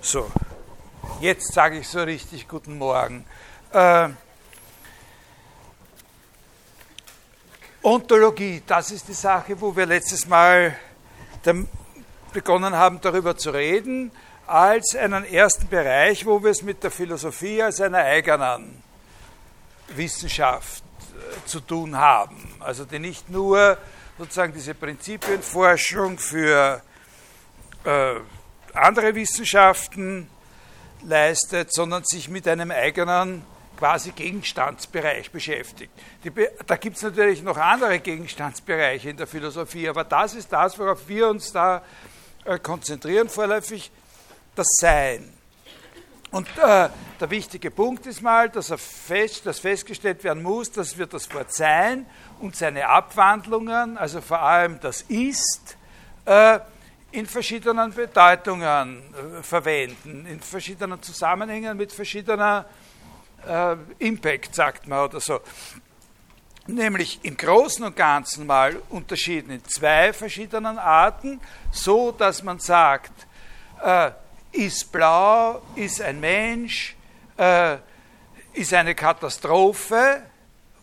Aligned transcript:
So, 0.00 0.30
jetzt 1.20 1.52
sage 1.52 1.78
ich 1.78 1.88
so 1.88 2.00
richtig 2.00 2.46
guten 2.46 2.78
Morgen. 2.78 3.26
Äh, 3.72 4.10
Ontologie, 7.82 8.62
das 8.64 8.92
ist 8.92 9.08
die 9.08 9.12
Sache, 9.12 9.60
wo 9.60 9.74
wir 9.74 9.86
letztes 9.86 10.28
Mal 10.28 10.76
begonnen 12.32 12.76
haben, 12.76 13.00
darüber 13.00 13.36
zu 13.36 13.50
reden, 13.50 14.12
als 14.46 14.94
einen 14.94 15.24
ersten 15.24 15.68
Bereich, 15.68 16.24
wo 16.24 16.42
wir 16.44 16.52
es 16.52 16.62
mit 16.62 16.82
der 16.84 16.92
Philosophie 16.92 17.60
als 17.60 17.80
einer 17.80 17.98
eigenen 17.98 18.80
Wissenschaft 19.88 20.84
äh, 20.84 21.44
zu 21.44 21.58
tun 21.58 21.96
haben. 21.96 22.54
Also 22.60 22.84
die 22.84 23.00
nicht 23.00 23.28
nur 23.30 23.76
sozusagen 24.16 24.52
diese 24.52 24.74
Prinzipienforschung 24.74 26.18
für 26.18 26.82
äh, 27.84 28.14
andere 28.78 29.14
Wissenschaften 29.14 30.28
leistet, 31.04 31.72
sondern 31.72 32.04
sich 32.04 32.28
mit 32.28 32.46
einem 32.48 32.70
eigenen 32.70 33.44
quasi 33.78 34.10
Gegenstandsbereich 34.10 35.30
beschäftigt. 35.30 35.92
Die, 36.24 36.32
da 36.66 36.76
gibt 36.76 36.96
es 36.96 37.02
natürlich 37.02 37.42
noch 37.42 37.56
andere 37.56 38.00
Gegenstandsbereiche 38.00 39.10
in 39.10 39.16
der 39.16 39.28
Philosophie, 39.28 39.88
aber 39.88 40.02
das 40.02 40.34
ist 40.34 40.52
das, 40.52 40.78
worauf 40.78 41.08
wir 41.08 41.28
uns 41.28 41.52
da 41.52 41.82
äh, 42.44 42.58
konzentrieren 42.58 43.28
vorläufig, 43.28 43.90
das 44.56 44.66
Sein. 44.80 45.32
Und 46.30 46.48
äh, 46.58 46.88
der 47.20 47.30
wichtige 47.30 47.70
Punkt 47.70 48.06
ist 48.06 48.20
mal, 48.20 48.50
dass, 48.50 48.72
fest, 48.76 49.46
dass 49.46 49.60
festgestellt 49.60 50.24
werden 50.24 50.42
muss, 50.42 50.70
dass 50.70 50.98
wir 50.98 51.06
das 51.06 51.32
Wort 51.32 51.54
Sein 51.54 52.04
und 52.40 52.56
seine 52.56 52.88
Abwandlungen, 52.88 53.96
also 53.96 54.20
vor 54.20 54.42
allem 54.42 54.78
das 54.80 55.02
Ist, 55.02 55.76
äh, 56.26 56.58
in 57.10 57.26
verschiedenen 57.26 57.92
Bedeutungen 57.92 59.02
äh, 59.14 59.42
verwenden, 59.42 60.26
in 60.26 60.40
verschiedenen 60.40 61.02
Zusammenhängen 61.02 61.76
mit 61.76 61.92
verschiedener 61.92 62.66
äh, 63.46 63.76
Impact, 63.98 64.54
sagt 64.54 64.86
man 64.86 65.04
oder 65.04 65.20
so. 65.20 65.40
Nämlich 66.66 67.20
im 67.22 67.36
Großen 67.36 67.82
und 67.82 67.96
Ganzen 67.96 68.46
mal 68.46 68.76
unterschieden 68.90 69.52
in 69.52 69.64
zwei 69.64 70.12
verschiedenen 70.12 70.78
Arten, 70.78 71.40
so 71.72 72.12
dass 72.12 72.42
man 72.42 72.58
sagt, 72.58 73.12
äh, 73.82 74.10
ist 74.52 74.92
blau, 74.92 75.62
ist 75.76 76.02
ein 76.02 76.20
Mensch, 76.20 76.94
äh, 77.38 77.76
ist 78.52 78.74
eine 78.74 78.94
Katastrophe 78.94 80.22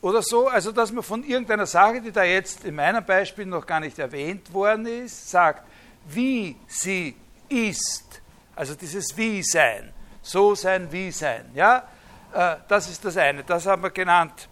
oder 0.02 0.24
so. 0.24 0.48
Also 0.48 0.72
dass 0.72 0.92
man 0.92 1.04
von 1.04 1.24
irgendeiner 1.24 1.68
Sache, 1.68 2.02
die 2.02 2.12
da 2.12 2.24
jetzt 2.24 2.66
in 2.66 2.76
meinem 2.76 3.06
Beispiel 3.06 3.46
noch 3.46 3.68
gar 3.68 3.80
nicht 3.80 4.00
erwähnt 4.00 4.52
worden 4.52 4.88
ist, 4.88 5.30
sagt, 5.30 5.64
wie 6.06 6.56
sie 6.68 7.16
ist. 7.50 8.22
Also 8.56 8.76
dieses 8.76 9.16
Wie-Sein. 9.18 9.94
So 10.22 10.56
sein, 10.56 10.92
wie 10.92 11.12
sein. 11.12 11.52
Ja? 11.54 11.88
Äh, 12.34 12.58
das 12.68 12.90
ist 12.90 13.04
das 13.06 13.18
eine. 13.18 13.44
Das 13.44 13.66
haben 13.66 13.84
wir 13.84 13.92
genannt, 13.92 14.50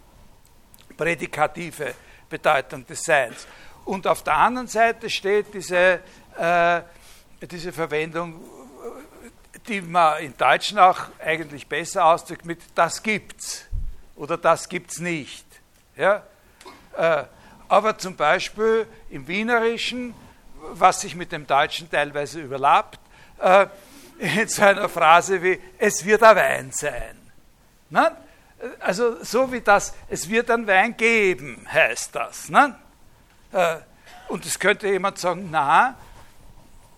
prädikative 0.96 1.94
Bedeutung 2.28 2.86
des 2.86 3.02
Seins. 3.02 3.46
Und 3.84 4.06
auf 4.06 4.22
der 4.22 4.36
anderen 4.36 4.68
Seite 4.68 5.10
steht 5.10 5.52
diese, 5.52 6.00
äh, 6.38 6.82
diese 7.42 7.72
Verwendung, 7.72 8.40
die 9.66 9.80
man 9.80 10.22
in 10.22 10.36
Deutschen 10.36 10.78
auch 10.78 11.00
eigentlich 11.18 11.66
besser 11.66 12.04
ausdrückt 12.04 12.44
mit 12.44 12.60
das 12.74 13.02
gibt's 13.02 13.66
oder 14.16 14.36
das 14.36 14.68
gibt's 14.68 15.00
nicht. 15.00 15.46
Ja? 15.96 16.22
Äh, 16.96 17.24
aber 17.68 17.98
zum 17.98 18.14
Beispiel 18.14 18.86
im 19.10 19.26
Wienerischen, 19.26 20.14
was 20.72 21.00
sich 21.00 21.14
mit 21.14 21.32
dem 21.32 21.46
Deutschen 21.46 21.90
teilweise 21.90 22.40
überlappt, 22.40 22.98
äh, 23.40 23.66
in 24.18 24.48
so 24.48 24.62
einer 24.62 24.88
Phrase 24.88 25.42
wie 25.42 25.60
es 25.78 26.04
wird 26.04 26.22
ein 26.22 26.36
Wein 26.36 26.70
sein. 26.72 27.16
Ne? 27.90 28.16
Also 28.80 29.22
so 29.22 29.50
wie 29.52 29.60
das, 29.60 29.94
es 30.08 30.28
wird 30.28 30.50
ein 30.50 30.66
Wein 30.66 30.96
geben, 30.96 31.66
heißt 31.70 32.14
das. 32.14 32.48
Ne? 32.48 32.74
Äh, 33.52 33.76
und 34.28 34.46
es 34.46 34.58
könnte 34.58 34.88
jemand 34.88 35.18
sagen, 35.18 35.48
na, 35.50 35.96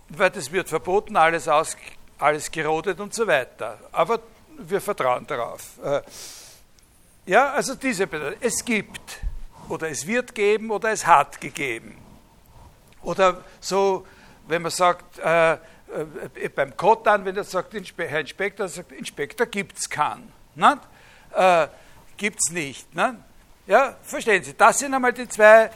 weil 0.09 0.31
das 0.31 0.53
wird 0.53 0.69
verboten, 0.69 1.17
alles, 1.17 1.49
aus, 1.49 1.77
alles 2.19 2.51
gerodet 2.51 3.01
und 3.01 3.13
so 3.13 3.27
weiter. 3.27 3.79
Aber 3.93 4.21
wir 4.59 4.81
vertrauen 4.81 5.27
darauf. 5.27 5.79
Äh, 5.83 6.03
ja, 7.27 7.51
also 7.53 7.75
diese 7.75 8.07
Bedeutung. 8.07 8.39
Es 8.41 8.65
gibt 8.65 9.19
oder 9.69 9.91
es 9.91 10.07
wird 10.07 10.35
geben 10.35 10.71
oder 10.71 10.91
es 10.91 11.07
hat 11.07 11.41
gegeben. 11.41 12.06
Oder 13.07 13.45
so, 13.61 14.05
wenn 14.49 14.63
man 14.63 14.73
sagt, 14.73 15.21
äh, 15.21 15.53
äh, 15.53 15.59
beim 16.53 16.77
Kotan, 16.77 17.25
wenn 17.25 17.37
er 17.37 17.45
sagt, 17.45 17.73
Herr 17.73 18.21
Inspektor, 18.21 18.67
sagt, 18.67 18.91
Inspektor 18.91 19.47
gibt 19.47 19.79
es 19.79 19.89
keinen. 19.89 20.33
Ne? 20.57 20.81
Gibt 22.17 22.39
es 22.41 22.51
nicht. 22.51 22.93
Ne? 22.95 23.17
Ja, 23.69 23.97
verstehen 24.03 24.43
Sie, 24.43 24.55
das 24.55 24.81
sind 24.81 24.93
einmal 24.93 25.13
die 25.13 25.29
zwei, 25.29 25.71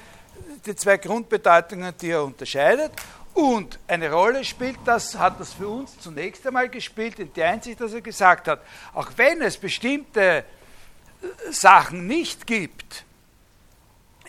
die 0.67 0.75
zwei 0.75 0.97
Grundbedeutungen, 0.97 1.95
die 2.01 2.11
er 2.11 2.25
unterscheidet. 2.25 2.91
Und 3.33 3.79
eine 3.87 4.11
Rolle 4.11 4.45
spielt, 4.45 4.79
das 4.85 5.17
hat 5.17 5.39
das 5.39 5.53
für 5.53 5.69
uns 5.69 6.01
zunächst 6.01 6.45
einmal 6.45 6.69
gespielt, 6.69 7.21
in 7.21 7.33
der 7.33 7.51
Einsicht, 7.51 7.81
dass 7.81 7.93
er 7.93 8.01
gesagt 8.01 8.49
hat, 8.49 8.61
auch 8.93 9.11
wenn 9.15 9.41
es 9.41 9.57
bestimmte 9.57 10.21
äh, 10.21 10.43
Sachen 11.53 12.09
nicht 12.09 12.45
gibt, 12.45 13.05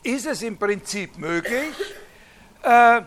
ist 0.03 0.28
es 0.28 0.44
im 0.44 0.57
Prinzip 0.57 1.18
möglich, 1.18 1.73
äh, 2.63 3.01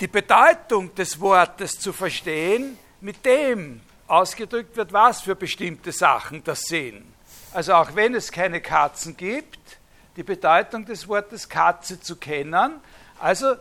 die 0.00 0.08
Bedeutung 0.08 0.94
des 0.94 1.20
Wortes 1.20 1.78
zu 1.78 1.92
verstehen 1.92 2.78
mit 3.00 3.24
dem, 3.24 3.80
ausgedrückt 4.06 4.76
wird, 4.76 4.92
was 4.92 5.20
für 5.20 5.36
bestimmte 5.36 5.92
Sachen 5.92 6.42
das 6.42 6.62
sind. 6.62 7.04
Also 7.52 7.74
auch 7.74 7.94
wenn 7.94 8.14
es 8.14 8.30
keine 8.32 8.60
Katzen 8.60 9.16
gibt, 9.16 9.58
die 10.16 10.22
Bedeutung 10.22 10.84
des 10.84 11.06
Wortes 11.06 11.48
Katze 11.48 12.00
zu 12.00 12.16
kennen, 12.16 12.80
also 13.18 13.54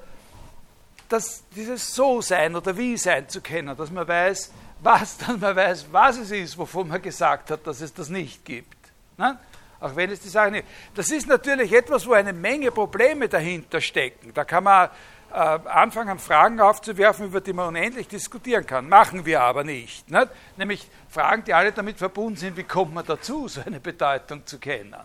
das, 1.07 1.43
dieses 1.55 1.93
So-Sein 1.93 2.55
oder 2.55 2.77
Wie-Sein 2.77 3.29
zu 3.29 3.41
kennen, 3.41 3.75
dass 3.75 3.91
man 3.91 4.07
weiß, 4.07 4.51
was, 4.81 5.17
dass 5.19 5.37
man 5.37 5.55
weiß, 5.55 5.87
was 5.91 6.17
es 6.17 6.31
ist, 6.31 6.57
wovon 6.57 6.87
man 6.87 7.01
gesagt 7.01 7.51
hat, 7.51 7.65
dass 7.65 7.81
es 7.81 7.93
das 7.93 8.09
nicht 8.09 8.45
gibt. 8.45 8.77
Ne? 9.17 9.37
Auch 9.79 9.95
wenn 9.95 10.09
es 10.11 10.19
die 10.19 10.29
Sache 10.29 10.51
nicht. 10.51 10.65
Das 10.93 11.09
ist 11.09 11.27
natürlich 11.27 11.71
etwas, 11.71 12.05
wo 12.05 12.13
eine 12.13 12.33
Menge 12.33 12.71
Probleme 12.71 13.29
dahinter 13.29 13.79
stecken. 13.79 14.33
Da 14.33 14.43
kann 14.43 14.65
man 14.65 14.89
äh, 15.31 15.35
anfangen, 15.35 16.19
Fragen 16.19 16.59
aufzuwerfen, 16.59 17.27
über 17.27 17.39
die 17.39 17.53
man 17.53 17.67
unendlich 17.67 18.07
diskutieren 18.07 18.65
kann. 18.65 18.89
Machen 18.89 19.25
wir 19.25 19.41
aber 19.41 19.63
nicht. 19.63 20.09
nicht. 20.09 20.27
Nämlich 20.57 20.87
Fragen, 21.07 21.43
die 21.43 21.53
alle 21.53 21.71
damit 21.71 21.97
verbunden 21.97 22.35
sind, 22.37 22.57
wie 22.57 22.63
kommt 22.63 22.93
man 22.93 23.05
dazu, 23.05 23.47
so 23.47 23.61
eine 23.65 23.79
Bedeutung 23.79 24.45
zu 24.45 24.59
kennen. 24.59 24.95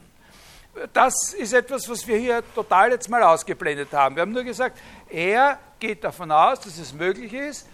Das 0.93 1.33
ist 1.35 1.53
etwas, 1.53 1.89
was 1.89 2.05
wir 2.09 2.17
hier 2.17 2.43
total 2.53 2.91
jetzt 2.91 3.09
mal 3.09 3.23
ausgeblendet 3.23 3.93
haben. 3.93 4.17
Wir 4.17 4.23
haben 4.23 4.33
nur 4.33 4.43
gesagt, 4.43 4.77
er 5.09 5.59
geht 5.79 6.03
davon 6.03 6.33
aus, 6.33 6.59
dass 6.61 6.79
es 6.79 6.93
möglich 6.93 7.33
ist, 7.33 7.69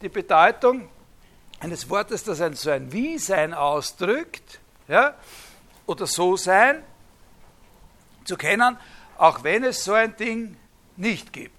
die 0.00 0.08
Bedeutung 0.08 0.88
eines 1.60 1.90
Wortes, 1.90 2.24
das 2.24 2.40
ein, 2.40 2.54
so 2.54 2.70
ein 2.70 2.92
Wie-Sein 2.92 3.52
ausdrückt, 3.52 4.60
ja, 4.88 5.14
oder 5.86 6.06
So-Sein, 6.06 6.82
zu 8.24 8.36
kennen, 8.36 8.76
auch 9.18 9.44
wenn 9.44 9.64
es 9.64 9.84
so 9.84 9.92
ein 9.92 10.16
Ding 10.16 10.56
nicht 10.96 11.32
gibt 11.32 11.56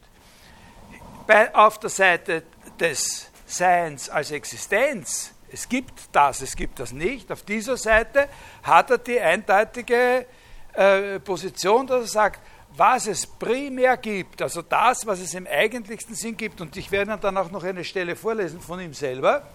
bei, 1.27 1.53
auf 1.53 1.79
der 1.79 1.89
Seite 1.89 2.43
des 2.79 3.29
Seins 3.45 4.09
als 4.09 4.31
Existenz, 4.31 5.33
es 5.51 5.69
gibt 5.69 6.09
das, 6.11 6.41
es 6.41 6.55
gibt 6.55 6.79
das 6.79 6.91
nicht, 6.91 7.31
auf 7.31 7.43
dieser 7.43 7.77
Seite 7.77 8.27
hat 8.63 8.89
er 8.89 8.97
die 8.97 9.19
eindeutige 9.19 10.25
äh, 10.73 11.19
Position, 11.19 11.85
dass 11.85 12.01
er 12.03 12.07
sagt, 12.07 12.41
was 12.75 13.07
es 13.07 13.25
primär 13.25 13.97
gibt, 13.97 14.41
also 14.41 14.61
das, 14.61 15.05
was 15.05 15.19
es 15.19 15.33
im 15.33 15.47
eigentlichsten 15.47 16.15
Sinn 16.15 16.35
gibt, 16.35 16.59
und 16.61 16.75
ich 16.75 16.91
werde 16.91 17.17
dann 17.17 17.37
auch 17.37 17.49
noch 17.51 17.63
eine 17.63 17.83
Stelle 17.83 18.15
vorlesen 18.15 18.59
von 18.59 18.79
ihm 18.79 18.93
selber, 18.93 19.47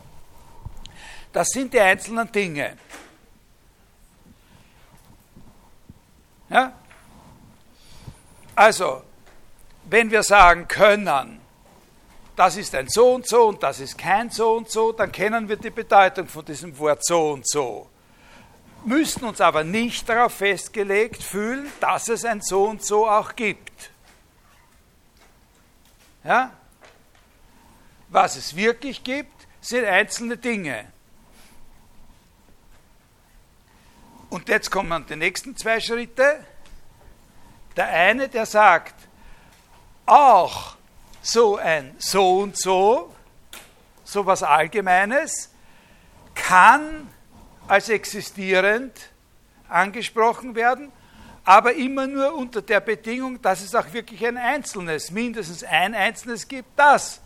das 1.32 1.48
sind 1.48 1.72
die 1.72 1.80
einzelnen 1.80 2.30
Dinge. 2.32 2.76
Ja? 6.52 6.72
Also, 8.54 9.02
wenn 9.84 10.10
wir 10.10 10.22
sagen 10.22 10.68
können, 10.68 11.40
das 12.36 12.56
ist 12.56 12.74
ein 12.74 12.88
so 12.88 13.14
und 13.14 13.26
so 13.26 13.48
und 13.48 13.62
das 13.62 13.80
ist 13.80 13.96
kein 13.96 14.30
so 14.30 14.56
und 14.56 14.70
so, 14.70 14.92
dann 14.92 15.10
kennen 15.10 15.48
wir 15.48 15.56
die 15.56 15.70
Bedeutung 15.70 16.26
von 16.26 16.44
diesem 16.44 16.78
Wort 16.78 17.04
so 17.04 17.32
und 17.32 17.48
so. 17.48 17.88
Müssen 18.84 19.24
uns 19.24 19.40
aber 19.40 19.64
nicht 19.64 20.08
darauf 20.08 20.34
festgelegt 20.34 21.22
fühlen, 21.22 21.70
dass 21.80 22.08
es 22.08 22.24
ein 22.24 22.40
so 22.42 22.64
und 22.64 22.84
so 22.84 23.08
auch 23.08 23.34
gibt. 23.36 23.90
Ja? 26.24 26.52
Was 28.08 28.36
es 28.36 28.54
wirklich 28.54 29.02
gibt, 29.02 29.46
sind 29.60 29.84
einzelne 29.84 30.36
Dinge. 30.36 30.91
Und 34.32 34.48
jetzt 34.48 34.70
kommen 34.70 35.04
die 35.06 35.16
nächsten 35.16 35.54
zwei 35.58 35.78
Schritte. 35.78 36.42
Der 37.76 37.86
eine, 37.88 38.30
der 38.30 38.46
sagt, 38.46 38.94
auch 40.06 40.76
so 41.20 41.58
ein 41.58 41.94
so 41.98 42.38
und 42.38 42.56
so, 42.56 43.14
sowas 44.04 44.42
Allgemeines, 44.42 45.50
kann 46.34 47.10
als 47.68 47.90
existierend 47.90 48.98
angesprochen 49.68 50.54
werden, 50.54 50.90
aber 51.44 51.74
immer 51.74 52.06
nur 52.06 52.34
unter 52.34 52.62
der 52.62 52.80
Bedingung, 52.80 53.42
dass 53.42 53.60
es 53.60 53.74
auch 53.74 53.92
wirklich 53.92 54.26
ein 54.26 54.38
Einzelnes, 54.38 55.10
mindestens 55.10 55.62
ein 55.62 55.94
Einzelnes 55.94 56.48
gibt, 56.48 56.70
das 56.78 57.20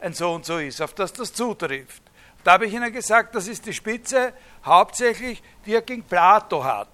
ein 0.00 0.14
so 0.14 0.32
und 0.32 0.44
so 0.44 0.58
ist, 0.58 0.82
auf 0.82 0.94
das 0.94 1.12
das 1.12 1.32
zutrifft. 1.32 2.02
Da 2.42 2.52
habe 2.52 2.66
ich 2.66 2.74
Ihnen 2.74 2.92
gesagt, 2.92 3.36
das 3.36 3.46
ist 3.46 3.66
die 3.66 3.72
Spitze 3.72 4.32
hauptsächlich, 4.64 5.42
die 5.66 5.74
er 5.74 5.82
gegen 5.82 6.02
Plato 6.02 6.64
hat. 6.64 6.88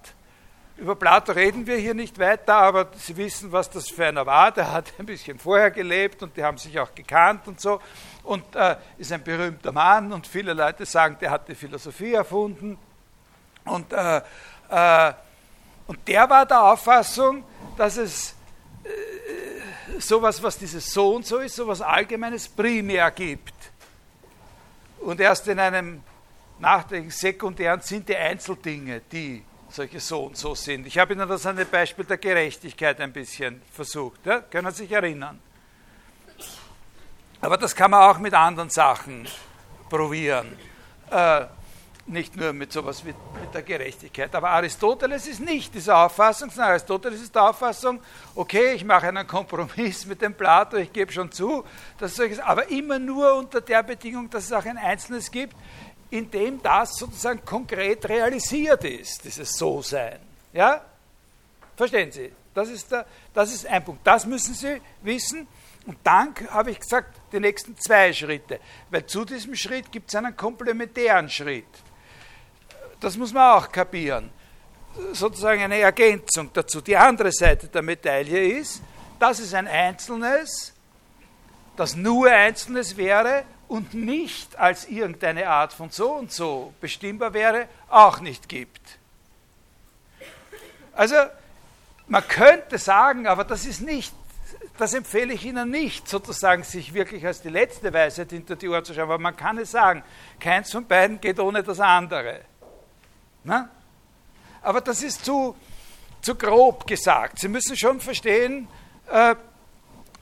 Über 0.77 0.95
Plato 0.95 1.31
reden 1.31 1.65
wir 1.65 1.77
hier 1.77 1.95
nicht 1.95 2.19
weiter, 2.19 2.55
aber 2.55 2.89
Sie 2.95 3.17
wissen, 3.17 3.51
was 3.51 3.67
das 3.67 3.89
für 3.89 4.05
einer 4.05 4.27
war. 4.27 4.51
Der 4.51 4.71
hat 4.71 4.93
ein 4.99 5.07
bisschen 5.07 5.39
vorher 5.39 5.71
gelebt 5.71 6.21
und 6.21 6.37
die 6.37 6.43
haben 6.43 6.59
sich 6.59 6.79
auch 6.79 6.93
gekannt 6.93 7.47
und 7.47 7.59
so. 7.59 7.81
Und 8.23 8.55
äh, 8.55 8.75
ist 8.99 9.11
ein 9.11 9.23
berühmter 9.23 9.71
Mann 9.71 10.13
und 10.13 10.27
viele 10.27 10.53
Leute 10.53 10.85
sagen, 10.85 11.17
der 11.19 11.31
hat 11.31 11.47
die 11.47 11.55
Philosophie 11.55 12.13
erfunden. 12.13 12.77
Und, 13.65 13.91
äh, 13.91 14.21
äh, 14.69 15.13
und 15.87 16.07
der 16.07 16.29
war 16.29 16.45
der 16.45 16.63
Auffassung, 16.63 17.43
dass 17.75 17.97
es 17.97 18.35
äh, 18.83 19.99
sowas, 19.99 20.43
was 20.43 20.59
dieses 20.59 20.93
so 20.93 21.15
und 21.15 21.25
so 21.25 21.37
ist, 21.39 21.55
sowas 21.55 21.81
Allgemeines 21.81 22.47
primär 22.47 23.09
gibt. 23.09 23.55
Und 24.99 25.19
erst 25.19 25.47
in 25.47 25.59
einem 25.59 26.03
nachträglichen 26.59 27.11
sekundären 27.11 27.81
sind 27.81 28.09
die 28.09 28.15
Einzeldinge, 28.15 29.01
die 29.11 29.43
solche 29.69 29.99
so 29.99 30.25
und 30.25 30.37
so 30.37 30.55
sind. 30.55 30.87
Ich 30.87 30.97
habe 30.97 31.13
Ihnen 31.13 31.27
das 31.27 31.45
an 31.45 31.55
dem 31.55 31.69
Beispiel 31.69 32.05
der 32.05 32.17
Gerechtigkeit 32.17 32.99
ein 33.01 33.11
bisschen 33.11 33.61
versucht. 33.71 34.25
Ja? 34.25 34.41
Können 34.41 34.71
Sie 34.71 34.83
sich 34.83 34.91
erinnern? 34.91 35.39
Aber 37.41 37.57
das 37.57 37.75
kann 37.75 37.91
man 37.91 38.01
auch 38.01 38.17
mit 38.19 38.33
anderen 38.33 38.69
Sachen 38.69 39.27
probieren. 39.89 40.57
Äh, 41.11 41.45
nicht 42.07 42.37
nur 42.37 42.53
mit 42.53 42.71
sowas 42.71 43.03
wie 43.05 43.13
mit 43.41 43.53
der 43.53 43.61
Gerechtigkeit. 43.61 44.33
Aber 44.33 44.49
Aristoteles 44.51 45.27
ist 45.27 45.41
nicht 45.41 45.73
dieser 45.73 46.05
Auffassung, 46.05 46.49
sondern 46.49 46.71
Aristoteles 46.71 47.21
ist 47.21 47.35
der 47.35 47.49
Auffassung, 47.49 47.99
okay, 48.33 48.73
ich 48.73 48.85
mache 48.85 49.07
einen 49.07 49.27
Kompromiss 49.27 50.05
mit 50.05 50.21
dem 50.21 50.33
Plato, 50.33 50.77
ich 50.77 50.91
gebe 50.91 51.11
schon 51.11 51.31
zu, 51.31 51.65
dass 51.97 52.15
solches, 52.15 52.39
aber 52.39 52.69
immer 52.69 52.97
nur 52.97 53.35
unter 53.35 53.59
der 53.59 53.83
Bedingung, 53.83 54.29
dass 54.29 54.45
es 54.45 54.53
auch 54.53 54.65
ein 54.65 54.77
Einzelnes 54.77 55.29
gibt, 55.29 55.55
in 56.09 56.29
dem 56.31 56.61
das 56.61 56.95
sozusagen 56.95 57.43
konkret 57.43 58.07
realisiert 58.07 58.83
ist, 58.83 59.23
dieses 59.23 59.51
So-Sein. 59.51 60.19
Ja? 60.53 60.81
Verstehen 61.75 62.11
Sie? 62.11 62.31
Das 62.53 62.69
ist, 62.69 62.91
der, 62.91 63.05
das 63.33 63.53
ist 63.53 63.67
ein 63.67 63.83
Punkt. 63.83 64.05
Das 64.05 64.25
müssen 64.25 64.53
Sie 64.53 64.81
wissen. 65.01 65.47
Und 65.85 65.97
dann 66.03 66.33
habe 66.49 66.71
ich 66.71 66.79
gesagt, 66.79 67.15
die 67.31 67.39
nächsten 67.39 67.77
zwei 67.77 68.11
Schritte. 68.11 68.59
Weil 68.89 69.05
zu 69.05 69.23
diesem 69.25 69.55
Schritt 69.55 69.91
gibt 69.91 70.09
es 70.09 70.15
einen 70.15 70.35
komplementären 70.35 71.29
Schritt. 71.29 71.67
Das 72.99 73.15
muss 73.15 73.31
man 73.31 73.57
auch 73.57 73.71
kapieren. 73.71 74.31
Sozusagen 75.13 75.61
eine 75.61 75.79
Ergänzung 75.79 76.49
dazu. 76.51 76.81
Die 76.81 76.97
andere 76.97 77.31
Seite 77.31 77.67
der 77.67 77.83
Medaille 77.83 78.59
ist, 78.59 78.81
dass 79.19 79.39
es 79.39 79.53
ein 79.53 79.67
Einzelnes, 79.67 80.73
das 81.75 81.95
nur 81.95 82.29
Einzelnes 82.31 82.97
wäre 82.97 83.43
und 83.67 83.93
nicht 83.93 84.57
als 84.57 84.87
irgendeine 84.87 85.49
Art 85.49 85.73
von 85.73 85.89
so 85.89 86.13
und 86.13 86.31
so 86.31 86.73
bestimmbar 86.79 87.33
wäre, 87.33 87.67
auch 87.89 88.19
nicht 88.19 88.47
gibt. 88.47 88.81
Also 90.93 91.15
man 92.07 92.27
könnte 92.27 92.77
sagen, 92.77 93.27
aber 93.27 93.43
das 93.43 93.65
ist 93.65 93.81
nicht, 93.81 94.13
das 94.77 94.93
empfehle 94.93 95.33
ich 95.33 95.45
Ihnen 95.45 95.69
nicht, 95.69 96.07
sozusagen 96.07 96.63
sich 96.63 96.93
wirklich 96.93 97.25
als 97.25 97.41
die 97.41 97.49
letzte 97.49 97.93
Weisheit 97.93 98.29
hinter 98.29 98.55
die 98.55 98.69
Ohren 98.69 98.85
zu 98.85 98.93
schauen, 98.93 99.03
aber 99.03 99.17
man 99.17 99.35
kann 99.35 99.57
es 99.57 99.71
sagen, 99.71 100.03
keins 100.39 100.71
von 100.71 100.85
beiden 100.85 101.19
geht 101.19 101.39
ohne 101.39 101.63
das 101.63 101.79
andere. 101.79 102.41
Na? 103.43 103.69
Aber 104.61 104.81
das 104.81 105.03
ist 105.03 105.25
zu, 105.25 105.55
zu 106.21 106.35
grob 106.35 106.87
gesagt. 106.87 107.39
Sie 107.39 107.47
müssen 107.47 107.75
schon 107.75 107.99
verstehen, 107.99 108.67
äh, 109.09 109.35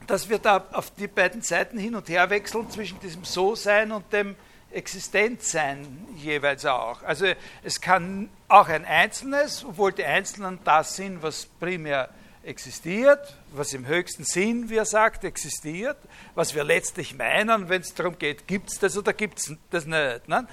dass 0.06 0.28
wir 0.28 0.38
da 0.38 0.64
auf 0.72 0.90
die 0.90 1.08
beiden 1.08 1.42
Seiten 1.42 1.78
hin 1.78 1.94
und 1.94 2.08
her 2.08 2.30
wechseln 2.30 2.70
zwischen 2.70 3.00
diesem 3.00 3.24
So-Sein 3.24 3.92
und 3.92 4.12
dem 4.12 4.36
Existenzsein 4.70 6.06
jeweils 6.16 6.64
auch. 6.66 7.02
Also 7.02 7.26
es 7.62 7.80
kann 7.80 8.28
auch 8.48 8.68
ein 8.68 8.84
Einzelnes, 8.84 9.64
obwohl 9.64 9.92
die 9.92 10.04
Einzelnen 10.04 10.58
das 10.64 10.96
sind, 10.96 11.22
was 11.22 11.46
primär 11.46 12.10
existiert, 12.42 13.36
was 13.52 13.72
im 13.72 13.86
höchsten 13.86 14.24
Sinn, 14.24 14.70
wie 14.70 14.76
er 14.76 14.84
sagt, 14.84 15.24
existiert, 15.24 15.96
was 16.34 16.54
wir 16.54 16.62
letztlich 16.62 17.14
meinen, 17.14 17.68
wenn 17.68 17.80
es 17.80 17.94
darum 17.94 18.18
geht, 18.18 18.46
gibt 18.46 18.70
es 18.70 18.78
das 18.78 18.96
oder 18.96 19.12
gibt 19.12 19.38
es 19.40 19.52
das 19.70 19.86
nicht. 19.86 20.28
Ne? 20.28 20.46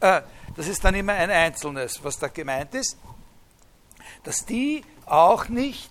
Äh, 0.00 0.22
das 0.56 0.68
ist 0.68 0.84
dann 0.84 0.94
immer 0.94 1.12
ein 1.12 1.30
Einzelnes, 1.30 2.02
was 2.02 2.18
da 2.18 2.28
gemeint 2.28 2.74
ist, 2.74 2.96
dass 4.22 4.46
die 4.46 4.84
auch 5.06 5.48
nicht 5.48 5.90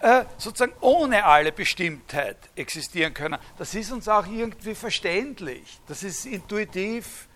äh, 0.00 0.24
sozusagen 0.36 0.74
ohne 0.80 1.24
alle 1.24 1.52
Bestimmtheit 1.52 2.36
existieren 2.54 3.14
können. 3.14 3.38
Das 3.58 3.74
ist 3.74 3.90
uns 3.92 4.08
auch 4.08 4.26
irgendwie 4.26 4.74
verständlich. 4.74 5.80
Das 5.86 6.02
ist 6.02 6.26
intuitiv 6.26 7.28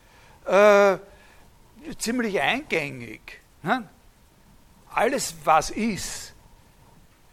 äh, 0.45 0.99
ziemlich 1.99 2.41
eingängig. 2.41 3.41
Ne? 3.63 3.89
Alles, 4.93 5.35
was 5.45 5.71
ist, 5.71 6.35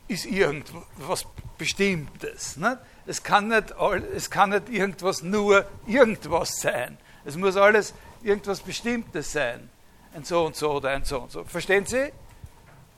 ist 0.07 0.25
irgendwas 0.25 1.25
Bestimmtes. 1.57 2.57
Ne? 2.57 2.79
Es, 3.05 3.21
kann 3.21 3.49
nicht, 3.49 3.73
es 4.15 4.29
kann 4.29 4.51
nicht 4.51 4.69
irgendwas 4.69 5.23
nur 5.23 5.65
irgendwas 5.85 6.61
sein. 6.61 6.97
Es 7.25 7.35
muss 7.35 7.57
alles 7.57 7.93
irgendwas 8.23 8.61
Bestimmtes 8.61 9.33
sein. 9.33 9.69
Ein 10.13 10.23
so 10.23 10.45
und 10.45 10.55
so 10.55 10.71
oder 10.71 10.89
ein 10.91 11.03
so 11.03 11.19
und 11.21 11.31
so. 11.31 11.43
Verstehen 11.43 11.85
Sie 11.85 12.11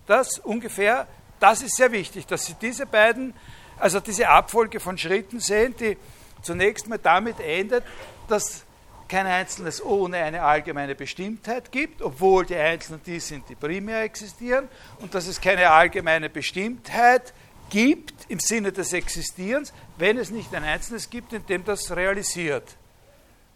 das 0.06 0.40
ungefähr? 0.40 1.08
Das 1.40 1.62
ist 1.62 1.76
sehr 1.76 1.92
wichtig, 1.92 2.26
dass 2.28 2.46
Sie 2.46 2.56
diese 2.56 2.86
beiden, 2.86 3.34
also 3.78 4.00
diese 4.00 4.28
Abfolge 4.28 4.80
von 4.80 4.98
Schritten 4.98 5.40
sehen, 5.40 5.76
die 5.80 5.98
zunächst 6.42 6.88
mal 6.88 7.00
damit 7.00 7.40
endet, 7.40 7.84
dass 8.28 8.64
kein 9.08 9.26
Einzelnes 9.26 9.84
ohne 9.84 10.18
eine 10.18 10.44
allgemeine 10.44 10.96
Bestimmtheit 10.96 11.72
gibt, 11.72 12.02
obwohl 12.02 12.46
die 12.46 12.56
Einzelnen 12.56 13.02
die 13.04 13.20
sind, 13.20 13.50
die 13.50 13.56
primär 13.56 14.04
existieren, 14.04 14.70
und 15.00 15.16
dass 15.16 15.28
es 15.28 15.42
keine 15.42 15.72
allgemeine 15.72 16.30
Bestimmtheit 16.30 17.34
gibt 17.70 18.14
im 18.30 18.40
Sinne 18.40 18.72
des 18.72 18.94
Existierens, 18.94 19.74
wenn 19.98 20.18
es 20.18 20.30
nicht 20.30 20.54
ein 20.54 20.64
Einzelnes 20.64 21.10
gibt, 21.10 21.34
in 21.34 21.46
dem 21.48 21.66
das 21.66 21.96
realisiert 21.96 22.76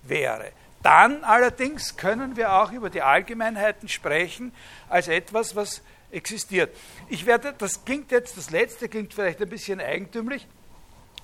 wäre. 0.01 0.51
Dann 0.81 1.23
allerdings 1.23 1.95
können 1.95 2.35
wir 2.35 2.53
auch 2.53 2.71
über 2.71 2.89
die 2.89 3.01
Allgemeinheiten 3.01 3.87
sprechen 3.87 4.53
als 4.89 5.07
etwas, 5.07 5.55
was 5.55 5.81
existiert. 6.13 6.75
Ich 7.09 7.25
werde, 7.25 7.53
das 7.57 7.83
klingt 7.83 8.11
jetzt, 8.11 8.37
das 8.37 8.49
letzte 8.51 8.87
klingt 8.87 9.13
vielleicht 9.13 9.41
ein 9.41 9.49
bisschen 9.49 9.81
eigentümlich, 9.81 10.47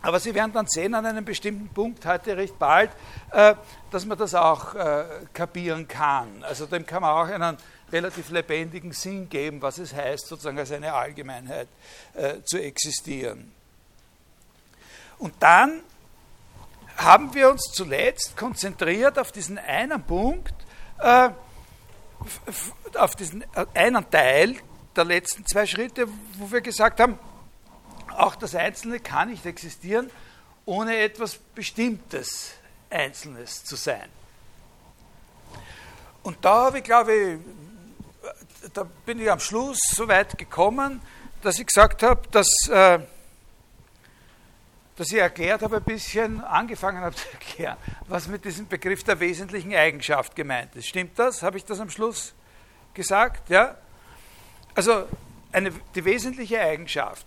aber 0.02 0.20
Sie 0.20 0.34
werden 0.34 0.54
dann 0.54 0.68
sehen 0.68 0.94
an 0.96 1.06
einem 1.06 1.26
bestimmten 1.26 1.68
Punkt 1.70 2.06
heute 2.06 2.38
recht 2.38 2.58
bald, 2.58 2.90
äh, 3.32 3.56
dass 3.92 4.06
man 4.06 4.18
das 4.18 4.34
auch 4.34 4.74
äh, 4.74 5.04
kapieren 5.34 5.88
kann. 5.88 6.44
Also 6.44 6.66
dem 6.66 6.86
kann 6.86 7.02
man 7.02 7.12
auch 7.12 7.28
einen 7.28 7.58
relativ 7.92 8.30
lebendigen 8.30 8.94
Sinn 8.94 9.28
geben, 9.28 9.62
was 9.62 9.78
es 9.78 9.94
heißt, 9.94 10.28
sozusagen 10.28 10.58
als 10.58 10.72
eine 10.72 10.94
Allgemeinheit 10.94 11.68
äh, 12.14 12.36
zu 12.46 12.62
existieren. 12.62 13.52
Und 15.18 15.34
dann 15.40 15.82
haben 16.96 17.34
wir 17.34 17.50
uns 17.50 17.72
zuletzt 17.74 18.38
konzentriert 18.38 19.20
auf 19.20 19.32
diesen 19.32 19.58
einen 19.58 20.02
Punkt, 20.04 20.54
auf 22.96 23.16
diesen 23.16 23.46
einen 23.74 24.10
Teil 24.10 24.58
der 25.00 25.06
letzten 25.06 25.46
zwei 25.46 25.66
Schritte, 25.66 26.10
wo 26.34 26.52
wir 26.52 26.60
gesagt 26.60 27.00
haben, 27.00 27.18
auch 28.18 28.36
das 28.36 28.54
Einzelne 28.54 29.00
kann 29.00 29.30
nicht 29.30 29.46
existieren, 29.46 30.12
ohne 30.66 30.98
etwas 30.98 31.38
Bestimmtes 31.56 32.52
Einzelnes 32.90 33.64
zu 33.64 33.78
sein. 33.78 34.10
Und 36.22 36.44
da 36.44 36.66
habe 36.66 36.80
ich, 36.80 36.84
glaube 36.84 37.14
ich, 37.14 37.40
da 38.74 38.86
bin 39.06 39.22
ich 39.22 39.32
am 39.32 39.40
Schluss 39.40 39.80
so 39.96 40.06
weit 40.10 40.38
gekommen, 40.38 41.02
dass 41.42 41.58
ich 41.60 41.68
gesagt 41.68 42.04
habe, 42.04 42.28
dass, 42.30 42.50
äh, 42.70 43.00
dass 44.98 45.08
ich 45.14 45.18
erklärt 45.18 45.62
habe, 45.62 45.78
ein 45.78 45.84
bisschen 45.84 46.44
angefangen 46.44 47.00
habe 47.00 47.16
zu 47.16 47.26
erklären, 47.32 47.78
was 48.10 48.28
mit 48.28 48.44
diesem 48.44 48.68
Begriff 48.68 49.06
der 49.06 49.18
wesentlichen 49.22 49.74
Eigenschaft 49.74 50.36
gemeint 50.36 50.76
ist. 50.76 50.88
Stimmt 50.88 51.18
das? 51.18 51.42
Habe 51.42 51.56
ich 51.56 51.64
das 51.64 51.80
am 51.80 51.90
Schluss 51.90 52.34
gesagt? 52.94 53.50
Ja? 53.50 53.78
Also 54.80 55.10
eine, 55.52 55.74
die 55.94 56.06
wesentliche 56.06 56.62
Eigenschaft. 56.62 57.26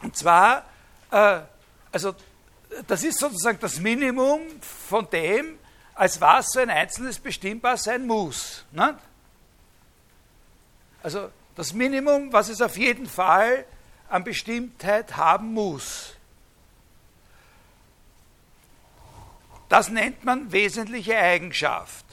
Und 0.00 0.16
zwar, 0.16 0.64
äh, 1.10 1.40
also 1.92 2.14
das 2.86 3.04
ist 3.04 3.18
sozusagen 3.18 3.58
das 3.60 3.80
Minimum 3.80 4.40
von 4.62 5.06
dem, 5.10 5.58
als 5.94 6.22
was 6.22 6.46
so 6.52 6.60
ein 6.60 6.70
Einzelnes 6.70 7.18
bestimmbar 7.18 7.76
sein 7.76 8.06
muss. 8.06 8.64
Ne? 8.72 8.98
Also 11.02 11.28
das 11.54 11.74
Minimum, 11.74 12.32
was 12.32 12.48
es 12.48 12.62
auf 12.62 12.78
jeden 12.78 13.08
Fall 13.08 13.66
an 14.08 14.24
Bestimmtheit 14.24 15.18
haben 15.18 15.52
muss. 15.52 16.14
Das 19.68 19.90
nennt 19.90 20.24
man 20.24 20.50
wesentliche 20.50 21.18
Eigenschaft. 21.18 22.03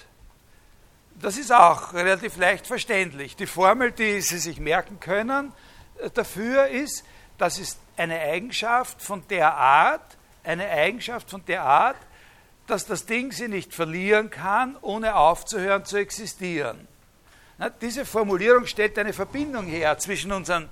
Das 1.21 1.37
ist 1.37 1.53
auch 1.53 1.93
relativ 1.93 2.37
leicht 2.37 2.65
verständlich. 2.65 3.35
Die 3.35 3.45
Formel, 3.45 3.91
die 3.91 4.21
Sie 4.21 4.39
sich 4.39 4.59
merken 4.59 4.99
können 4.99 5.53
äh, 5.99 6.09
dafür 6.09 6.67
ist, 6.67 7.03
das 7.37 7.59
ist 7.59 7.79
eine 7.95 8.19
Eigenschaft 8.19 9.01
von 9.01 9.23
der 9.29 9.55
Art, 9.55 10.17
eine 10.43 10.67
Eigenschaft 10.67 11.29
von 11.29 11.45
der 11.45 11.63
Art, 11.63 11.97
dass 12.65 12.85
das 12.85 13.05
Ding 13.05 13.31
sie 13.31 13.47
nicht 13.47 13.73
verlieren 13.73 14.29
kann, 14.29 14.77
ohne 14.81 15.15
aufzuhören 15.15 15.85
zu 15.85 15.97
existieren. 15.97 16.87
Diese 17.81 18.05
Formulierung 18.05 18.65
stellt 18.65 18.97
eine 18.97 19.13
Verbindung 19.13 19.65
her 19.65 19.97
zwischen 19.97 20.31
unseren 20.31 20.69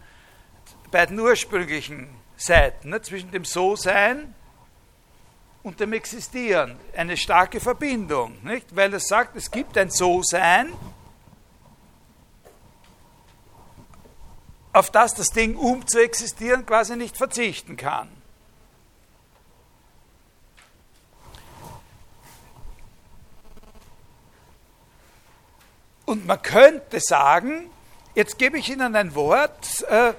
beiden 0.92 1.20
ursprünglichen 1.20 2.10
Seiten, 2.38 2.90
ne, 2.90 3.02
zwischen 3.02 3.32
dem 3.32 3.46
So-Sein 3.46 4.34
und 5.70 5.80
dem 5.80 5.94
Existieren. 5.94 6.80
Eine 6.98 7.16
starke 7.16 7.60
Verbindung, 7.60 8.40
nicht? 8.42 8.76
weil 8.76 8.92
es 8.96 9.08
sagt, 9.08 9.36
es 9.36 9.52
gibt 9.52 9.78
ein 9.78 9.92
So-Sein, 9.92 10.74
auf 14.74 14.90
das 14.90 15.14
das 15.14 15.30
Ding, 15.30 15.56
um 15.56 15.86
zu 15.86 16.02
existieren, 16.02 16.66
quasi 16.66 16.96
nicht 16.96 17.16
verzichten 17.16 17.78
kann. 17.78 18.10
Und 26.06 26.26
man 26.26 26.42
könnte 26.42 27.00
sagen, 27.00 27.70
jetzt 28.16 28.40
gebe 28.40 28.58
ich 28.58 28.72
Ihnen 28.72 28.96
ein 28.96 29.14
Wort, 29.14 29.84
äh, 29.84 30.14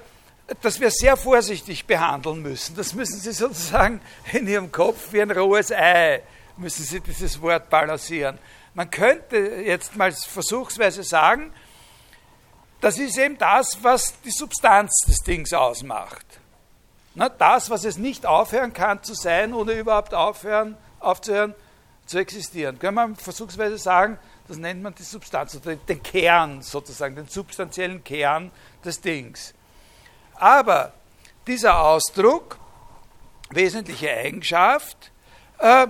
das 0.63 0.81
wir 0.81 0.91
sehr 0.91 1.17
vorsichtig 1.17 1.87
behandeln 1.87 2.43
müssen. 2.43 2.77
Das 2.77 2.95
müssen 2.95 3.21
Sie 3.21 3.33
sozusagen 3.33 4.01
in 4.33 4.47
Ihrem 4.47 4.73
Kopf 4.73 5.13
wie 5.13 5.23
ein 5.23 5.31
rohes 5.31 5.71
Ei, 5.71 6.23
müssen 6.57 6.85
Sie 6.85 7.01
dieses 7.01 7.41
Wort 7.41 7.71
balancieren. 7.71 8.39
Man 8.75 8.91
könnte 8.91 9.37
jetzt 9.37 9.97
mal 9.97 10.13
versuchsweise 10.13 11.03
sagen, 11.03 11.53
das 12.81 12.99
ist 12.99 13.19
eben 13.19 13.37
das, 13.37 13.79
was 13.83 14.21
die 14.23 14.31
Substanz 14.31 14.93
des 15.07 15.19
Dings 15.19 15.53
ausmacht. 15.53 16.25
das, 17.39 17.69
was 17.69 17.85
es 17.85 17.99
nicht 17.99 18.25
aufhören 18.25 18.73
kann 18.73 19.03
zu 19.03 19.15
sein, 19.15 19.53
ohne 19.53 19.73
überhaupt 19.73 20.15
aufhören, 20.15 20.77
aufzuhören 20.99 21.55
zu 22.07 22.19
existieren. 22.19 22.79
Können 22.79 22.95
wir 22.95 23.17
versuchsweise 23.17 23.77
sagen, 23.77 24.19
das 24.49 24.57
nennt 24.57 24.83
man 24.83 24.95
die 24.95 25.03
Substanz, 25.03 25.55
oder 25.55 25.77
den 25.77 26.03
Kern 26.03 26.63
sozusagen, 26.63 27.17
den 27.17 27.29
substanziellen 27.29 28.03
Kern 28.03 28.51
des 28.85 29.01
Dings. 29.01 29.55
Aber 30.41 30.93
dieser 31.47 31.81
Ausdruck, 31.81 32.59
wesentliche 33.51 34.11
Eigenschaft, 34.11 35.13
äh, 35.59 35.87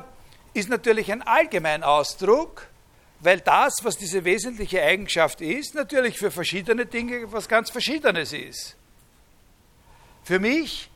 ist 0.52 0.68
natürlich 0.68 1.10
ein 1.12 1.22
Allgemeinausdruck, 1.22 2.66
weil 3.20 3.40
das, 3.40 3.76
was 3.82 3.96
diese 3.96 4.24
wesentliche 4.24 4.82
Eigenschaft 4.82 5.40
ist, 5.40 5.74
natürlich 5.74 6.18
für 6.18 6.30
verschiedene 6.30 6.86
Dinge 6.86 7.30
was 7.32 7.48
ganz 7.48 7.70
Verschiedenes 7.70 8.32
ist. 8.32 8.76
Für 10.24 10.38
mich 10.38 10.90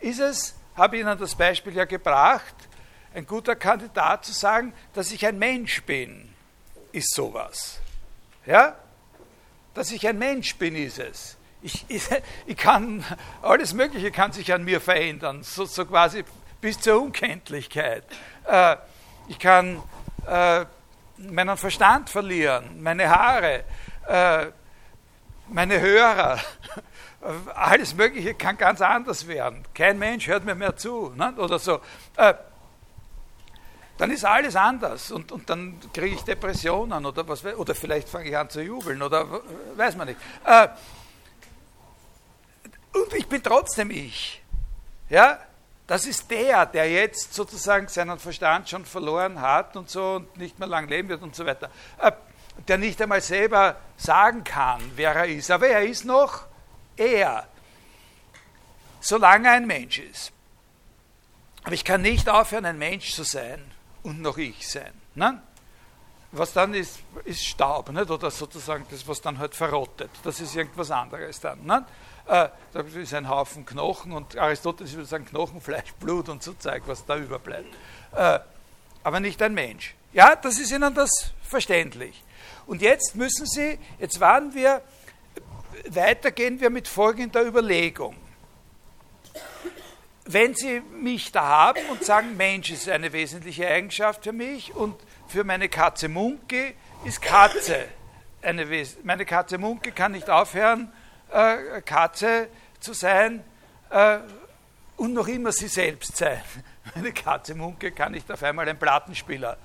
ist 0.00 0.20
es, 0.20 0.54
habe 0.76 0.96
ich 0.96 1.02
Ihnen 1.02 1.18
das 1.18 1.34
Beispiel 1.34 1.74
ja 1.74 1.84
gebracht, 1.84 2.54
ein 3.14 3.26
guter 3.26 3.56
Kandidat 3.56 4.24
zu 4.24 4.32
sagen, 4.32 4.72
dass 4.92 5.12
ich 5.12 5.26
ein 5.26 5.38
Mensch 5.38 5.82
bin 5.82 6.34
ist 6.96 7.14
sowas. 7.14 7.78
Ja? 8.46 8.74
Dass 9.74 9.92
ich 9.92 10.08
ein 10.08 10.18
Mensch 10.18 10.56
bin, 10.56 10.74
ist 10.74 10.98
es. 10.98 11.35
Ich, 11.66 11.84
ich, 11.88 12.08
ich 12.46 12.56
kann, 12.56 13.04
alles 13.42 13.74
Mögliche 13.74 14.12
kann 14.12 14.30
sich 14.30 14.52
an 14.52 14.62
mir 14.62 14.80
verändern, 14.80 15.42
so, 15.42 15.64
so 15.64 15.84
quasi 15.84 16.22
bis 16.60 16.78
zur 16.78 17.02
Unkenntlichkeit. 17.02 18.04
Äh, 18.46 18.76
ich 19.26 19.36
kann 19.40 19.82
äh, 20.28 20.64
meinen 21.16 21.56
Verstand 21.56 22.08
verlieren, 22.08 22.80
meine 22.84 23.10
Haare, 23.10 23.64
äh, 24.06 24.46
meine 25.48 25.80
Hörer, 25.80 26.38
alles 27.56 27.96
Mögliche 27.96 28.34
kann 28.34 28.56
ganz 28.56 28.80
anders 28.80 29.26
werden. 29.26 29.64
Kein 29.74 29.98
Mensch 29.98 30.28
hört 30.28 30.44
mir 30.44 30.54
mehr 30.54 30.76
zu 30.76 31.12
ne? 31.16 31.34
oder 31.36 31.58
so. 31.58 31.80
Äh, 32.16 32.34
dann 33.98 34.12
ist 34.12 34.24
alles 34.24 34.54
anders 34.54 35.10
und, 35.10 35.32
und 35.32 35.50
dann 35.50 35.80
kriege 35.92 36.14
ich 36.14 36.22
Depressionen 36.22 37.04
oder 37.04 37.26
was 37.26 37.44
oder 37.44 37.74
vielleicht 37.74 38.08
fange 38.08 38.28
ich 38.28 38.36
an 38.36 38.48
zu 38.48 38.60
jubeln 38.62 39.02
oder 39.02 39.26
weiß 39.74 39.96
man 39.96 40.06
nicht. 40.06 40.20
Und 42.96 43.12
ich 43.14 43.26
bin 43.26 43.42
trotzdem 43.42 43.90
ich. 43.90 44.42
Ja, 45.08 45.38
das 45.86 46.06
ist 46.06 46.30
der, 46.30 46.66
der 46.66 46.90
jetzt 46.90 47.34
sozusagen 47.34 47.88
seinen 47.88 48.18
Verstand 48.18 48.68
schon 48.68 48.84
verloren 48.84 49.40
hat 49.40 49.76
und 49.76 49.88
so 49.88 50.16
und 50.16 50.36
nicht 50.36 50.58
mehr 50.58 50.68
lang 50.68 50.88
leben 50.88 51.08
wird 51.08 51.22
und 51.22 51.34
so 51.36 51.46
weiter. 51.46 51.70
Äh, 51.98 52.12
der 52.66 52.78
nicht 52.78 53.00
einmal 53.00 53.20
selber 53.20 53.76
sagen 53.96 54.42
kann, 54.42 54.80
wer 54.96 55.14
er 55.14 55.26
ist. 55.26 55.50
Aber 55.50 55.68
er 55.68 55.82
ist 55.82 56.04
noch 56.04 56.46
er, 56.96 57.46
solange 59.00 59.48
er 59.48 59.54
ein 59.54 59.66
Mensch 59.66 59.98
ist. 59.98 60.32
Aber 61.62 61.74
ich 61.74 61.84
kann 61.84 62.02
nicht 62.02 62.28
aufhören, 62.28 62.64
ein 62.64 62.78
Mensch 62.78 63.12
zu 63.12 63.24
sein 63.24 63.62
und 64.02 64.22
noch 64.22 64.38
ich 64.38 64.66
sein. 64.66 64.92
Ne? 65.14 65.42
Was 66.32 66.52
dann 66.52 66.74
ist, 66.74 67.00
ist 67.24 67.44
Staub, 67.44 67.90
nicht? 67.90 68.10
oder 68.10 68.30
sozusagen 68.30 68.86
das, 68.90 69.06
was 69.06 69.20
dann 69.20 69.38
halt 69.38 69.54
verrottet. 69.54 70.10
Das 70.22 70.40
ist 70.40 70.54
irgendwas 70.56 70.90
anderes 70.90 71.40
dann. 71.40 71.64
Ne? 71.64 71.84
Äh, 72.26 72.48
das 72.72 72.94
ist 72.94 73.14
ein 73.14 73.28
Haufen 73.28 73.64
Knochen 73.64 74.12
und 74.12 74.36
Aristoteles 74.36 74.92
würde 74.92 75.06
sagen 75.06 75.26
Knochen, 75.26 75.60
Fleisch, 75.60 75.92
Blut 76.00 76.28
und 76.28 76.42
so 76.42 76.52
Zeug, 76.54 76.82
was 76.86 77.04
da 77.04 77.16
überbleibt. 77.16 77.74
Äh, 78.14 78.40
aber 79.02 79.20
nicht 79.20 79.40
ein 79.42 79.54
Mensch. 79.54 79.94
Ja, 80.12 80.34
das 80.34 80.58
ist 80.58 80.72
Ihnen 80.72 80.94
das 80.94 81.10
verständlich. 81.42 82.22
Und 82.66 82.82
jetzt 82.82 83.14
müssen 83.14 83.46
Sie, 83.46 83.78
jetzt 83.98 84.18
waren 84.18 84.54
wir, 84.54 84.82
weitergehen 85.88 86.60
wir 86.60 86.70
mit 86.70 86.88
folgender 86.88 87.42
Überlegung 87.42 88.16
wenn 90.28 90.54
Sie 90.54 90.80
mich 90.80 91.30
da 91.32 91.44
haben 91.44 91.80
und 91.90 92.04
sagen, 92.04 92.36
Mensch 92.36 92.70
ist 92.70 92.88
eine 92.88 93.12
wesentliche 93.12 93.68
Eigenschaft 93.68 94.24
für 94.24 94.32
mich 94.32 94.74
und 94.74 94.96
für 95.28 95.44
meine 95.44 95.68
Katze 95.68 96.08
Munke 96.08 96.74
ist 97.04 97.22
Katze 97.22 97.84
eine 98.42 98.68
Wes 98.70 98.98
meine 99.02 99.24
Katze 99.24 99.58
Munke 99.58 99.92
kann 99.92 100.12
nicht 100.12 100.30
aufhören, 100.30 100.92
äh, 101.30 101.80
Katze 101.82 102.48
zu 102.80 102.92
sein 102.92 103.42
äh, 103.90 104.18
und 104.96 105.12
noch 105.12 105.28
immer 105.28 105.52
sie 105.52 105.68
selbst 105.68 106.16
sein. 106.16 106.40
Meine 106.94 107.12
Katze 107.12 107.54
Munke 107.54 107.92
kann 107.92 108.12
nicht 108.12 108.30
auf 108.30 108.42
einmal 108.42 108.68
ein 108.68 108.78
Plattenspieler 108.78 109.56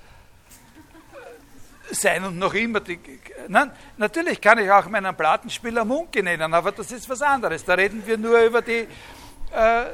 sein 1.92 2.24
und 2.24 2.38
noch 2.40 2.54
immer 2.54 2.80
die. 2.80 3.00
Nein, 3.48 3.72
natürlich 3.98 4.40
kann 4.40 4.60
ich 4.60 4.72
auch 4.72 4.88
meinen 4.88 5.16
Plattenspieler 5.16 5.84
Munke 5.86 6.24
nennen, 6.24 6.54
aber 6.54 6.72
das 6.72 6.92
ist 6.92 7.10
was 7.10 7.22
anderes. 7.22 7.66
Da 7.66 7.74
reden 7.74 8.06
wir 8.06 8.18
nur 8.18 8.40
über 8.42 8.62
die. 8.62 8.88
Äh, 9.52 9.86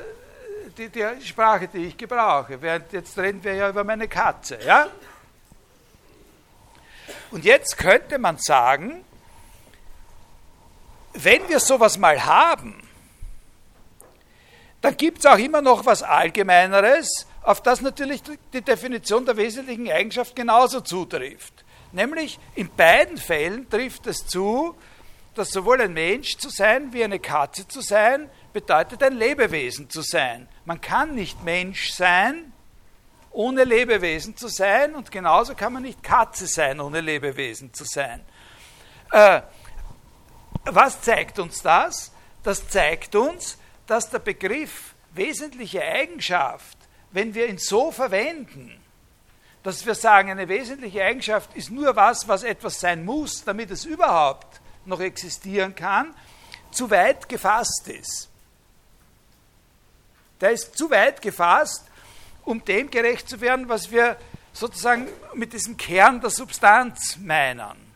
die, 0.78 0.90
die 0.90 1.26
Sprache, 1.26 1.68
die 1.68 1.86
ich 1.86 1.98
gebrauche. 1.98 2.62
Während 2.62 2.94
jetzt 2.94 3.18
reden 3.18 3.44
wir 3.44 3.56
ja 3.56 3.70
über 3.70 3.84
meine 3.84 4.08
Katze. 4.08 4.60
Ja? 4.64 4.88
Und 7.32 7.44
jetzt 7.46 7.78
könnte 7.78 8.20
man 8.20 8.38
sagen, 8.38 9.04
wenn 11.24 11.48
wir 11.50 11.60
sowas 11.60 11.98
mal 11.98 12.26
haben, 12.26 12.82
dann 14.82 14.96
gibt 14.96 15.20
es 15.20 15.26
auch 15.26 15.38
immer 15.38 15.62
noch 15.62 15.86
was 15.86 16.04
Allgemeineres, 16.04 17.28
auf 17.42 17.62
das 17.62 17.82
natürlich 17.82 18.22
die 18.54 18.62
Definition 18.62 19.26
der 19.26 19.38
wesentlichen 19.38 19.92
Eigenschaft 19.92 20.36
genauso 20.36 20.82
zutrifft. 20.82 21.66
Nämlich 21.92 22.40
in 22.56 22.70
beiden 22.76 23.18
Fällen 23.18 23.70
trifft 23.70 24.08
es 24.08 24.28
zu, 24.28 24.76
dass 25.34 25.50
sowohl 25.50 25.82
ein 25.82 25.94
Mensch 25.94 26.38
zu 26.38 26.50
sein 26.50 26.94
wie 26.94 27.04
eine 27.04 27.20
Katze 27.20 27.68
zu 27.68 27.82
sein 27.82 28.30
bedeutet 28.54 29.04
ein 29.04 29.14
Lebewesen 29.14 29.90
zu 29.90 30.02
sein. 30.02 30.48
Man 30.66 30.82
kann 30.82 31.16
nicht 31.16 31.44
Mensch 31.44 31.92
sein, 31.92 32.52
ohne 33.32 33.64
Lebewesen 33.64 34.36
zu 34.36 34.48
sein, 34.48 34.96
und 34.96 35.12
genauso 35.12 35.54
kann 35.54 35.74
man 35.74 35.84
nicht 35.84 36.02
Katze 36.02 36.48
sein, 36.48 36.80
ohne 36.80 37.02
Lebewesen 37.02 37.72
zu 37.72 37.84
sein. 37.86 38.24
Äh, 39.12 39.42
was 40.66 41.02
zeigt 41.02 41.40
uns 41.40 41.62
das? 41.62 42.12
Das 42.44 42.68
zeigt 42.70 43.16
uns, 43.16 43.58
dass 43.88 44.10
der 44.10 44.20
Begriff 44.20 44.94
wesentliche 45.14 45.82
Eigenschaft, 45.82 46.78
wenn 47.12 47.34
wir 47.34 47.48
ihn 47.48 47.58
so 47.58 47.92
verwenden, 47.92 48.80
dass 49.64 49.86
wir 49.86 49.96
sagen, 49.96 50.30
eine 50.30 50.48
wesentliche 50.48 51.04
Eigenschaft 51.04 51.56
ist 51.56 51.72
nur 51.72 51.96
was, 51.96 52.28
was 52.28 52.44
etwas 52.44 52.80
sein 52.80 53.04
muss, 53.04 53.44
damit 53.44 53.72
es 53.72 53.86
überhaupt 53.86 54.62
noch 54.86 55.00
existieren 55.00 55.76
kann, 55.76 56.14
zu 56.72 56.90
weit 56.90 57.28
gefasst 57.28 57.88
ist. 57.88 58.30
Der 60.40 60.52
ist 60.52 60.78
zu 60.78 60.90
weit 60.90 61.22
gefasst, 61.22 61.86
um 62.46 62.64
dem 62.64 62.90
gerecht 62.90 63.28
zu 63.28 63.42
werden, 63.42 63.68
was 63.68 63.92
wir 63.92 64.18
sozusagen 64.54 65.08
mit 65.34 65.54
diesem 65.54 65.76
Kern 65.76 66.22
der 66.22 66.30
Substanz 66.30 67.18
meinen. 67.18 67.87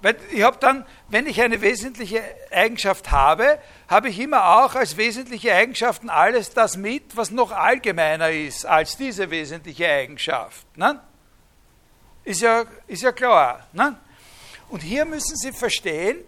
Weil 0.00 0.16
ich 0.30 0.42
habe 0.42 0.58
dann, 0.60 0.86
wenn 1.08 1.26
ich 1.26 1.40
eine 1.40 1.60
wesentliche 1.60 2.22
Eigenschaft 2.52 3.10
habe, 3.10 3.58
habe 3.88 4.10
ich 4.10 4.18
immer 4.20 4.60
auch 4.60 4.76
als 4.76 4.96
wesentliche 4.96 5.52
Eigenschaften 5.52 6.08
alles 6.08 6.50
das 6.50 6.76
mit, 6.76 7.16
was 7.16 7.30
noch 7.30 7.50
allgemeiner 7.50 8.30
ist 8.30 8.64
als 8.64 8.96
diese 8.96 9.30
wesentliche 9.30 9.88
Eigenschaft. 9.88 10.64
Ne? 10.76 11.00
Ist, 12.24 12.42
ja, 12.42 12.64
ist 12.86 13.02
ja 13.02 13.10
klar. 13.10 13.66
Ne? 13.72 13.98
Und 14.68 14.82
hier 14.82 15.04
müssen 15.04 15.36
Sie 15.36 15.52
verstehen, 15.52 16.18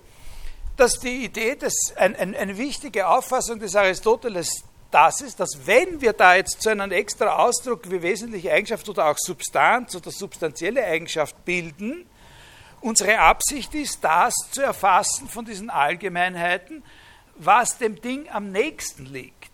dass 0.76 0.98
die 0.98 1.24
Idee, 1.24 1.54
des, 1.54 1.74
ein, 1.96 2.16
ein, 2.16 2.34
eine 2.34 2.56
wichtige 2.58 3.06
Auffassung 3.06 3.60
des 3.60 3.76
Aristoteles 3.76 4.64
das 4.90 5.20
ist, 5.20 5.38
dass 5.38 5.66
wenn 5.66 6.00
wir 6.00 6.12
da 6.12 6.34
jetzt 6.34 6.62
zu 6.62 6.70
einem 6.70 6.90
extra 6.90 7.36
Ausdruck 7.36 7.88
wie 7.90 8.02
wesentliche 8.02 8.50
Eigenschaft 8.50 8.88
oder 8.88 9.06
auch 9.06 9.18
Substanz 9.18 9.94
oder 9.94 10.10
substanzielle 10.10 10.84
Eigenschaft 10.84 11.44
bilden, 11.44 12.06
unsere 12.80 13.18
Absicht 13.18 13.74
ist, 13.74 14.02
das 14.02 14.34
zu 14.50 14.62
erfassen 14.62 15.28
von 15.28 15.44
diesen 15.44 15.70
Allgemeinheiten, 15.70 16.82
was 17.36 17.78
dem 17.78 18.00
Ding 18.00 18.28
am 18.30 18.50
nächsten 18.50 19.06
liegt. 19.06 19.50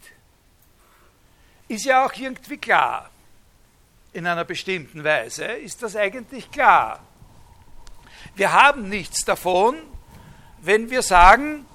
Ist 1.68 1.85
ja 1.85 2.04
auch 2.04 2.12
irgendwie 2.14 2.59
klar. 2.59 3.11
In 4.12 4.26
einer 4.26 4.45
bestimmten 4.45 5.04
Weise 5.04 5.45
ist 5.45 5.83
das 5.83 5.97
eigentlich 5.97 6.50
klar. 6.50 7.00
Wir 8.35 8.52
haben 8.52 8.88
nichts 8.88 9.25
davon, 9.25 9.76
wenn 10.61 10.90
wir 10.90 11.02
sagen, 11.02 11.66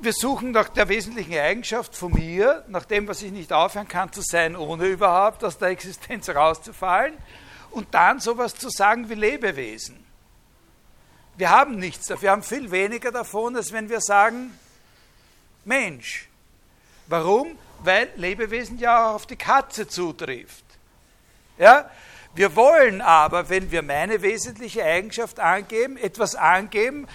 wir 0.00 0.12
suchen 0.12 0.52
nach 0.52 0.68
der 0.68 0.88
wesentlichen 0.88 1.38
Eigenschaft 1.38 1.96
von 1.96 2.12
mir, 2.12 2.64
nach 2.68 2.84
dem, 2.84 3.08
was 3.08 3.22
ich 3.22 3.32
nicht 3.32 3.52
aufhören 3.52 3.88
kann 3.88 4.12
zu 4.12 4.20
sein, 4.22 4.56
ohne 4.56 4.86
überhaupt 4.86 5.42
aus 5.42 5.58
der 5.58 5.68
Existenz 5.68 6.28
rauszufallen, 6.28 7.14
und 7.70 7.92
dann 7.92 8.20
sowas 8.20 8.54
zu 8.54 8.70
sagen 8.70 9.08
wie 9.08 9.14
Lebewesen. 9.14 10.07
Wir 11.38 11.50
haben 11.50 11.76
nichts 11.76 12.08
davon, 12.08 12.22
wir 12.22 12.30
haben 12.32 12.42
viel 12.42 12.68
weniger 12.72 13.12
davon, 13.12 13.54
als 13.54 13.70
wenn 13.70 13.88
wir 13.88 14.00
sagen 14.00 14.58
Mensch. 15.64 16.28
Warum? 17.06 17.56
Weil 17.78 18.10
Lebewesen 18.16 18.76
ja 18.78 19.10
auch 19.10 19.14
auf 19.14 19.26
die 19.26 19.36
Katze 19.36 19.86
zutrifft. 19.86 20.64
Ja? 21.56 21.88
Wir 22.34 22.56
wollen 22.56 23.00
aber, 23.00 23.48
wenn 23.48 23.70
wir 23.70 23.82
meine 23.82 24.20
wesentliche 24.20 24.84
Eigenschaft 24.84 25.38
angeben, 25.38 25.96
etwas 25.96 26.34
angeben, 26.34 27.06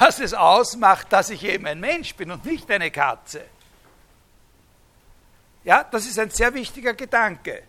was 0.00 0.18
es 0.18 0.34
ausmacht, 0.34 1.12
dass 1.12 1.30
ich 1.30 1.44
eben 1.44 1.64
ein 1.66 1.78
Mensch 1.78 2.16
bin 2.16 2.32
und 2.32 2.44
nicht 2.44 2.68
eine 2.72 2.90
Katze. 2.90 3.44
Ja, 5.62 5.84
das 5.84 6.06
ist 6.06 6.18
ein 6.18 6.30
sehr 6.30 6.52
wichtiger 6.52 6.94
Gedanke. 6.94 7.62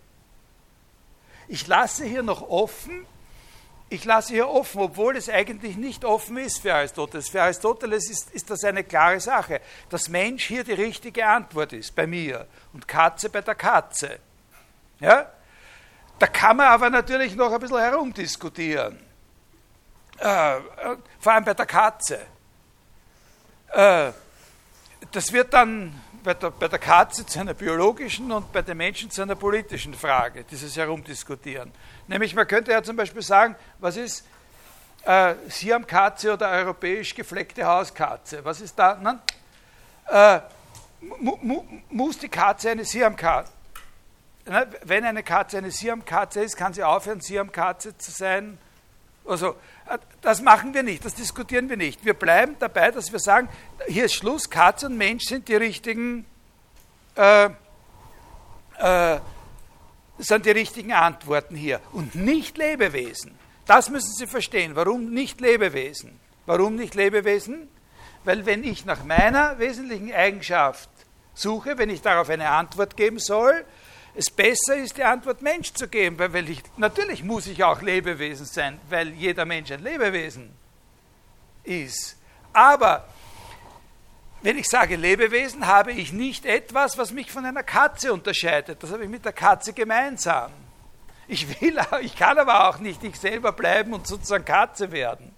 Ich 1.47 1.67
lasse 1.67 2.03
hier 2.03 2.23
noch 2.23 2.41
offen, 2.41 3.05
ich 3.89 4.05
lasse 4.05 4.33
hier 4.33 4.47
offen, 4.47 4.81
obwohl 4.81 5.17
es 5.17 5.29
eigentlich 5.29 5.75
nicht 5.75 6.05
offen 6.05 6.37
ist 6.37 6.59
für 6.59 6.73
Aristoteles. 6.73 7.29
Für 7.29 7.41
Aristoteles 7.41 8.09
ist, 8.09 8.31
ist 8.31 8.49
das 8.49 8.63
eine 8.63 8.83
klare 8.83 9.19
Sache, 9.19 9.61
dass 9.89 10.09
Mensch 10.09 10.45
hier 10.45 10.63
die 10.63 10.73
richtige 10.73 11.25
Antwort 11.25 11.73
ist 11.73 11.95
bei 11.95 12.05
mir 12.05 12.47
und 12.71 12.87
Katze 12.87 13.29
bei 13.29 13.41
der 13.41 13.55
Katze. 13.55 14.19
Ja? 14.99 15.31
Da 16.19 16.27
kann 16.27 16.57
man 16.57 16.67
aber 16.67 16.89
natürlich 16.89 17.35
noch 17.35 17.51
ein 17.51 17.59
bisschen 17.59 17.79
herumdiskutieren. 17.79 18.99
Äh, 20.19 20.57
äh, 20.57 20.61
vor 21.19 21.33
allem 21.33 21.45
bei 21.45 21.53
der 21.53 21.65
Katze. 21.65 22.19
Äh, 23.69 24.11
das 25.11 25.31
wird 25.31 25.53
dann 25.53 25.99
bei 26.23 26.33
der, 26.33 26.51
bei 26.51 26.67
der 26.67 26.79
Katze 26.79 27.25
zu 27.25 27.39
einer 27.39 27.53
biologischen 27.53 28.31
und 28.31 28.51
bei 28.51 28.61
den 28.61 28.77
Menschen 28.77 29.09
zu 29.09 29.21
einer 29.21 29.35
politischen 29.35 29.93
Frage, 29.93 30.43
dieses 30.43 30.75
Herumdiskutieren. 30.75 31.71
Nämlich, 32.07 32.35
man 32.35 32.47
könnte 32.47 32.71
ja 32.71 32.83
zum 32.83 32.95
Beispiel 32.95 33.21
sagen, 33.21 33.55
was 33.79 33.97
ist 33.97 34.25
äh, 35.05 35.35
Siamkatze 35.47 36.33
oder 36.33 36.49
europäisch 36.49 37.15
gefleckte 37.15 37.65
Hauskatze? 37.65 38.43
Was 38.43 38.61
ist 38.61 38.77
da? 38.77 38.97
Nein? 39.01 39.19
Äh, 40.07 40.39
mu, 41.19 41.37
mu, 41.41 41.63
muss 41.89 42.17
die 42.17 42.29
Katze 42.29 42.71
eine 42.71 42.85
Siamkatze 42.85 43.51
wenn 44.83 45.05
eine 45.05 45.23
Katze 45.23 45.57
eine 45.57 45.71
Siamkatze 45.71 46.41
ist, 46.41 46.57
kann 46.57 46.73
sie 46.73 46.83
aufhören, 46.83 47.21
Siamkatze 47.21 47.97
zu 47.97 48.11
sein. 48.11 48.57
Also, 49.29 49.55
das 50.21 50.41
machen 50.41 50.73
wir 50.73 50.81
nicht, 50.81 51.05
das 51.05 51.13
diskutieren 51.13 51.69
wir 51.69 51.77
nicht. 51.77 52.03
Wir 52.03 52.15
bleiben 52.15 52.55
dabei, 52.57 52.89
dass 52.89 53.11
wir 53.11 53.19
sagen, 53.19 53.47
hier 53.87 54.05
ist 54.05 54.15
Schluss, 54.15 54.49
Katze 54.49 54.87
und 54.87 54.97
Mensch 54.97 55.25
sind 55.25 55.47
die 55.47 55.55
richtigen, 55.55 56.25
äh, 57.15 57.49
äh, 58.79 59.19
sind 60.17 60.47
die 60.47 60.51
richtigen 60.51 60.93
Antworten 60.93 61.55
hier 61.55 61.79
und 61.91 62.15
nicht 62.15 62.57
Lebewesen. 62.57 63.37
Das 63.67 63.91
müssen 63.91 64.13
Sie 64.15 64.25
verstehen. 64.25 64.75
Warum 64.75 65.13
nicht 65.13 65.41
Lebewesen? 65.41 66.19
Warum 66.47 66.75
nicht 66.75 66.95
Lebewesen? 66.95 67.69
Weil 68.23 68.47
wenn 68.47 68.63
ich 68.63 68.85
nach 68.85 69.03
meiner 69.03 69.59
wesentlichen 69.59 70.11
Eigenschaft 70.11 70.89
suche, 71.35 71.77
wenn 71.77 71.91
ich 71.91 72.01
darauf 72.01 72.29
eine 72.29 72.49
Antwort 72.49 72.97
geben 72.97 73.19
soll, 73.19 73.63
es 74.19 74.29
besser 74.29 74.75
ist, 74.75 74.97
die 74.97 75.03
Antwort 75.05 75.41
Mensch 75.41 75.71
zu 75.71 75.87
geben, 75.87 76.17
weil 76.19 76.49
ich, 76.49 76.61
natürlich 76.75 77.23
muss 77.23 77.47
ich 77.47 77.63
auch 77.63 77.81
Lebewesen 77.81 78.45
sein, 78.45 78.77
weil 78.89 79.13
jeder 79.13 79.45
Mensch 79.45 79.71
ein 79.71 79.81
Lebewesen 79.81 80.51
ist. 81.63 82.17
Aber 82.51 83.07
wenn 84.41 84.57
ich 84.57 84.67
sage 84.67 84.97
Lebewesen, 84.97 85.65
habe 85.65 85.93
ich 85.93 86.11
nicht 86.11 86.45
etwas, 86.45 86.97
was 86.97 87.13
mich 87.13 87.31
von 87.31 87.45
einer 87.45 87.63
Katze 87.63 88.11
unterscheidet. 88.11 88.83
Das 88.83 88.91
habe 88.91 89.05
ich 89.05 89.09
mit 89.09 89.23
der 89.23 89.31
Katze 89.31 89.71
gemeinsam. 89.71 90.51
Ich 91.29 91.61
will, 91.61 91.79
ich 92.01 92.17
kann 92.17 92.37
aber 92.37 92.67
auch 92.67 92.79
nicht 92.79 93.01
ich 93.05 93.17
selber 93.17 93.53
bleiben 93.53 93.93
und 93.93 94.05
sozusagen 94.05 94.43
Katze 94.43 94.91
werden. 94.91 95.33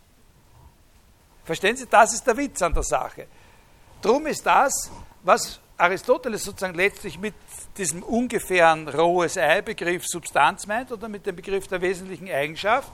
Verstehen 1.46 1.78
Sie, 1.78 1.86
das 1.86 2.14
ist 2.14 2.26
der 2.26 2.36
Witz 2.36 2.64
an 2.64 2.74
der 2.74 2.84
Sache. 2.84 3.28
Drum 4.02 4.26
ist 4.26 4.44
das, 4.44 4.90
was 5.22 5.60
Aristoteles 5.78 6.44
sozusagen 6.44 6.74
letztlich 6.74 7.20
mit 7.20 7.36
diesem 7.78 8.04
ungefähren 8.04 8.88
rohes 8.88 9.38
Ei-Begriff 9.38 10.04
Substanz 10.06 10.68
meint 10.68 10.92
oder 10.92 11.08
mit 11.10 11.26
dem 11.26 11.36
Begriff 11.36 11.68
der 11.68 11.82
wesentlichen 11.82 12.30
Eigenschaft, 12.30 12.92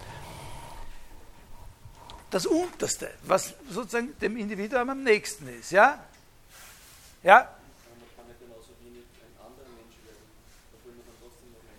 das 2.29 2.45
Unterste, 2.45 3.09
was 3.23 3.53
sozusagen 3.69 4.17
dem 4.19 4.37
Individuum 4.37 4.89
am 4.89 5.03
nächsten 5.03 5.47
ist. 5.47 5.71
Ja? 5.71 6.03
Ja? 7.23 7.53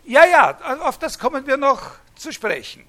Ja, 0.04 0.24
ja, 0.24 0.78
auf 0.80 0.98
das 0.98 1.18
kommen 1.18 1.46
wir 1.46 1.58
noch 1.58 1.82
zu 2.16 2.32
sprechen. 2.32 2.86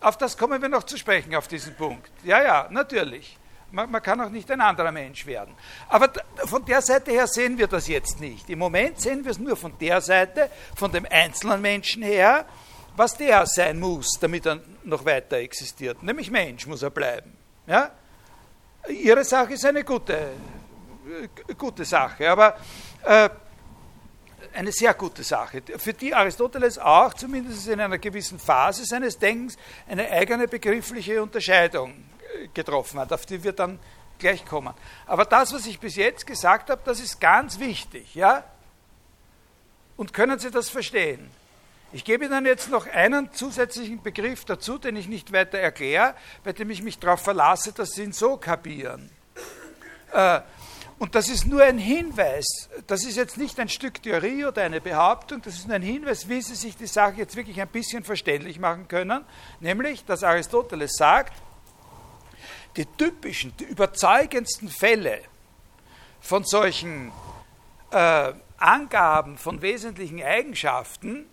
Auf 0.00 0.16
das 0.16 0.38
kommen 0.38 0.62
wir 0.62 0.68
noch 0.68 0.84
zu 0.84 0.96
sprechen, 0.96 1.34
auf 1.34 1.48
diesen 1.48 1.74
Punkt. 1.74 2.10
Ja, 2.22 2.42
ja, 2.42 2.68
natürlich. 2.70 3.37
Man, 3.70 3.90
man, 3.90 4.02
kann 4.02 4.20
auch 4.20 4.30
nicht 4.30 4.50
ein 4.50 4.60
anderer 4.60 4.92
Mensch 4.92 5.26
werden. 5.26 5.54
Aber 5.88 6.10
von 6.46 6.64
der 6.64 6.80
Seite 6.80 7.10
her 7.10 7.26
sehen 7.26 7.58
wir 7.58 7.66
das 7.66 7.86
jetzt 7.86 8.18
nicht. 8.18 8.48
Im 8.48 8.58
Moment 8.60 9.00
sehen 9.00 9.24
wir 9.24 9.30
es 9.30 9.38
nur 9.38 9.56
von 9.56 9.76
der 9.78 10.00
Seite, 10.00 10.50
von 10.74 10.90
dem 10.90 11.06
einzelnen 11.10 11.60
Menschen 11.60 12.02
her, 12.02 12.46
was 12.96 13.16
der 13.16 13.44
sein 13.46 13.78
muss, 13.78 14.18
damit 14.20 14.46
er 14.46 14.60
noch 14.84 15.04
weiter 15.04 15.36
existiert. 15.36 16.02
Nämlich 16.02 16.30
Mensch 16.30 16.66
muss 16.66 16.82
er 16.82 16.90
bleiben. 16.90 17.36
Ja? 17.66 17.90
Ihre 18.88 19.22
Sache 19.24 19.52
ist 19.52 19.64
eine 19.66 19.84
gute, 19.84 20.30
gute 21.58 21.84
Sache, 21.84 22.30
aber 22.30 22.56
äh, 23.04 23.28
eine 24.54 24.72
sehr 24.72 24.94
gute 24.94 25.22
Sache, 25.22 25.62
für 25.76 25.92
die 25.92 26.14
Aristoteles 26.14 26.78
auch, 26.78 27.12
zumindest 27.14 27.68
in 27.68 27.80
einer 27.80 27.98
gewissen 27.98 28.38
Phase 28.38 28.84
seines 28.84 29.18
Denkens, 29.18 29.56
eine 29.86 30.10
eigene 30.10 30.48
begriffliche 30.48 31.22
Unterscheidung 31.22 31.92
getroffen 32.54 33.00
hat, 33.00 33.12
auf 33.12 33.26
die 33.26 33.42
wir 33.42 33.52
dann 33.52 33.78
gleich 34.18 34.44
kommen. 34.44 34.74
Aber 35.06 35.24
das, 35.24 35.52
was 35.52 35.66
ich 35.66 35.78
bis 35.78 35.96
jetzt 35.96 36.26
gesagt 36.26 36.70
habe, 36.70 36.80
das 36.84 37.00
ist 37.00 37.20
ganz 37.20 37.58
wichtig, 37.58 38.14
ja? 38.14 38.44
Und 39.96 40.12
können 40.12 40.38
Sie 40.38 40.50
das 40.50 40.68
verstehen? 40.68 41.30
Ich 41.92 42.04
gebe 42.04 42.26
Ihnen 42.26 42.44
jetzt 42.44 42.70
noch 42.70 42.86
einen 42.86 43.32
zusätzlichen 43.32 44.02
Begriff 44.02 44.44
dazu, 44.44 44.76
den 44.76 44.94
ich 44.96 45.08
nicht 45.08 45.32
weiter 45.32 45.58
erkläre, 45.58 46.14
bei 46.44 46.52
dem 46.52 46.70
ich 46.70 46.82
mich 46.82 46.98
darauf 46.98 47.22
verlasse, 47.22 47.72
dass 47.72 47.92
Sie 47.92 48.02
ihn 48.02 48.12
so 48.12 48.36
kapieren. 48.36 49.10
Äh, 50.12 50.40
und 50.98 51.14
das 51.14 51.28
ist 51.28 51.46
nur 51.46 51.62
ein 51.62 51.78
Hinweis. 51.78 52.68
Das 52.86 53.04
ist 53.04 53.16
jetzt 53.16 53.38
nicht 53.38 53.58
ein 53.60 53.68
Stück 53.68 54.02
Theorie 54.02 54.44
oder 54.44 54.62
eine 54.62 54.80
Behauptung, 54.80 55.40
das 55.42 55.54
ist 55.54 55.66
nur 55.66 55.76
ein 55.76 55.82
Hinweis, 55.82 56.28
wie 56.28 56.42
Sie 56.42 56.56
sich 56.56 56.76
die 56.76 56.86
Sache 56.86 57.14
jetzt 57.18 57.36
wirklich 57.36 57.60
ein 57.60 57.68
bisschen 57.68 58.04
verständlich 58.04 58.58
machen 58.58 58.88
können. 58.88 59.24
Nämlich, 59.60 60.04
dass 60.04 60.24
Aristoteles 60.24 60.92
sagt, 60.96 61.32
die 62.76 62.86
typischen, 62.86 63.56
die 63.56 63.64
überzeugendsten 63.64 64.68
Fälle 64.68 65.20
von 66.20 66.44
solchen 66.44 67.12
äh, 67.90 68.32
Angaben 68.58 69.38
von 69.38 69.62
wesentlichen 69.62 70.22
Eigenschaften 70.22 71.26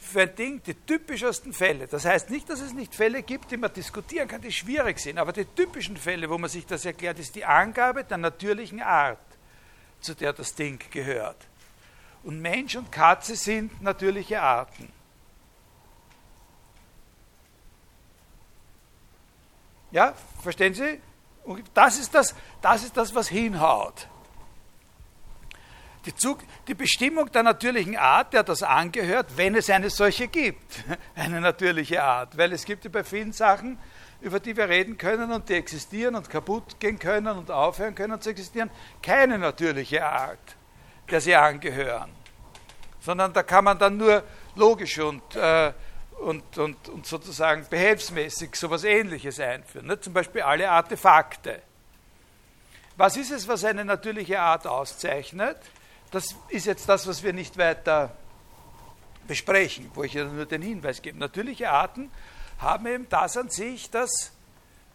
für 0.00 0.22
ein 0.22 0.34
Ding, 0.36 0.62
die 0.62 0.74
typischsten 0.74 1.52
Fälle. 1.52 1.88
Das 1.88 2.04
heißt 2.04 2.30
nicht, 2.30 2.48
dass 2.48 2.60
es 2.60 2.72
nicht 2.72 2.94
Fälle 2.94 3.22
gibt, 3.22 3.50
die 3.50 3.56
man 3.56 3.72
diskutieren 3.72 4.28
kann, 4.28 4.40
die 4.40 4.52
schwierig 4.52 5.00
sind, 5.00 5.18
aber 5.18 5.32
die 5.32 5.44
typischen 5.44 5.96
Fälle, 5.96 6.30
wo 6.30 6.38
man 6.38 6.48
sich 6.48 6.64
das 6.64 6.84
erklärt, 6.84 7.18
ist 7.18 7.34
die 7.34 7.44
Angabe 7.44 8.04
der 8.04 8.18
natürlichen 8.18 8.80
Art, 8.80 9.18
zu 10.00 10.14
der 10.14 10.32
das 10.32 10.54
Ding 10.54 10.78
gehört. 10.90 11.36
Und 12.22 12.40
Mensch 12.40 12.76
und 12.76 12.90
Katze 12.92 13.36
sind 13.36 13.82
natürliche 13.82 14.40
Arten. 14.40 14.92
Ja, 19.90 20.14
verstehen 20.42 20.74
Sie? 20.74 21.00
Und 21.44 21.62
das 21.74 21.98
ist 21.98 22.14
das, 22.14 22.34
das 22.60 22.84
ist 22.84 22.96
das, 22.96 23.14
was 23.14 23.28
hinhaut. 23.28 24.08
Die, 26.04 26.14
Zug, 26.14 26.38
die 26.68 26.74
Bestimmung 26.74 27.30
der 27.32 27.42
natürlichen 27.42 27.96
Art, 27.96 28.32
der 28.32 28.44
das 28.44 28.62
angehört, 28.62 29.36
wenn 29.36 29.56
es 29.56 29.68
eine 29.70 29.90
solche 29.90 30.28
gibt, 30.28 30.84
eine 31.14 31.40
natürliche 31.40 32.02
Art. 32.02 32.36
Weil 32.36 32.52
es 32.52 32.64
gibt 32.64 32.84
ja 32.84 32.90
bei 32.90 33.02
vielen 33.02 33.32
Sachen, 33.32 33.78
über 34.20 34.40
die 34.40 34.56
wir 34.56 34.68
reden 34.68 34.98
können 34.98 35.32
und 35.32 35.48
die 35.48 35.54
existieren 35.54 36.14
und 36.14 36.30
kaputt 36.30 36.78
gehen 36.80 36.98
können 36.98 37.36
und 37.36 37.50
aufhören 37.50 37.94
können 37.94 38.20
zu 38.20 38.30
existieren, 38.30 38.70
keine 39.02 39.38
natürliche 39.38 40.04
Art, 40.04 40.56
der 41.10 41.20
sie 41.20 41.34
angehören. 41.34 42.10
Sondern 43.00 43.32
da 43.32 43.42
kann 43.42 43.64
man 43.64 43.78
dann 43.78 43.96
nur 43.96 44.22
logisch 44.56 44.98
und, 44.98 45.36
äh, 45.36 45.72
und, 46.20 46.58
und, 46.58 46.88
und 46.88 47.06
sozusagen 47.06 47.66
behelfsmäßig 47.68 48.54
sowas 48.56 48.84
Ähnliches 48.84 49.38
einführen. 49.38 49.86
Ne? 49.86 50.00
Zum 50.00 50.12
Beispiel 50.12 50.42
alle 50.42 50.70
Artefakte. 50.70 51.60
Was 52.96 53.16
ist 53.16 53.30
es, 53.30 53.46
was 53.46 53.64
eine 53.64 53.84
natürliche 53.84 54.40
Art 54.40 54.66
auszeichnet? 54.66 55.58
Das 56.10 56.34
ist 56.48 56.66
jetzt 56.66 56.88
das, 56.88 57.06
was 57.06 57.22
wir 57.22 57.32
nicht 57.32 57.58
weiter 57.58 58.12
besprechen, 59.26 59.90
wo 59.94 60.04
ich 60.04 60.14
ja 60.14 60.24
nur 60.24 60.46
den 60.46 60.62
Hinweis 60.62 61.02
gebe. 61.02 61.18
Natürliche 61.18 61.70
Arten 61.70 62.10
haben 62.58 62.86
eben 62.86 63.08
das 63.08 63.36
an 63.36 63.50
sich, 63.50 63.90
dass 63.90 64.32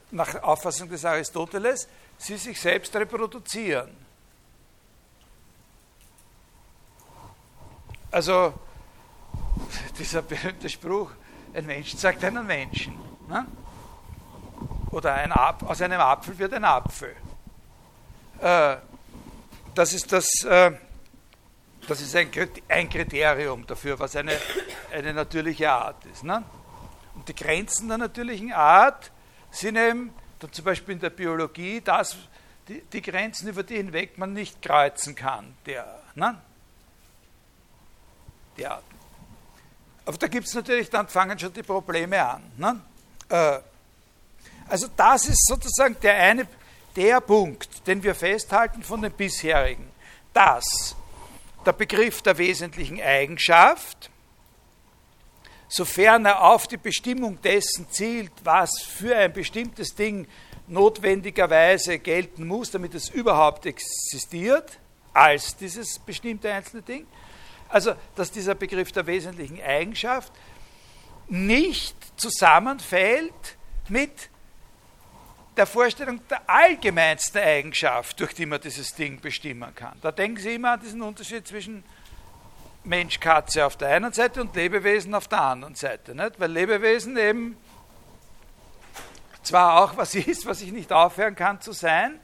nach 0.10 0.42
Auffassung 0.42 0.90
des 0.90 1.06
Aristoteles 1.06 1.88
sie 2.18 2.38
sich 2.38 2.60
selbst 2.60 2.96
reproduzieren. 2.96 3.90
Also 8.10 8.54
dieser 10.00 10.22
berühmte 10.22 10.70
Spruch, 10.70 11.12
ein 11.54 11.66
Mensch 11.66 11.96
sagt 11.96 12.24
einen 12.24 12.46
Menschen. 12.46 12.94
Ne? 13.28 13.46
Oder 14.92 15.14
ein 15.14 15.32
aus 15.32 15.82
einem 15.82 16.00
Apfel 16.00 16.38
wird 16.38 16.54
ein 16.54 16.66
Apfel. 16.66 17.16
Äh, 18.40 18.78
das 19.74 19.94
ist 19.94 20.12
das, 20.12 20.28
äh, 20.44 20.72
das 21.88 22.02
ist 22.02 22.16
ein, 22.16 22.90
Kriterium 22.90 23.66
dafür, 23.66 23.98
was 24.00 24.16
eine, 24.16 24.38
eine 24.94 25.14
natürliche 25.14 25.72
Art 25.72 26.06
ist. 26.06 26.24
Ne? 26.24 26.44
Und 27.16 27.28
die 27.28 27.36
Grenzen 27.36 27.88
der 27.88 27.98
natürlichen 27.98 28.52
Art 28.52 29.12
sind 29.50 29.78
eben, 29.78 30.14
zum 30.52 30.66
Beispiel 30.66 30.96
in 30.96 31.00
der 31.00 31.10
Biologie, 31.10 31.82
das, 31.82 32.18
die, 32.68 32.82
die 32.82 33.02
Grenzen, 33.02 33.50
über 33.50 33.64
die 33.64 33.78
hinweg 33.78 34.18
man 34.18 34.34
nicht 34.34 34.62
kreuzen 34.62 35.16
kann. 35.16 35.56
Der, 35.66 36.02
ne? 36.16 36.42
Die 38.58 38.66
Arten. 38.66 38.91
Aber 40.06 40.18
da 40.18 40.28
gibt 40.28 40.48
es 40.48 40.54
natürlich, 40.54 40.90
dann 40.90 41.08
fangen 41.08 41.38
schon 41.38 41.54
die 41.54 41.64
Probleme 41.64 42.24
an. 42.24 42.44
Ne? 42.58 42.82
Äh, 43.30 43.60
also 44.68 44.88
das 44.96 45.28
ist 45.28 45.48
sozusagen 45.48 45.98
der 46.02 46.16
eine, 46.16 46.48
der 46.96 47.22
Punkt, 47.22 47.86
den 47.88 48.02
wir 48.04 48.16
festhalten 48.16 48.84
von 48.84 49.02
den 49.02 49.12
bisherigen, 49.12 49.90
dass 50.34 50.96
der 51.66 51.74
Begriff 51.74 52.22
der 52.22 52.38
wesentlichen 52.38 53.02
Eigenschaft 53.02 54.10
sofern 55.72 56.26
er 56.26 56.44
auf 56.44 56.68
die 56.68 56.78
Bestimmung 56.78 57.42
dessen 57.42 57.90
zielt, 57.90 58.32
was 58.44 58.82
für 58.82 59.16
ein 59.16 59.32
bestimmtes 59.32 59.96
Ding 59.96 60.28
notwendigerweise 60.68 61.98
gelten 61.98 62.46
muss, 62.46 62.72
damit 62.72 62.94
es 62.94 63.10
überhaupt 63.10 63.66
existiert, 63.66 64.80
als 65.14 65.56
dieses 65.56 65.98
bestimmte 66.00 66.52
einzelne 66.52 66.82
Ding. 66.82 67.08
Also, 67.72 67.94
dass 68.16 68.32
dieser 68.32 68.56
Begriff 68.56 68.92
der 68.92 69.08
wesentlichen 69.08 69.62
Eigenschaft 69.62 70.32
nicht 71.28 71.96
zusammenfällt 72.20 73.58
mit 73.88 74.30
der 75.56 75.66
Vorstellung 75.66 76.22
der 76.28 76.50
allgemeinsten 76.50 77.42
Eigenschaft, 77.42 78.20
durch 78.20 78.34
die 78.34 78.46
man 78.46 78.60
dieses 78.60 78.94
Ding 78.94 79.20
bestimmen 79.20 79.74
kann. 79.76 79.98
Da 80.02 80.12
denken 80.12 80.38
Sie 80.38 80.56
immer 80.56 80.72
an 80.72 80.80
diesen 80.82 81.02
Unterschied 81.02 81.48
zwischen 81.48 81.84
Mensch, 82.84 83.20
Katze 83.20 83.66
auf 83.66 83.78
der 83.78 83.90
einen 83.90 84.12
Seite 84.12 84.42
und 84.42 84.56
Lebewesen 84.56 85.14
auf 85.14 85.28
der 85.28 85.42
anderen 85.42 85.76
Seite. 85.76 86.16
Nicht? 86.16 86.40
Weil 86.40 86.52
Lebewesen 86.52 87.18
eben 87.18 87.58
zwar 89.44 89.84
auch 89.84 89.98
was 89.98 90.16
ist, 90.16 90.46
was 90.46 90.62
ich 90.62 90.72
nicht 90.72 90.92
aufhören 90.92 91.36
kann 91.36 91.62
zu 91.62 91.74
sein, 91.74 92.20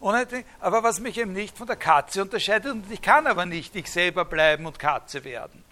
aber 0.00 0.82
was 0.82 0.98
mich 0.98 1.18
eben 1.18 1.32
nicht 1.32 1.56
von 1.56 1.66
der 1.66 1.76
Katze 1.76 2.22
unterscheidet 2.22 2.72
und 2.72 2.90
ich 2.90 3.02
kann 3.02 3.26
aber 3.26 3.44
nicht 3.46 3.76
ich 3.76 3.90
selber 3.90 4.24
bleiben 4.24 4.66
und 4.66 4.78
Katze 4.78 5.24
werden. 5.24 5.62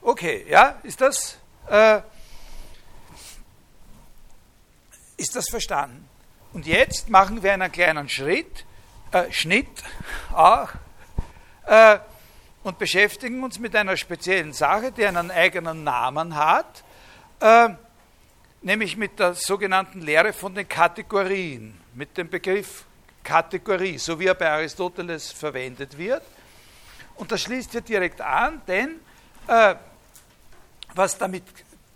Okay, 0.00 0.46
ja, 0.48 0.78
ist 0.84 1.00
das, 1.00 1.38
äh, 1.68 2.00
ist 5.16 5.34
das 5.34 5.48
verstanden? 5.48 6.08
Und 6.52 6.66
jetzt 6.66 7.10
machen 7.10 7.42
wir 7.42 7.52
einen 7.52 7.70
kleinen 7.70 8.08
Schritt, 8.08 8.64
äh, 9.10 9.30
Schnitt 9.32 9.82
auch, 10.32 10.70
äh, 11.66 11.98
und 12.62 12.78
beschäftigen 12.78 13.42
uns 13.42 13.58
mit 13.58 13.74
einer 13.74 13.96
speziellen 13.96 14.52
Sache, 14.52 14.92
die 14.92 15.04
einen 15.04 15.30
eigenen 15.30 15.84
Namen 15.84 16.36
hat, 16.36 16.84
äh, 17.40 17.70
nämlich 18.62 18.96
mit 18.96 19.18
der 19.18 19.34
sogenannten 19.34 20.00
Lehre 20.00 20.32
von 20.32 20.54
den 20.54 20.68
Kategorien, 20.68 21.80
mit 21.98 22.16
dem 22.16 22.30
Begriff 22.30 22.84
Kategorie, 23.24 23.98
so 23.98 24.18
wie 24.20 24.26
er 24.26 24.34
bei 24.34 24.48
Aristoteles 24.48 25.32
verwendet 25.32 25.98
wird. 25.98 26.22
Und 27.16 27.32
das 27.32 27.42
schließt 27.42 27.72
hier 27.72 27.80
direkt 27.80 28.20
an, 28.20 28.62
denn 28.68 29.00
äh, 29.48 29.74
was 30.94 31.18
damit 31.18 31.42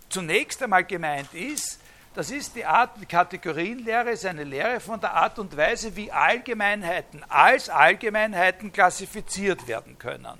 zunächst 0.09 0.61
einmal 0.61 0.83
gemeint 0.83 1.33
ist, 1.33 1.79
das 2.13 2.31
ist 2.31 2.53
die 2.53 2.65
Art, 2.65 2.99
die 3.01 3.05
Kategorienlehre 3.05 4.11
ist 4.11 4.25
eine 4.25 4.43
Lehre 4.43 4.81
von 4.81 4.99
der 4.99 5.13
Art 5.13 5.39
und 5.39 5.55
Weise, 5.55 5.95
wie 5.95 6.11
Allgemeinheiten 6.11 7.23
als 7.29 7.69
Allgemeinheiten 7.69 8.73
klassifiziert 8.73 9.65
werden 9.67 9.97
können. 9.97 10.37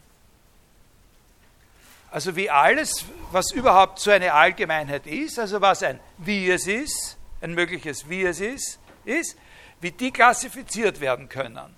Also 2.12 2.36
wie 2.36 2.50
alles, 2.50 3.06
was 3.32 3.52
überhaupt 3.52 4.00
so 4.00 4.12
eine 4.12 4.34
Allgemeinheit 4.34 5.08
ist, 5.08 5.40
also 5.40 5.62
was 5.62 5.82
ein 5.84 6.02
wie 6.18 6.52
es 6.52 6.68
ist, 6.68 7.18
ein 7.42 7.54
mögliches 7.54 8.10
wie 8.10 8.24
es 8.24 8.42
ist, 8.42 8.78
ist, 9.06 9.38
wie 9.84 9.92
die 9.92 10.12
klassifiziert 10.12 11.00
werden 11.02 11.28
können. 11.28 11.76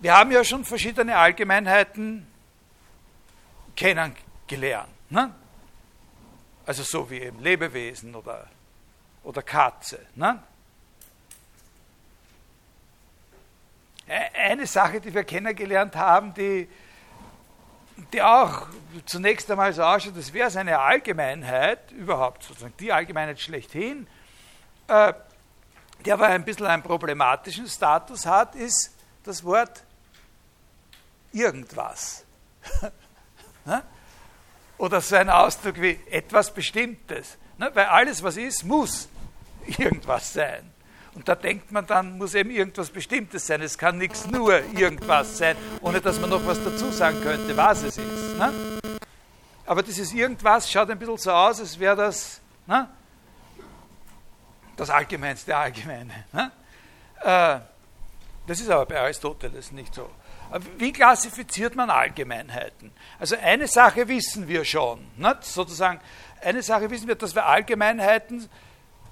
Wir 0.00 0.16
haben 0.16 0.32
ja 0.32 0.42
schon 0.42 0.64
verschiedene 0.64 1.16
Allgemeinheiten 1.16 2.26
kennengelernt. 3.76 4.90
Ne? 5.08 5.32
Also 6.66 6.82
so 6.82 7.08
wie 7.08 7.20
eben 7.20 7.40
Lebewesen 7.40 8.14
oder, 8.16 8.48
oder 9.22 9.42
Katze. 9.42 10.04
Ne? 10.16 10.42
Eine 14.34 14.66
Sache, 14.66 15.00
die 15.00 15.14
wir 15.14 15.24
kennengelernt 15.24 15.94
haben, 15.94 16.34
die 16.34 16.68
die 18.12 18.20
auch 18.20 18.66
zunächst 19.06 19.50
einmal 19.50 19.72
so 19.72 19.82
ausschaut, 19.82 20.16
das 20.16 20.32
wäre 20.32 20.50
seine 20.50 20.80
Allgemeinheit, 20.80 21.92
überhaupt 21.92 22.42
sozusagen 22.42 22.74
die 22.78 22.92
Allgemeinheit 22.92 23.40
schlechthin, 23.40 24.06
äh, 24.88 25.12
der 26.02 26.14
aber 26.14 26.26
ein 26.26 26.44
bisschen 26.44 26.66
einen 26.66 26.82
problematischen 26.82 27.66
Status 27.66 28.26
hat, 28.26 28.54
ist 28.54 28.94
das 29.24 29.42
Wort 29.44 29.82
irgendwas. 31.32 32.24
Ne? 33.64 33.80
Oder 34.76 35.00
so 35.00 35.14
ein 35.14 35.30
Ausdruck 35.30 35.80
wie 35.80 35.96
etwas 36.10 36.52
Bestimmtes. 36.52 37.38
Ne? 37.58 37.70
Weil 37.74 37.84
alles, 37.84 38.20
was 38.24 38.36
ist, 38.36 38.64
muss 38.64 39.08
irgendwas 39.78 40.32
sein. 40.32 40.68
Und 41.14 41.28
da 41.28 41.36
denkt 41.36 41.70
man 41.70 41.86
dann, 41.86 42.18
muss 42.18 42.34
eben 42.34 42.50
irgendwas 42.50 42.90
Bestimmtes 42.90 43.46
sein. 43.46 43.62
Es 43.62 43.78
kann 43.78 43.98
nichts 43.98 44.26
nur 44.26 44.58
irgendwas 44.74 45.38
sein, 45.38 45.56
ohne 45.80 46.00
dass 46.00 46.18
man 46.18 46.30
noch 46.30 46.44
was 46.44 46.58
dazu 46.64 46.90
sagen 46.90 47.20
könnte, 47.20 47.56
was 47.56 47.84
es 47.84 47.98
ist. 47.98 48.36
Ne? 48.36 48.52
Aber 49.64 49.82
dieses 49.84 50.12
irgendwas 50.12 50.68
schaut 50.68 50.90
ein 50.90 50.98
bisschen 50.98 51.18
so 51.18 51.30
aus, 51.30 51.60
als 51.60 51.78
wäre 51.78 51.94
das 51.94 52.40
ne? 52.66 52.88
Das 54.82 54.90
Allgemeinste 54.90 55.56
Allgemeine. 55.56 56.24
Ne? 56.32 56.52
Äh, 57.20 57.60
das 58.46 58.60
ist 58.60 58.68
aber 58.68 58.86
bei 58.86 59.00
Aristoteles 59.00 59.72
nicht 59.72 59.94
so. 59.94 60.10
Wie 60.76 60.92
klassifiziert 60.92 61.74
man 61.74 61.88
Allgemeinheiten? 61.88 62.92
Also 63.18 63.36
eine 63.40 63.68
Sache 63.68 64.06
wissen 64.08 64.48
wir 64.48 64.64
schon, 64.64 65.06
sozusagen, 65.40 66.00
eine 66.42 66.62
Sache 66.62 66.90
wissen 66.90 67.08
wir, 67.08 67.14
dass 67.14 67.34
wir 67.34 67.46
Allgemeinheiten 67.46 68.48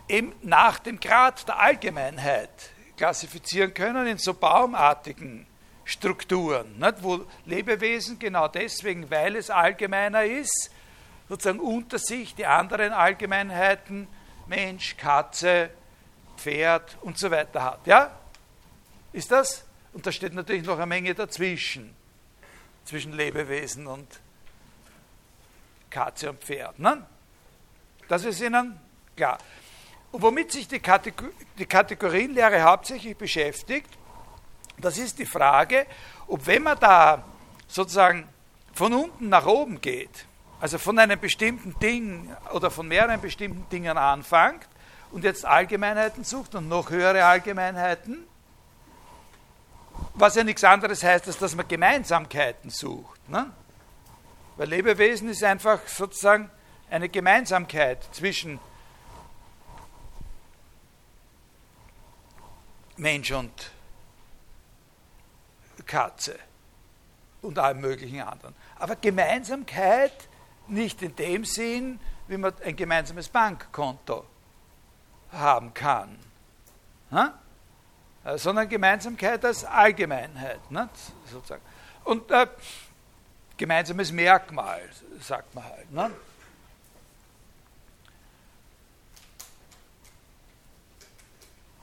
eben 0.08 0.34
nach 0.42 0.80
dem 0.80 1.00
Grad 1.00 1.48
der 1.48 1.58
Allgemeinheit 1.58 2.50
klassifizieren 2.96 3.72
können 3.72 4.06
in 4.06 4.18
so 4.18 4.34
baumartigen 4.34 5.46
Strukturen, 5.84 6.78
nicht? 6.78 7.02
wo 7.02 7.24
Lebewesen 7.46 8.18
genau 8.18 8.48
deswegen, 8.48 9.10
weil 9.10 9.36
es 9.36 9.48
allgemeiner 9.48 10.24
ist, 10.24 10.70
sozusagen 11.28 11.60
unter 11.60 11.98
sich 11.98 12.34
die 12.34 12.44
anderen 12.44 12.92
Allgemeinheiten, 12.92 14.08
Mensch, 14.46 14.96
Katze, 14.96 15.70
Pferd 16.36 16.96
und 17.02 17.18
so 17.18 17.30
weiter 17.30 17.62
hat. 17.62 17.86
Ja? 17.86 18.18
Ist 19.12 19.30
das? 19.30 19.64
Und 19.92 20.06
da 20.06 20.12
steht 20.12 20.34
natürlich 20.34 20.64
noch 20.64 20.76
eine 20.76 20.86
Menge 20.86 21.14
dazwischen, 21.14 21.94
zwischen 22.84 23.12
Lebewesen 23.12 23.86
und 23.86 24.08
Katze 25.90 26.30
und 26.30 26.42
Pferd. 26.42 26.78
Ne? 26.78 27.04
Das 28.08 28.24
ist 28.24 28.40
Ihnen 28.40 28.78
klar. 29.16 29.38
Und 30.12 30.22
womit 30.22 30.52
sich 30.52 30.66
die, 30.66 30.80
Kategor 30.80 31.28
die 31.58 31.66
Kategorienlehre 31.66 32.62
hauptsächlich 32.62 33.16
beschäftigt, 33.16 33.88
das 34.78 34.98
ist 34.98 35.18
die 35.18 35.26
Frage, 35.26 35.86
ob 36.26 36.46
wenn 36.46 36.62
man 36.62 36.78
da 36.78 37.24
sozusagen 37.68 38.26
von 38.72 38.92
unten 38.92 39.28
nach 39.28 39.46
oben 39.46 39.80
geht, 39.80 40.26
also 40.60 40.78
von 40.78 40.98
einem 40.98 41.18
bestimmten 41.18 41.78
Ding 41.80 42.34
oder 42.52 42.70
von 42.70 42.86
mehreren 42.86 43.20
bestimmten 43.20 43.68
Dingen 43.70 43.96
anfängt 43.96 44.68
und 45.10 45.24
jetzt 45.24 45.44
Allgemeinheiten 45.44 46.22
sucht 46.22 46.54
und 46.54 46.68
noch 46.68 46.90
höhere 46.90 47.24
Allgemeinheiten, 47.24 48.24
was 50.14 50.34
ja 50.34 50.44
nichts 50.44 50.62
anderes 50.62 51.02
heißt, 51.02 51.26
als 51.26 51.38
dass 51.38 51.54
man 51.56 51.66
Gemeinsamkeiten 51.66 52.70
sucht. 52.70 53.28
Ne? 53.28 53.50
Weil 54.56 54.68
Lebewesen 54.68 55.30
ist 55.30 55.42
einfach 55.42 55.80
sozusagen 55.86 56.50
eine 56.90 57.08
Gemeinsamkeit 57.08 58.02
zwischen 58.12 58.60
Mensch 62.96 63.30
und 63.32 63.70
Katze 65.86 66.38
und 67.40 67.58
allem 67.58 67.80
möglichen 67.80 68.20
anderen. 68.20 68.54
Aber 68.78 68.96
Gemeinsamkeit 68.96 70.12
nicht 70.70 71.02
in 71.02 71.14
dem 71.16 71.44
Sinn, 71.44 72.00
wie 72.28 72.36
man 72.36 72.52
ein 72.64 72.76
gemeinsames 72.76 73.28
Bankkonto 73.28 74.24
haben 75.32 75.74
kann, 75.74 76.16
ne? 77.10 77.32
sondern 78.36 78.68
Gemeinsamkeit 78.68 79.44
als 79.44 79.64
Allgemeinheit. 79.64 80.70
Ne? 80.70 80.88
Sozusagen. 81.30 81.62
Und 82.04 82.30
äh, 82.30 82.46
gemeinsames 83.56 84.12
Merkmal, 84.12 84.82
sagt 85.20 85.54
man 85.54 85.64
halt. 85.64 85.92
Ne? 85.92 86.10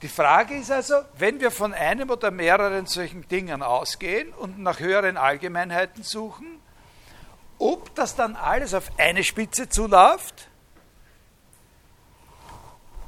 Die 0.04 0.08
Frage 0.08 0.56
ist 0.56 0.69
also, 0.69 0.95
wenn 1.17 1.39
wir 1.39 1.50
von 1.50 1.73
einem 1.73 2.12
oder 2.12 2.30
mehreren 2.30 2.86
solchen 2.86 3.28
Dingen 3.28 3.63
ausgehen 3.63 4.32
und 4.32 4.60
nach 4.60 4.80
höheren 4.80 5.17
Allgemeinheiten 5.17 6.04
suchen, 6.04 6.60
ob 7.60 7.93
das 7.96 8.15
dann 8.15 8.36
alles 8.36 8.74
auf 8.74 8.91
eine 8.98 9.24
Spitze 9.24 9.70
zuläuft 9.70 10.48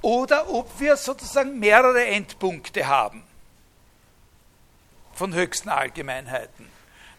oder 0.01 0.49
ob 0.49 0.79
wir 0.79 0.95
sozusagen 0.97 1.59
mehrere 1.59 2.05
Endpunkte 2.05 2.87
haben 2.87 3.23
von 5.13 5.33
höchsten 5.33 5.69
Allgemeinheiten. 5.69 6.67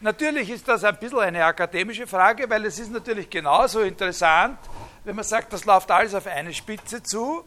Natürlich 0.00 0.48
ist 0.48 0.66
das 0.66 0.82
ein 0.84 0.98
bisschen 0.98 1.18
eine 1.18 1.44
akademische 1.44 2.06
Frage, 2.06 2.48
weil 2.48 2.64
es 2.64 2.78
ist 2.78 2.90
natürlich 2.90 3.28
genauso 3.28 3.82
interessant, 3.82 4.58
wenn 5.04 5.14
man 5.14 5.24
sagt, 5.24 5.52
das 5.52 5.66
läuft 5.66 5.90
alles 5.90 6.14
auf 6.14 6.26
eine 6.26 6.54
Spitze 6.54 7.02
zu, 7.02 7.44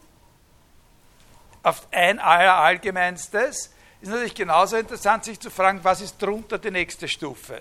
auf 1.64 1.88
ein 1.90 2.20
Allerallgemeinstes, 2.20 3.72
ist 4.00 4.08
natürlich 4.08 4.34
genauso 4.34 4.76
interessant, 4.76 5.24
sich 5.24 5.40
zu 5.40 5.50
fragen, 5.50 5.80
was 5.82 6.00
ist 6.00 6.22
drunter 6.22 6.58
die 6.58 6.70
nächste 6.70 7.08
Stufe? 7.08 7.60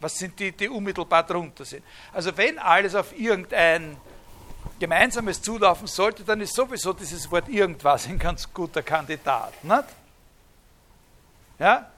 Was 0.00 0.16
sind 0.16 0.38
die, 0.38 0.52
die 0.52 0.68
unmittelbar 0.68 1.24
drunter 1.24 1.64
sind? 1.64 1.84
Also 2.12 2.36
wenn 2.36 2.58
alles 2.58 2.94
auf 2.94 3.18
irgendein 3.18 3.96
gemeinsames 4.78 5.42
zulaufen 5.42 5.86
sollte, 5.86 6.22
dann 6.22 6.40
ist 6.40 6.54
sowieso 6.54 6.92
dieses 6.92 7.30
Wort 7.30 7.48
irgendwas 7.48 8.06
ein 8.06 8.18
ganz 8.18 8.52
guter 8.52 8.82
Kandidat. 8.82 9.64
Nicht? 9.64 9.84
Ja? 11.58 11.90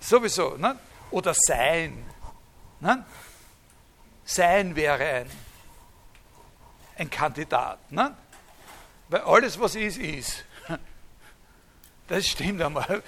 Sowieso. 0.00 0.56
Nicht? 0.56 0.76
Oder 1.10 1.32
sein. 1.34 2.04
Nicht? 2.80 2.98
Sein 4.24 4.76
wäre 4.76 5.04
ein, 5.04 5.30
ein 6.98 7.08
Kandidat. 7.08 7.90
Nicht? 7.90 8.12
Weil 9.08 9.20
alles, 9.22 9.58
was 9.58 9.74
ist, 9.74 9.96
ist. 9.96 10.44
Das 12.08 12.26
stimmt 12.26 12.60
einmal. 12.62 13.02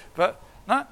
Na? 0.65 0.87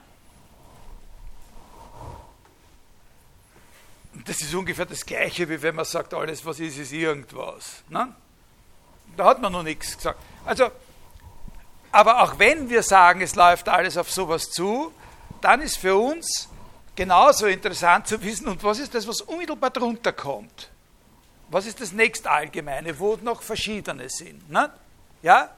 Das 4.25 4.41
ist 4.41 4.53
ungefähr 4.53 4.85
das 4.85 5.05
Gleiche, 5.05 5.47
wie 5.49 5.61
wenn 5.61 5.75
man 5.75 5.85
sagt, 5.85 6.13
alles, 6.13 6.45
was 6.45 6.59
ist, 6.59 6.77
ist 6.77 6.91
irgendwas. 6.91 7.83
Na? 7.89 8.15
Da 9.15 9.25
hat 9.25 9.41
man 9.41 9.51
noch 9.51 9.63
nichts 9.63 9.95
gesagt. 9.95 10.19
Also, 10.45 10.69
aber 11.91 12.21
auch 12.21 12.37
wenn 12.37 12.69
wir 12.69 12.83
sagen, 12.83 13.21
es 13.21 13.35
läuft 13.35 13.67
alles 13.69 13.97
auf 13.97 14.11
sowas 14.11 14.51
zu, 14.51 14.93
dann 15.41 15.61
ist 15.61 15.77
für 15.77 15.95
uns 15.95 16.49
genauso 16.95 17.47
interessant 17.47 18.07
zu 18.07 18.21
wissen, 18.21 18.47
und 18.47 18.63
was 18.63 18.79
ist 18.79 18.93
das, 18.93 19.07
was 19.07 19.21
unmittelbar 19.21 19.69
drunter 19.69 20.13
kommt? 20.13 20.69
Was 21.49 21.65
ist 21.65 21.81
das 21.81 21.91
nächstallgemeine, 21.91 22.99
wo 22.99 23.17
noch 23.21 23.41
verschiedene 23.41 24.09
sind? 24.09 24.49
Ne? 24.49 24.69
Ja? 25.21 25.49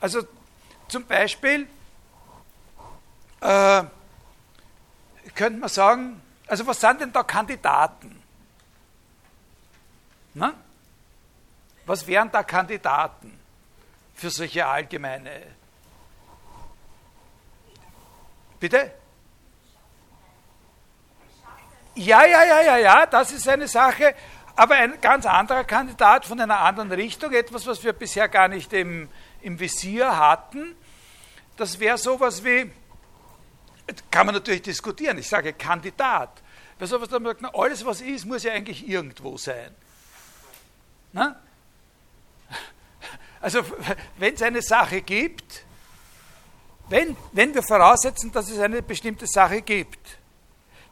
Also 0.00 0.26
zum 0.88 1.06
Beispiel 1.06 1.68
äh, 3.40 3.84
könnte 5.34 5.60
man 5.60 5.68
sagen, 5.68 6.20
also 6.46 6.66
was 6.66 6.80
sind 6.80 7.00
denn 7.00 7.12
da 7.12 7.22
Kandidaten? 7.22 8.22
Na? 10.34 10.54
Was 11.86 12.06
wären 12.06 12.30
da 12.30 12.42
Kandidaten 12.42 13.38
für 14.14 14.30
solche 14.30 14.66
allgemeine? 14.66 15.42
Bitte? 18.60 18.92
Ja, 21.94 22.24
ja, 22.24 22.44
ja, 22.44 22.62
ja, 22.62 22.76
ja, 22.78 23.06
das 23.06 23.32
ist 23.32 23.48
eine 23.48 23.68
Sache. 23.68 24.14
Aber 24.54 24.74
ein 24.76 25.00
ganz 25.00 25.26
anderer 25.26 25.64
Kandidat 25.64 26.26
von 26.26 26.40
einer 26.40 26.60
anderen 26.60 26.92
Richtung, 26.92 27.32
etwas, 27.32 27.66
was 27.66 27.82
wir 27.82 27.92
bisher 27.92 28.28
gar 28.28 28.48
nicht 28.48 28.72
im, 28.72 29.08
im 29.40 29.58
Visier 29.58 30.16
hatten, 30.16 30.76
das 31.56 31.80
wäre 31.80 31.98
sowas 31.98 32.44
wie, 32.44 32.70
kann 34.10 34.26
man 34.26 34.34
natürlich 34.34 34.62
diskutieren, 34.62 35.18
ich 35.18 35.28
sage 35.28 35.52
Kandidat. 35.52 36.42
Weil 36.78 36.88
sowas 36.88 37.08
dann 37.08 37.24
sagt, 37.24 37.54
alles 37.54 37.84
was 37.84 38.00
ist, 38.00 38.24
muss 38.24 38.42
ja 38.42 38.52
eigentlich 38.52 38.88
irgendwo 38.88 39.36
sein. 39.36 39.74
Na? 41.12 41.40
Also 43.40 43.64
wenn 44.18 44.34
es 44.34 44.42
eine 44.42 44.62
Sache 44.62 45.02
gibt, 45.02 45.64
wenn, 46.88 47.16
wenn 47.32 47.54
wir 47.54 47.62
voraussetzen, 47.62 48.30
dass 48.32 48.50
es 48.50 48.58
eine 48.58 48.82
bestimmte 48.82 49.26
Sache 49.26 49.62
gibt, 49.62 50.18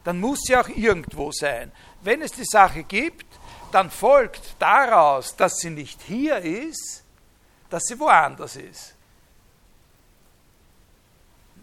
dann 0.03 0.19
muss 0.19 0.39
sie 0.45 0.55
auch 0.55 0.67
irgendwo 0.67 1.31
sein. 1.31 1.71
Wenn 2.01 2.21
es 2.21 2.31
die 2.31 2.45
Sache 2.45 2.83
gibt, 2.83 3.25
dann 3.71 3.89
folgt 3.89 4.55
daraus, 4.59 5.35
dass 5.35 5.59
sie 5.59 5.69
nicht 5.69 6.01
hier 6.01 6.37
ist, 6.37 7.03
dass 7.69 7.83
sie 7.83 7.99
woanders 7.99 8.55
ist. 8.57 8.95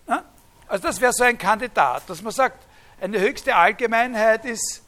Na? 0.06 0.24
Also 0.68 0.86
das 0.86 1.00
wäre 1.00 1.12
so 1.12 1.24
ein 1.24 1.38
Kandidat, 1.38 2.08
dass 2.08 2.22
man 2.22 2.32
sagt, 2.32 2.66
eine 3.00 3.18
höchste 3.18 3.54
Allgemeinheit 3.54 4.44
ist, 4.44 4.82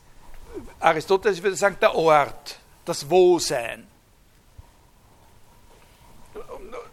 Aristoteles 0.79 1.43
würde 1.43 1.57
sagen, 1.57 1.77
der 1.81 1.95
Ort, 1.95 2.59
das 2.85 3.09
Wo-Sein. 3.09 3.87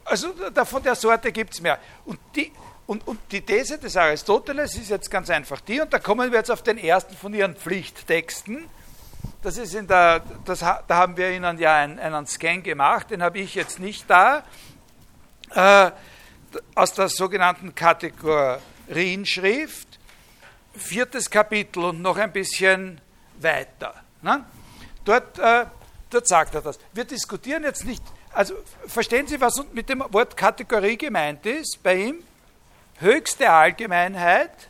Also 0.06 0.34
von 0.66 0.84
der 0.84 0.96
Sorte 0.96 1.32
gibt 1.32 1.54
es 1.54 1.62
mehr. 1.62 1.80
Und 2.06 2.20
die, 2.36 2.52
und, 2.86 3.06
und, 3.06 3.20
die 3.32 3.42
These 3.42 3.78
des 3.78 3.98
Aristoteles 3.98 4.76
ist 4.76 4.90
jetzt 4.90 5.12
ganz 5.12 5.30
einfach 5.30 5.60
die, 5.60 5.82
und 5.82 5.92
da 5.92 6.00
kommen 6.00 6.32
wir 6.32 6.40
jetzt 6.40 6.52
auf 6.52 6.62
den 6.62 6.78
ersten 6.78 7.16
von 7.16 7.34
ihren 7.34 7.56
Pflichttexten, 7.56 8.70
das 9.44 9.58
ist 9.58 9.76
in 9.76 9.88
der, 9.88 10.22
das, 10.46 10.60
da 10.60 10.84
haben 10.90 11.18
wir 11.18 11.32
Ihnen 11.32 11.60
ja 11.60 11.76
einen, 11.76 12.00
einen 12.00 12.28
Scan 12.28 12.64
gemacht, 12.64 13.12
den 13.12 13.22
habe 13.22 13.40
ich 13.40 13.56
jetzt 13.56 13.80
nicht 13.80 14.10
da, 14.10 14.44
äh, 15.54 15.92
aus 16.76 16.94
der 16.94 17.10
sogenannten 17.10 17.76
Kategorienschrift, 18.88 20.00
viertes 20.76 21.30
Kapitel 21.30 21.84
und 21.84 22.02
noch 22.02 22.18
ein 22.18 22.32
bisschen 22.32 23.02
weiter. 23.40 23.94
Ne? 24.22 24.46
Dort, 25.04 25.38
äh, 25.40 25.66
dort 26.10 26.28
sagt 26.28 26.56
er 26.56 26.62
das. 26.62 26.80
Wir 26.94 27.04
diskutieren 27.06 27.64
jetzt 27.64 27.86
nicht, 27.86 28.02
also 28.34 28.56
verstehen 28.88 29.28
Sie, 29.28 29.40
was 29.42 29.62
mit 29.74 29.90
dem 29.90 30.04
Wort 30.10 30.38
Kategorie 30.38 30.98
gemeint 30.98 31.46
ist 31.46 31.82
bei 31.84 31.96
ihm? 31.96 32.24
Höchste 33.00 33.50
Allgemeinheit 33.50 34.70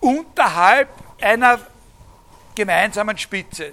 unterhalb 0.00 0.88
einer 1.20 1.58
gemeinsamen 2.54 3.18
Spitze. 3.18 3.72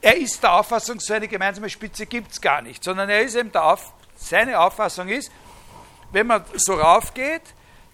Er 0.00 0.16
ist 0.16 0.42
der 0.42 0.52
Auffassung, 0.52 1.00
so 1.00 1.14
eine 1.14 1.28
gemeinsame 1.28 1.68
Spitze 1.70 2.06
gibt 2.06 2.32
es 2.32 2.40
gar 2.40 2.62
nicht, 2.62 2.84
sondern 2.84 3.08
er 3.08 3.22
ist 3.22 3.34
eben 3.34 3.50
der 3.52 3.64
Auf, 3.64 3.92
seine 4.16 4.60
Auffassung 4.60 5.08
ist, 5.08 5.30
wenn 6.12 6.26
man 6.26 6.44
so 6.54 6.74
raufgeht, 6.74 7.42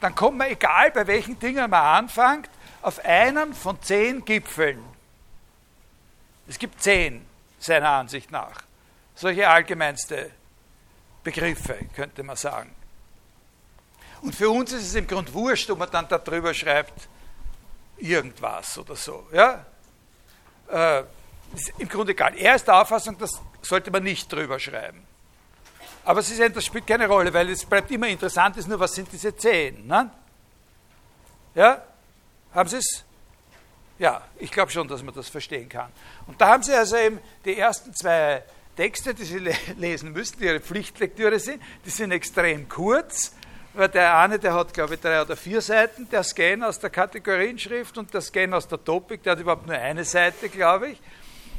dann 0.02 0.14
kommt 0.14 0.38
man, 0.38 0.48
egal 0.48 0.90
bei 0.90 1.06
welchen 1.06 1.38
Dingen 1.38 1.70
man 1.70 1.84
anfängt, 1.84 2.50
auf 2.82 3.04
einen 3.04 3.54
von 3.54 3.80
zehn 3.82 4.24
Gipfeln. 4.24 4.82
Es 6.48 6.58
gibt 6.58 6.82
zehn, 6.82 7.24
seiner 7.58 7.90
Ansicht 7.90 8.30
nach. 8.30 8.62
Solche 9.14 9.48
allgemeinste 9.48 10.30
Begriffe, 11.22 11.78
könnte 11.94 12.22
man 12.22 12.36
sagen. 12.36 12.74
Und 14.22 14.34
für 14.34 14.50
uns 14.50 14.72
ist 14.72 14.84
es 14.84 14.94
im 14.94 15.06
Grunde 15.06 15.32
wurscht, 15.32 15.70
ob 15.70 15.78
man 15.78 15.90
dann 15.90 16.08
darüber 16.08 16.52
schreibt, 16.52 17.08
irgendwas 17.98 18.78
oder 18.78 18.96
so. 18.96 19.26
Ja? 19.32 19.64
äh, 20.72 21.04
ist 21.54 21.72
im 21.78 21.88
Grunde 21.88 22.12
egal. 22.12 22.36
Er 22.36 22.56
ist 22.56 22.66
der 22.66 22.80
Auffassung, 22.80 23.16
das 23.18 23.40
sollte 23.60 23.90
man 23.90 24.02
nicht 24.02 24.32
drüber 24.32 24.58
schreiben. 24.58 25.04
Aber 26.04 26.22
Sie 26.22 26.34
sehen, 26.34 26.52
das 26.52 26.64
spielt 26.64 26.86
keine 26.86 27.06
Rolle, 27.06 27.32
weil 27.32 27.48
es 27.50 27.64
bleibt 27.64 27.90
immer 27.90 28.08
interessant, 28.08 28.56
ist 28.56 28.68
nur, 28.68 28.80
was 28.80 28.94
sind 28.94 29.08
diese 29.12 29.34
zehn? 29.36 29.86
Ne? 29.86 30.10
Ja? 31.54 31.82
Haben 32.54 32.68
Sie 32.68 32.76
es? 32.76 33.04
Ja, 33.98 34.22
ich 34.38 34.50
glaube 34.50 34.72
schon, 34.72 34.88
dass 34.88 35.02
man 35.02 35.14
das 35.14 35.28
verstehen 35.28 35.68
kann. 35.68 35.90
Und 36.26 36.40
da 36.40 36.48
haben 36.48 36.62
Sie 36.62 36.74
also 36.74 36.96
eben 36.96 37.20
die 37.44 37.56
ersten 37.56 37.94
zwei 37.94 38.42
Texte, 38.76 39.14
die 39.14 39.24
Sie 39.24 39.38
lesen 39.76 40.12
müssen, 40.12 40.38
die 40.40 40.46
Ihre 40.46 40.60
Pflichtlektüre 40.60 41.38
sind, 41.38 41.62
die 41.84 41.90
sind 41.90 42.10
extrem 42.10 42.68
kurz, 42.68 43.32
weil 43.74 43.88
der 43.88 44.18
eine, 44.18 44.38
der 44.38 44.54
hat, 44.54 44.74
glaube 44.74 44.94
ich, 44.94 45.00
drei 45.00 45.22
oder 45.22 45.36
vier 45.36 45.60
Seiten, 45.60 46.08
der 46.10 46.24
Scan 46.24 46.62
aus 46.64 46.80
der 46.80 46.90
Kategorienschrift 46.90 47.96
und 47.96 48.12
der 48.12 48.20
Scan 48.20 48.52
aus 48.54 48.66
der 48.66 48.82
Topik, 48.82 49.22
der 49.22 49.32
hat 49.32 49.40
überhaupt 49.40 49.66
nur 49.66 49.76
eine 49.76 50.04
Seite, 50.04 50.48
glaube 50.48 50.90
ich. 50.90 51.00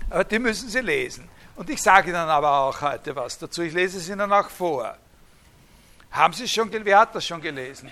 Aber 0.09 0.23
die 0.23 0.37
müssen 0.37 0.69
Sie 0.69 0.81
lesen. 0.81 1.29
Und 1.55 1.69
ich 1.69 1.81
sage 1.81 2.09
Ihnen 2.09 2.17
aber 2.17 2.51
auch 2.59 2.81
heute 2.81 3.15
was 3.15 3.37
dazu. 3.37 3.61
Ich 3.61 3.73
lese 3.73 3.97
es 3.97 4.09
Ihnen 4.09 4.31
auch 4.31 4.49
vor. 4.49 4.97
Haben 6.11 6.33
Sie 6.33 6.47
schon, 6.47 6.71
wer 6.71 6.99
hat 6.99 7.15
das 7.15 7.25
schon 7.25 7.41
gelesen? 7.41 7.91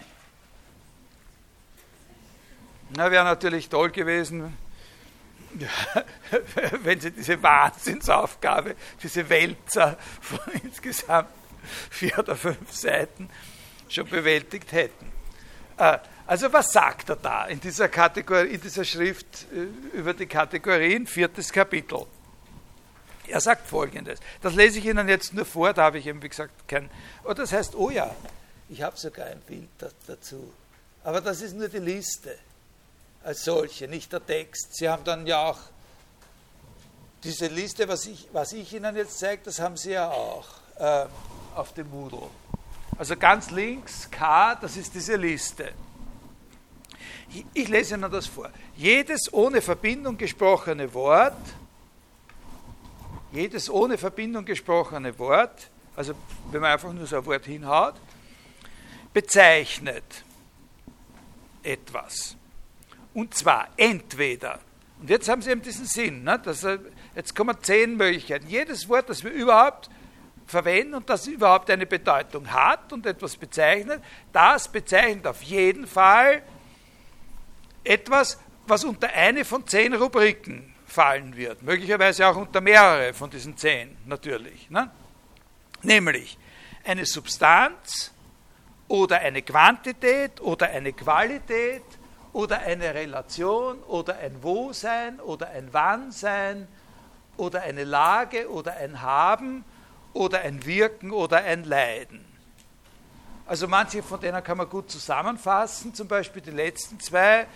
Na, 2.95 3.09
wäre 3.09 3.23
natürlich 3.23 3.69
toll 3.69 3.89
gewesen, 3.91 4.57
wenn 6.83 6.99
Sie 6.99 7.11
diese 7.11 7.41
Wahnsinnsaufgabe, 7.41 8.75
diese 9.01 9.29
Wälzer 9.29 9.97
von 10.19 10.39
insgesamt 10.63 11.29
vier 11.89 12.17
oder 12.19 12.35
fünf 12.35 12.71
Seiten 12.71 13.29
schon 13.87 14.07
bewältigt 14.07 14.71
hätten. 14.71 15.11
Äh, 15.77 15.99
also 16.25 16.51
was 16.51 16.71
sagt 16.71 17.09
er 17.09 17.15
da 17.17 17.45
in 17.45 17.59
dieser, 17.59 17.89
Kategorie, 17.89 18.49
in 18.49 18.61
dieser 18.61 18.85
Schrift 18.85 19.47
äh, 19.53 19.97
über 19.97 20.13
die 20.13 20.25
Kategorien, 20.25 21.05
viertes 21.05 21.51
Kapitel? 21.51 22.05
Er 23.31 23.41
sagt 23.41 23.67
Folgendes. 23.67 24.19
Das 24.41 24.53
lese 24.53 24.79
ich 24.79 24.85
Ihnen 24.85 25.07
jetzt 25.07 25.33
nur 25.33 25.45
vor, 25.45 25.73
da 25.73 25.83
habe 25.83 25.99
ich 25.99 26.07
eben, 26.07 26.21
wie 26.21 26.29
gesagt, 26.29 26.67
kein... 26.67 26.89
Oh, 27.23 27.33
das 27.33 27.51
heißt, 27.51 27.75
oh 27.75 27.89
ja, 27.89 28.13
ich 28.69 28.81
habe 28.81 28.97
sogar 28.97 29.27
ein 29.27 29.39
Bild 29.41 29.69
dazu. 30.07 30.53
Aber 31.03 31.21
das 31.21 31.41
ist 31.41 31.55
nur 31.55 31.67
die 31.67 31.79
Liste 31.79 32.37
als 33.23 33.43
solche, 33.43 33.87
nicht 33.87 34.11
der 34.11 34.25
Text. 34.25 34.75
Sie 34.75 34.89
haben 34.89 35.03
dann 35.03 35.25
ja 35.27 35.49
auch 35.49 35.59
diese 37.23 37.47
Liste, 37.47 37.87
was 37.87 38.05
ich, 38.05 38.27
was 38.31 38.53
ich 38.53 38.73
Ihnen 38.73 38.95
jetzt 38.95 39.19
zeige, 39.19 39.43
das 39.43 39.59
haben 39.59 39.77
Sie 39.77 39.91
ja 39.91 40.09
auch 40.09 40.47
äh, 40.79 41.05
auf 41.55 41.73
dem 41.73 41.89
Moodle. 41.89 42.29
Also 42.97 43.15
ganz 43.15 43.51
links 43.51 44.09
K, 44.09 44.55
das 44.55 44.77
ist 44.77 44.93
diese 44.93 45.15
Liste. 45.15 45.71
Ich, 47.29 47.45
ich 47.53 47.67
lese 47.67 47.95
Ihnen 47.95 48.11
das 48.11 48.27
vor. 48.27 48.49
Jedes 48.75 49.31
ohne 49.33 49.61
Verbindung 49.61 50.17
gesprochene 50.17 50.93
Wort 50.93 51.37
jedes 53.31 53.69
ohne 53.69 53.97
Verbindung 53.97 54.45
gesprochene 54.45 55.17
Wort, 55.17 55.69
also 55.95 56.13
wenn 56.51 56.61
man 56.61 56.71
einfach 56.71 56.91
nur 56.91 57.05
so 57.05 57.17
ein 57.17 57.25
Wort 57.25 57.45
hinhaut, 57.45 57.95
bezeichnet 59.13 60.23
etwas. 61.63 62.35
Und 63.13 63.33
zwar 63.33 63.69
entweder, 63.77 64.59
und 64.99 65.09
jetzt 65.09 65.27
haben 65.27 65.41
Sie 65.41 65.51
eben 65.51 65.61
diesen 65.61 65.85
Sinn, 65.85 66.23
ne, 66.23 66.39
dass, 66.39 66.65
jetzt 67.15 67.35
kommen 67.35 67.57
zehn 67.61 67.97
Möglichkeiten. 67.97 68.47
Jedes 68.47 68.87
Wort, 68.87 69.09
das 69.09 69.23
wir 69.23 69.31
überhaupt 69.31 69.89
verwenden 70.45 70.95
und 70.95 71.09
das 71.09 71.27
überhaupt 71.27 71.69
eine 71.69 71.85
Bedeutung 71.85 72.51
hat 72.51 72.93
und 72.93 73.05
etwas 73.05 73.37
bezeichnet, 73.37 74.01
das 74.31 74.67
bezeichnet 74.67 75.25
auf 75.25 75.41
jeden 75.41 75.87
Fall 75.87 76.43
etwas, 77.83 78.39
was 78.67 78.83
unter 78.83 79.09
eine 79.09 79.43
von 79.43 79.65
zehn 79.65 79.93
Rubriken 79.93 80.70
fallen 80.91 81.35
wird. 81.35 81.63
Möglicherweise 81.63 82.27
auch 82.27 82.35
unter 82.35 82.61
mehrere 82.61 83.13
von 83.13 83.29
diesen 83.29 83.57
zehn, 83.57 83.97
natürlich. 84.05 84.69
Ne? 84.69 84.89
Nämlich 85.81 86.37
eine 86.83 87.05
Substanz 87.05 88.11
oder 88.87 89.19
eine 89.19 89.41
Quantität 89.41 90.41
oder 90.41 90.69
eine 90.69 90.93
Qualität 90.93 91.83
oder 92.33 92.59
eine 92.59 92.93
Relation 92.93 93.79
oder 93.83 94.17
ein 94.17 94.43
Wo-Sein 94.43 95.19
oder 95.19 95.49
ein 95.49 95.73
Wann-Sein 95.73 96.67
oder 97.37 97.61
eine 97.61 97.83
Lage 97.83 98.49
oder 98.49 98.75
ein 98.77 99.01
Haben 99.01 99.63
oder 100.13 100.41
ein 100.41 100.65
Wirken 100.65 101.11
oder 101.11 101.43
ein 101.43 101.63
Leiden. 101.63 102.25
Also 103.45 103.67
manche 103.67 104.03
von 104.03 104.19
denen 104.19 104.43
kann 104.43 104.57
man 104.57 104.69
gut 104.69 104.89
zusammenfassen, 104.89 105.93
zum 105.93 106.07
Beispiel 106.07 106.41
die 106.41 106.51
letzten 106.51 106.99
zwei, 106.99 107.47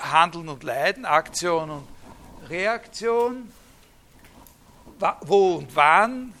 Handeln 0.00 0.48
und 0.48 0.62
Leiden, 0.62 1.04
Aktion 1.04 1.70
und 1.70 1.88
Reaktion, 2.48 3.52
wo 5.22 5.56
und 5.56 5.74
wann, 5.74 6.32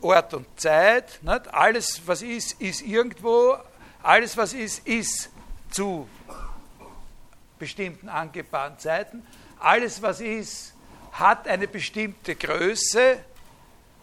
Ort 0.00 0.32
und 0.34 0.46
Zeit, 0.58 1.20
nicht? 1.22 1.52
alles 1.52 2.00
was 2.06 2.22
ist, 2.22 2.60
ist 2.60 2.82
irgendwo, 2.82 3.56
alles 4.02 4.36
was 4.36 4.54
ist, 4.54 4.86
ist 4.86 5.28
zu 5.70 6.08
bestimmten 7.58 8.08
angebahnten 8.08 8.78
Zeiten, 8.78 9.26
alles 9.58 10.00
was 10.00 10.20
ist, 10.20 10.72
hat 11.12 11.46
eine 11.46 11.68
bestimmte 11.68 12.34
Größe 12.34 13.18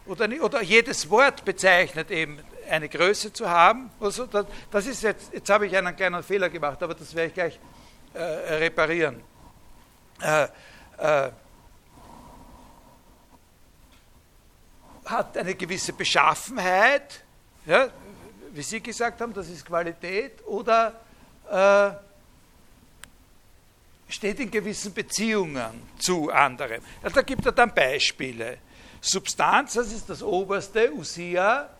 oder, 0.06 0.28
oder 0.40 0.62
jedes 0.62 1.10
Wort 1.10 1.44
bezeichnet 1.44 2.10
eben 2.10 2.38
eine 2.70 2.88
Größe 2.88 3.32
zu 3.32 3.48
haben. 3.48 3.90
Also 3.98 4.26
das, 4.26 4.46
das 4.70 4.86
ist 4.86 5.02
jetzt, 5.02 5.32
jetzt 5.32 5.50
habe 5.50 5.66
ich 5.66 5.76
einen 5.76 5.96
kleinen 5.96 6.22
Fehler 6.22 6.48
gemacht, 6.48 6.82
aber 6.82 6.94
das 6.94 7.14
werde 7.14 7.28
ich 7.28 7.34
gleich 7.34 7.58
äh, 8.18 8.54
reparieren. 8.54 9.22
Äh, 10.20 10.48
äh, 10.98 11.30
hat 15.04 15.38
eine 15.38 15.54
gewisse 15.54 15.92
Beschaffenheit, 15.92 17.22
ja, 17.64 17.88
wie 18.52 18.62
Sie 18.62 18.80
gesagt 18.80 19.20
haben, 19.20 19.32
das 19.32 19.48
ist 19.48 19.64
Qualität, 19.64 20.44
oder 20.46 21.00
äh, 21.48 21.90
steht 24.12 24.40
in 24.40 24.50
gewissen 24.50 24.92
Beziehungen 24.92 25.88
zu 25.98 26.30
anderen. 26.30 26.82
Ja, 27.02 27.10
da 27.10 27.22
gibt 27.22 27.46
er 27.46 27.52
dann 27.52 27.72
Beispiele. 27.72 28.58
Substanz, 29.00 29.74
das 29.74 29.92
ist 29.92 30.10
das 30.10 30.22
oberste, 30.22 30.92
Usia. 30.92 31.70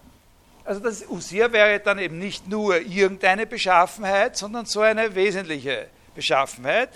Also 0.65 0.81
das 0.81 1.05
Usia 1.09 1.51
wäre 1.51 1.81
dann 1.81 1.99
eben 1.99 2.19
nicht 2.19 2.47
nur 2.47 2.79
irgendeine 2.81 3.47
Beschaffenheit, 3.47 4.37
sondern 4.37 4.67
so 4.67 4.83
eine 4.83 5.15
wesentliche 5.15 5.89
Beschaffenheit. 6.19 6.91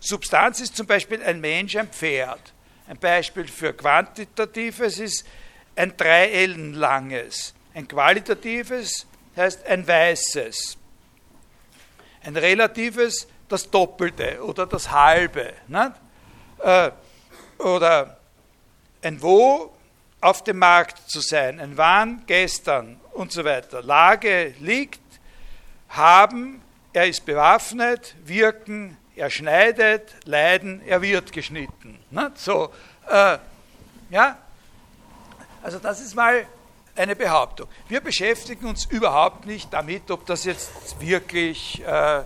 Substanz 0.00 0.60
ist 0.60 0.74
zum 0.74 0.86
Beispiel 0.86 1.22
ein 1.22 1.40
Mensch, 1.40 1.76
ein 1.76 1.88
Pferd. 1.88 2.40
Ein 2.88 2.98
Beispiel 2.98 3.46
für 3.46 3.74
Quantitatives 3.74 4.98
ist 4.98 5.26
ein 5.76 5.94
drei 5.96 6.46
langes. 6.46 7.54
Ein 7.74 7.86
Qualitatives 7.86 9.06
heißt 9.36 9.66
ein 9.66 9.86
weißes. 9.86 10.78
Ein 12.22 12.36
relatives 12.36 13.28
das 13.48 13.70
Doppelte 13.70 14.42
oder 14.42 14.66
das 14.66 14.90
Halbe. 14.90 15.52
Äh, 16.60 16.90
oder 17.58 18.16
ein 19.02 19.20
Wo 19.20 19.70
auf 20.22 20.42
dem 20.44 20.58
Markt 20.58 21.10
zu 21.10 21.20
sein, 21.20 21.60
ein 21.60 21.76
Wann 21.76 22.24
gestern 22.26 22.98
und 23.12 23.32
so 23.32 23.44
weiter. 23.44 23.82
Lage 23.82 24.54
liegt, 24.60 25.00
haben 25.90 26.63
er 26.94 27.08
ist 27.08 27.26
bewaffnet, 27.26 28.14
wirken, 28.24 28.96
er 29.16 29.28
schneidet, 29.28 30.14
leiden, 30.24 30.80
er 30.86 31.02
wird 31.02 31.32
geschnitten. 31.32 31.98
Ne? 32.10 32.32
So, 32.36 32.72
äh, 33.10 33.38
ja, 34.10 34.38
also 35.62 35.78
das 35.80 36.00
ist 36.00 36.14
mal 36.14 36.46
eine 36.94 37.16
Behauptung. 37.16 37.68
Wir 37.88 38.00
beschäftigen 38.00 38.66
uns 38.66 38.86
überhaupt 38.86 39.44
nicht 39.44 39.72
damit, 39.72 40.10
ob 40.10 40.24
das 40.26 40.44
jetzt 40.44 40.70
wirklich 41.00 41.82
äh, 41.84 42.18
äh, 42.20 42.24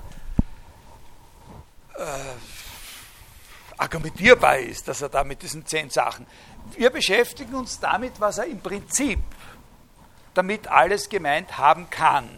argumentierbar 3.78 4.58
ist, 4.58 4.86
dass 4.86 5.00
er 5.00 5.08
da 5.08 5.24
mit 5.24 5.42
diesen 5.42 5.64
zehn 5.64 5.88
Sachen. 5.88 6.26
Wir 6.76 6.90
beschäftigen 6.90 7.54
uns 7.54 7.80
damit, 7.80 8.20
was 8.20 8.36
er 8.36 8.44
im 8.44 8.60
Prinzip 8.60 9.20
damit 10.34 10.68
alles 10.68 11.08
gemeint 11.08 11.56
haben 11.56 11.88
kann. 11.88 12.28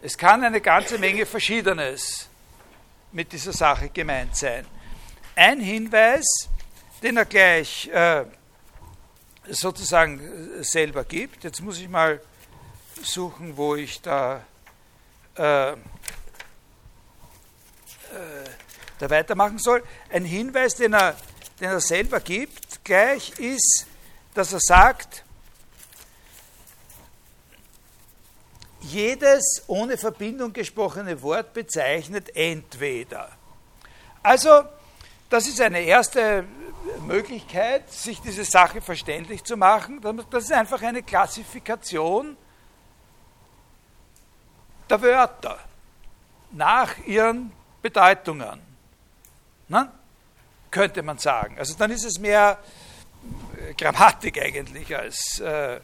Es 0.00 0.16
kann 0.16 0.44
eine 0.44 0.60
ganze 0.60 0.96
Menge 0.96 1.26
Verschiedenes 1.26 2.28
mit 3.10 3.32
dieser 3.32 3.52
Sache 3.52 3.88
gemeint 3.88 4.36
sein. 4.36 4.64
Ein 5.34 5.60
Hinweis, 5.60 6.24
den 7.02 7.16
er 7.16 7.24
gleich 7.24 7.88
äh, 7.88 8.24
sozusagen 9.48 10.62
selber 10.62 11.02
gibt, 11.02 11.42
jetzt 11.42 11.60
muss 11.60 11.80
ich 11.80 11.88
mal 11.88 12.20
suchen, 13.02 13.56
wo 13.56 13.74
ich 13.74 14.00
da, 14.00 14.44
äh, 15.36 15.72
äh, 15.72 15.76
da 19.00 19.10
weitermachen 19.10 19.58
soll. 19.58 19.82
Ein 20.12 20.24
Hinweis, 20.24 20.76
den 20.76 20.94
er, 20.94 21.16
den 21.58 21.70
er 21.70 21.80
selber 21.80 22.20
gibt, 22.20 22.84
gleich 22.84 23.36
ist, 23.40 23.86
dass 24.34 24.52
er 24.52 24.60
sagt, 24.60 25.24
jedes 28.80 29.64
ohne 29.66 29.96
Verbindung 29.96 30.52
gesprochene 30.52 31.20
Wort 31.22 31.52
bezeichnet 31.52 32.34
entweder. 32.34 33.30
Also, 34.22 34.62
das 35.30 35.46
ist 35.46 35.60
eine 35.60 35.80
erste 35.80 36.44
Möglichkeit, 37.06 37.90
sich 37.92 38.20
diese 38.20 38.44
Sache 38.44 38.80
verständlich 38.80 39.44
zu 39.44 39.56
machen. 39.56 40.00
Das 40.30 40.44
ist 40.44 40.52
einfach 40.52 40.82
eine 40.82 41.02
Klassifikation 41.02 42.36
der 44.88 45.02
Wörter 45.02 45.58
nach 46.52 46.96
ihren 47.06 47.52
Bedeutungen. 47.82 48.60
Ne? 49.68 49.92
Könnte 50.70 51.02
man 51.02 51.18
sagen. 51.18 51.58
Also 51.58 51.74
dann 51.76 51.90
ist 51.90 52.04
es 52.04 52.18
mehr 52.18 52.58
Grammatik 53.76 54.40
eigentlich 54.40 54.96
als 54.96 55.40
äh, 55.40 55.80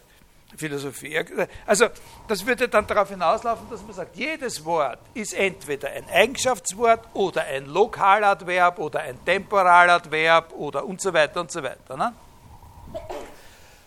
Philosophie. 0.57 1.19
Also 1.67 1.89
das 2.29 2.47
würde 2.47 2.69
dann 2.69 2.87
darauf 2.87 3.09
hinauslaufen, 3.09 3.69
dass 3.71 3.83
man 3.83 3.93
sagt, 3.95 4.17
jedes 4.17 4.65
Wort 4.65 4.99
ist 5.15 5.35
entweder 5.35 5.91
ein 5.91 6.09
Eigenschaftswort 6.09 7.09
oder 7.15 7.45
ein 7.45 7.67
Lokaladverb 7.67 8.79
oder 8.79 9.01
ein 9.01 9.25
Temporaladverb 9.25 10.53
oder 10.53 10.85
und 10.85 11.01
so 11.01 11.13
weiter 11.13 11.41
und 11.41 11.51
so 11.51 11.63
weiter. 11.63 11.97
Ne? 11.97 12.13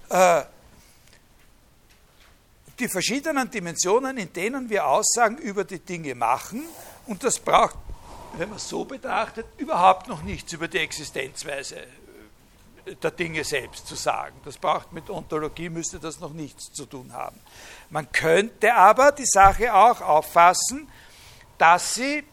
Äh, 0.10 0.44
die 2.80 2.88
verschiedenen 2.88 3.50
Dimensionen, 3.50 4.18
in 4.18 4.32
denen 4.32 4.70
wir 4.70 4.86
Aussagen 4.86 5.38
über 5.38 5.64
die 5.64 5.80
Dinge 5.80 6.14
machen, 6.14 6.64
und 7.08 7.24
das 7.24 7.40
braucht, 7.40 7.76
wenn 8.38 8.50
man 8.50 8.58
es 8.58 8.68
so 8.68 8.86
betrachtet, 8.86 9.46
überhaupt 9.58 10.08
noch 10.08 10.22
nichts 10.22 10.54
über 10.54 10.68
die 10.68 10.80
Existenzweise 10.80 11.78
der 12.96 13.12
Dinge 13.12 13.44
selbst 13.44 13.88
zu 13.88 13.96
sagen. 13.96 14.40
Das 14.46 14.58
braucht 14.58 14.94
mit 14.94 15.10
Ontologie, 15.10 15.70
müsste 15.70 16.00
das 16.00 16.20
noch 16.20 16.34
nichts 16.34 16.72
zu 16.72 16.86
tun 16.86 17.14
haben. 17.14 17.40
Man 17.90 18.12
könnte 18.12 18.74
aber 18.74 19.12
die 19.12 19.26
Sache 19.26 19.74
auch 19.74 20.02
auffassen, 20.02 20.90
dass 21.58 21.96
sie 21.96 22.24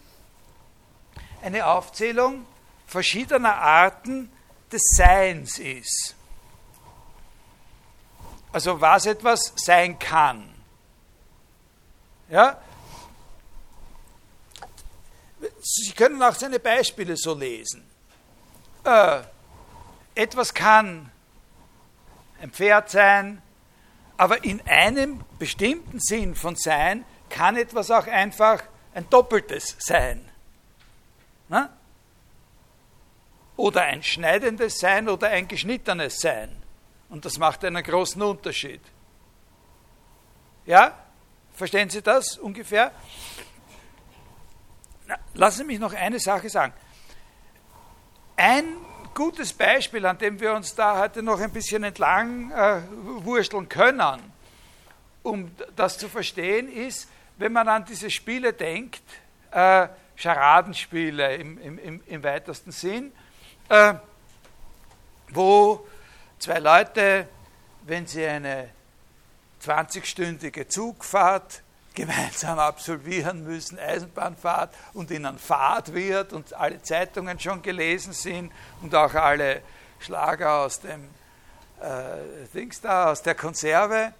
eine 1.42 1.66
Aufzählung 1.66 2.46
verschiedener 2.86 3.56
Arten 3.56 4.30
des 4.70 4.82
Seins 4.96 5.58
ist. 5.58 6.14
Also 8.52 8.80
was 8.80 9.06
etwas 9.06 9.52
sein 9.56 9.98
kann. 9.98 10.54
Ja? 12.30 12.58
Sie 15.60 15.92
können 15.92 16.22
auch 16.22 16.34
seine 16.34 16.60
Beispiele 16.60 17.16
so 17.16 17.34
lesen. 17.34 17.84
Äh, 18.84 19.22
etwas 20.14 20.54
kann 20.54 21.10
ein 22.40 22.50
Pferd 22.50 22.90
sein, 22.90 23.42
aber 24.16 24.44
in 24.44 24.60
einem 24.66 25.24
bestimmten 25.38 25.98
Sinn 26.00 26.34
von 26.34 26.56
Sein 26.56 27.04
kann 27.30 27.56
etwas 27.56 27.90
auch 27.90 28.06
einfach 28.06 28.62
ein 28.94 29.08
doppeltes 29.10 29.76
sein. 29.78 30.28
Na? 31.48 31.76
Oder 33.56 33.82
ein 33.82 34.02
schneidendes 34.02 34.78
Sein 34.78 35.08
oder 35.08 35.28
ein 35.28 35.48
geschnittenes 35.48 36.18
Sein. 36.20 36.54
Und 37.08 37.24
das 37.24 37.38
macht 37.38 37.64
einen 37.64 37.82
großen 37.82 38.20
Unterschied. 38.22 38.80
Ja? 40.66 40.98
Verstehen 41.54 41.90
Sie 41.90 42.02
das 42.02 42.38
ungefähr? 42.38 42.92
Na, 45.06 45.16
lassen 45.34 45.58
Sie 45.58 45.64
mich 45.64 45.78
noch 45.78 45.92
eine 45.92 46.18
Sache 46.18 46.48
sagen. 46.48 46.72
Ein 48.36 48.76
gutes 49.14 49.52
Beispiel, 49.52 50.04
an 50.06 50.18
dem 50.18 50.40
wir 50.40 50.52
uns 50.52 50.74
da 50.74 50.98
heute 50.98 51.22
noch 51.22 51.40
ein 51.40 51.50
bisschen 51.50 51.84
entlang 51.84 52.50
äh, 52.50 52.82
wursteln 53.24 53.68
können, 53.68 54.20
um 55.22 55.50
das 55.76 55.96
zu 55.96 56.08
verstehen, 56.08 56.70
ist, 56.70 57.08
wenn 57.38 57.52
man 57.52 57.68
an 57.68 57.84
diese 57.84 58.10
Spiele 58.10 58.52
denkt, 58.52 59.02
äh, 59.52 59.88
Scharadenspiele 60.16 61.36
im, 61.36 61.58
im, 61.58 62.00
im, 62.06 62.22
weitesten 62.22 62.70
Sinn, 62.70 63.12
äh, 63.68 63.94
wo 65.30 65.86
zwei 66.38 66.58
Leute, 66.58 67.28
wenn 67.82 68.06
sie 68.06 68.24
eine 68.24 68.70
20-stündige 69.62 70.68
Zugfahrt 70.68 71.63
gemeinsam 71.94 72.58
absolvieren 72.58 73.44
müssen, 73.44 73.78
Eisenbahnfahrt 73.78 74.74
und 74.92 75.10
ihnen 75.10 75.38
Fahrt 75.38 75.94
wird 75.94 76.32
und 76.32 76.52
alle 76.54 76.82
Zeitungen 76.82 77.38
schon 77.38 77.62
gelesen 77.62 78.12
sind 78.12 78.52
und 78.82 78.94
auch 78.94 79.14
alle 79.14 79.62
Schlager 80.00 80.60
aus 80.60 80.80
dem 80.80 81.08
äh, 81.80 82.46
Dings 82.52 82.80
da, 82.80 83.12
aus 83.12 83.22
der 83.22 83.34
Konserve, 83.34 84.12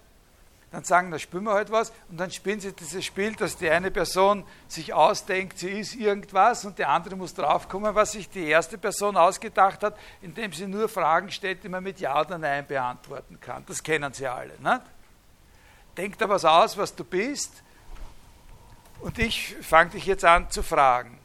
dann 0.71 0.83
sagen, 0.83 1.11
da 1.11 1.19
spielen 1.19 1.43
wir 1.43 1.53
halt 1.53 1.71
was 1.71 1.91
und 2.09 2.17
dann 2.17 2.31
spielen 2.31 2.59
sie 2.59 2.73
dieses 2.73 3.05
Spiel, 3.05 3.33
dass 3.35 3.55
die 3.57 3.69
eine 3.69 3.91
Person 3.91 4.43
sich 4.67 4.93
ausdenkt, 4.93 5.57
sie 5.59 5.79
ist 5.79 5.95
irgendwas 5.95 6.65
und 6.65 6.77
die 6.77 6.85
andere 6.85 7.15
muss 7.15 7.33
draufkommen, 7.33 7.95
was 7.95 8.13
sich 8.13 8.29
die 8.29 8.47
erste 8.47 8.77
Person 8.77 9.15
ausgedacht 9.15 9.83
hat, 9.83 9.97
indem 10.21 10.51
sie 10.51 10.67
nur 10.67 10.89
Fragen 10.89 11.31
stellt, 11.31 11.63
die 11.63 11.69
man 11.69 11.83
mit 11.83 11.99
Ja 11.99 12.19
oder 12.19 12.37
Nein 12.37 12.65
beantworten 12.67 13.39
kann. 13.39 13.63
Das 13.67 13.81
kennen 13.83 14.11
sie 14.13 14.27
alle. 14.27 14.53
Nicht? 14.59 14.81
Denk 15.97 16.17
da 16.17 16.27
was 16.27 16.45
aus, 16.45 16.77
was 16.77 16.93
du 16.95 17.03
bist 17.03 17.63
und 18.99 19.19
ich 19.19 19.55
fange 19.61 19.91
dich 19.91 20.05
jetzt 20.05 20.25
an 20.25 20.49
zu 20.49 20.63
fragen. 20.63 21.19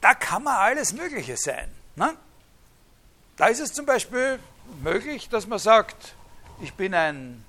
Da 0.00 0.14
kann 0.14 0.42
man 0.42 0.56
alles 0.56 0.92
Mögliche 0.92 1.36
sein. 1.36 1.70
Ne? 1.94 2.16
Da 3.36 3.46
ist 3.46 3.60
es 3.60 3.72
zum 3.72 3.86
Beispiel 3.86 4.38
möglich, 4.82 5.28
dass 5.28 5.46
man 5.46 5.58
sagt, 5.58 6.14
ich 6.60 6.74
bin 6.74 6.94
ein, 6.94 7.44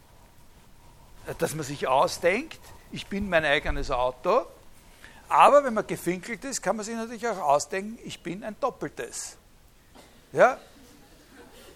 dass 1.40 1.56
man 1.56 1.66
sich 1.66 1.88
ausdenkt, 1.88 2.60
ich 2.92 3.08
bin 3.08 3.28
mein 3.28 3.44
eigenes 3.44 3.90
Auto. 3.90 4.46
Aber 5.30 5.64
wenn 5.64 5.74
man 5.74 5.88
gefinkelt 5.88 6.46
ist, 6.46 6.62
kann 6.62 6.76
man 6.76 6.86
sich 6.86 6.96
natürlich 6.96 7.28
auch 7.28 7.40
ausdenken, 7.40 7.98
ich 8.04 8.22
bin 8.22 8.44
ein 8.44 8.56
Doppeltes. 8.60 9.36
Ja? 10.32 10.60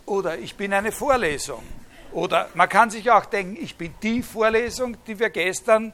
Oder 0.06 0.38
ich 0.38 0.56
bin 0.56 0.74
eine 0.74 0.92
Vorlesung. 0.92 1.64
Oder 2.12 2.50
man 2.54 2.70
kann 2.70 2.90
sich 2.90 3.10
auch 3.12 3.26
denken, 3.26 3.58
ich 3.62 3.78
bin 3.78 3.94
die 4.02 4.24
Vorlesung, 4.24 4.98
die 5.06 5.20
wir 5.20 5.30
gestern 5.30 5.94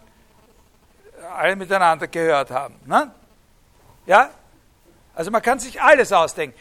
alle 1.35 1.55
miteinander 1.55 2.07
gehört 2.07 2.51
haben. 2.51 2.75
Ne? 2.85 3.11
Ja? 4.05 4.29
Also 5.15 5.31
man 5.31 5.41
kann 5.41 5.59
sich 5.59 5.81
alles 5.81 6.11
ausdenken. 6.11 6.57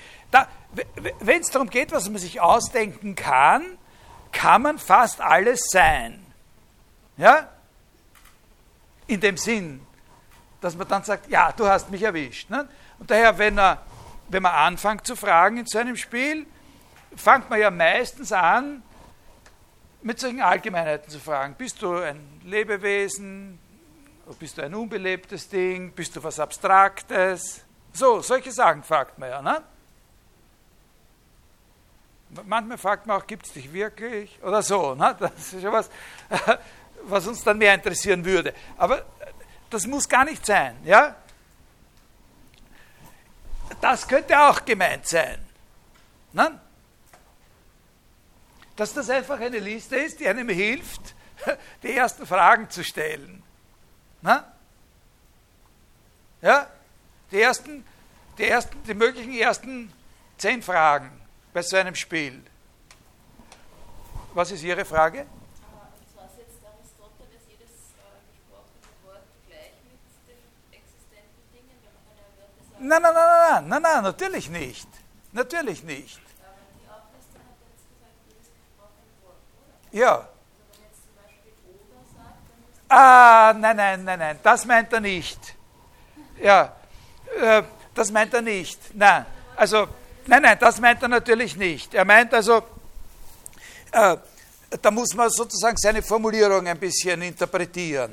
Wenn 1.20 1.40
es 1.40 1.50
darum 1.50 1.68
geht, 1.68 1.92
was 1.92 2.09
man 2.09 2.18
sich 2.18 2.40
ausdenken 2.40 3.14
kann, 3.14 3.78
kann 4.30 4.62
man 4.62 4.78
fast 4.78 5.20
alles 5.20 5.61
sein. 5.70 6.24
Ja? 7.16 7.48
In 9.07 9.20
dem 9.20 9.36
Sinn, 9.36 9.86
dass 10.61 10.76
man 10.76 10.88
dann 10.88 11.05
sagt, 11.05 11.28
ja, 11.28 11.53
du 11.53 11.66
hast 11.66 11.90
mich 11.90 12.03
erwischt. 12.03 12.48
Ne? 12.48 12.68
Und 12.98 13.11
daher, 13.11 13.36
wenn, 13.36 13.59
er, 13.59 13.78
wenn 14.28 14.42
man 14.42 14.53
anfängt 14.53 15.07
zu 15.07 15.16
fragen 15.16 15.59
in 15.59 15.66
so 15.66 15.78
einem 15.78 15.96
Spiel, 15.96 16.46
fängt 17.16 17.50
man 17.50 17.61
ja 17.61 17.70
meistens 17.70 18.32
an, 18.32 18.82
mit 20.03 20.18
solchen 20.18 20.40
Allgemeinheiten 20.40 21.11
zu 21.11 21.18
fragen. 21.18 21.55
Bist 21.55 21.80
du 21.82 21.94
ein 21.94 22.40
Lebewesen? 22.44 23.59
Bist 24.38 24.59
du 24.59 24.62
ein 24.62 24.74
unbelebtes 24.74 25.48
Ding? 25.48 25.92
Bist 25.92 26.16
du 26.16 26.22
was 26.22 26.38
Abstraktes? 26.40 27.62
So, 27.92 28.20
solche 28.20 28.50
Sachen 28.50 28.82
fragt 28.82 29.18
man 29.18 29.30
ja. 29.30 29.42
Ne? 29.42 29.62
Manchmal 32.44 32.78
fragt 32.78 33.07
man 33.07 33.20
auch, 33.20 33.26
gibt 33.26 33.46
es 33.46 33.53
dich 33.53 33.72
wirklich? 33.72 34.38
Oder 34.42 34.62
so. 34.62 34.94
Ne? 34.94 35.14
Das 35.18 35.53
ist 35.53 35.62
schon 35.62 35.72
was, 35.72 35.90
was 37.05 37.26
uns 37.26 37.44
dann 37.44 37.59
mehr 37.59 37.74
interessieren 37.74 38.24
würde. 38.24 38.55
Aber 38.78 39.05
das 39.68 39.86
muss 39.86 40.09
gar 40.09 40.24
nicht 40.24 40.44
sein. 40.44 40.76
Ja? 40.84 41.14
Das 43.80 44.07
könnte 44.09 44.38
auch 44.40 44.64
gemeint 44.64 45.07
sein. 45.07 45.38
Ne? 46.32 46.59
Dass 48.76 48.94
das 48.94 49.10
einfach 49.10 49.38
eine 49.40 49.58
Liste 49.58 49.96
ist, 49.96 50.20
die 50.20 50.28
einem 50.28 50.48
hilft, 50.48 51.14
die 51.82 51.92
ersten 51.92 52.26
Fragen 52.26 52.70
zu 52.70 52.82
stellen. 52.82 53.42
Na? 54.22 54.52
Ja? 56.40 56.68
Die 57.30 57.40
ersten, 57.40 57.84
die 58.38 58.48
ersten, 58.48 58.82
die 58.84 58.94
möglichen 58.94 59.34
ersten 59.34 59.92
zehn 60.38 60.62
Fragen 60.62 61.10
bei 61.52 61.62
so 61.62 61.76
einem 61.76 61.94
Spiel. 61.94 62.42
Was 64.34 64.50
ist 64.50 64.62
Ihre 64.62 64.84
Frage? 64.84 65.26
Nein, 72.84 73.00
nein, 73.00 73.14
nein, 73.14 73.24
nein, 73.24 73.68
nein, 73.68 73.82
nein, 73.82 74.02
natürlich 74.02 74.50
nicht. 74.50 74.88
Natürlich 75.30 75.84
nicht. 75.84 76.20
Ja. 79.93 80.28
Ah, 82.88 83.55
nein, 83.59 83.76
nein, 83.76 84.05
nein, 84.05 84.18
nein, 84.18 84.38
das 84.43 84.66
meint 84.66 84.93
er 84.93 85.01
nicht. 85.01 85.38
Ja, 86.43 86.74
äh, 87.40 87.62
das 87.95 88.11
meint 88.11 88.34
er 88.34 88.43
nicht. 88.43 88.78
Nein, 88.95 89.24
also, 89.57 89.88
nein, 90.26 90.43
nein, 90.43 90.59
das 90.61 90.80
meint 90.80 91.03
er 91.03 91.09
natürlich 91.09 91.57
nicht. 91.57 91.95
Er 91.95 92.05
meint 92.05 92.34
also, 92.34 92.62
äh, 93.93 94.16
da 94.80 94.90
muss 94.90 95.14
man 95.14 95.30
sozusagen 95.30 95.76
seine 95.76 96.03
Formulierung 96.03 96.66
ein 96.66 96.78
bisschen 96.78 97.22
interpretieren. 97.22 98.12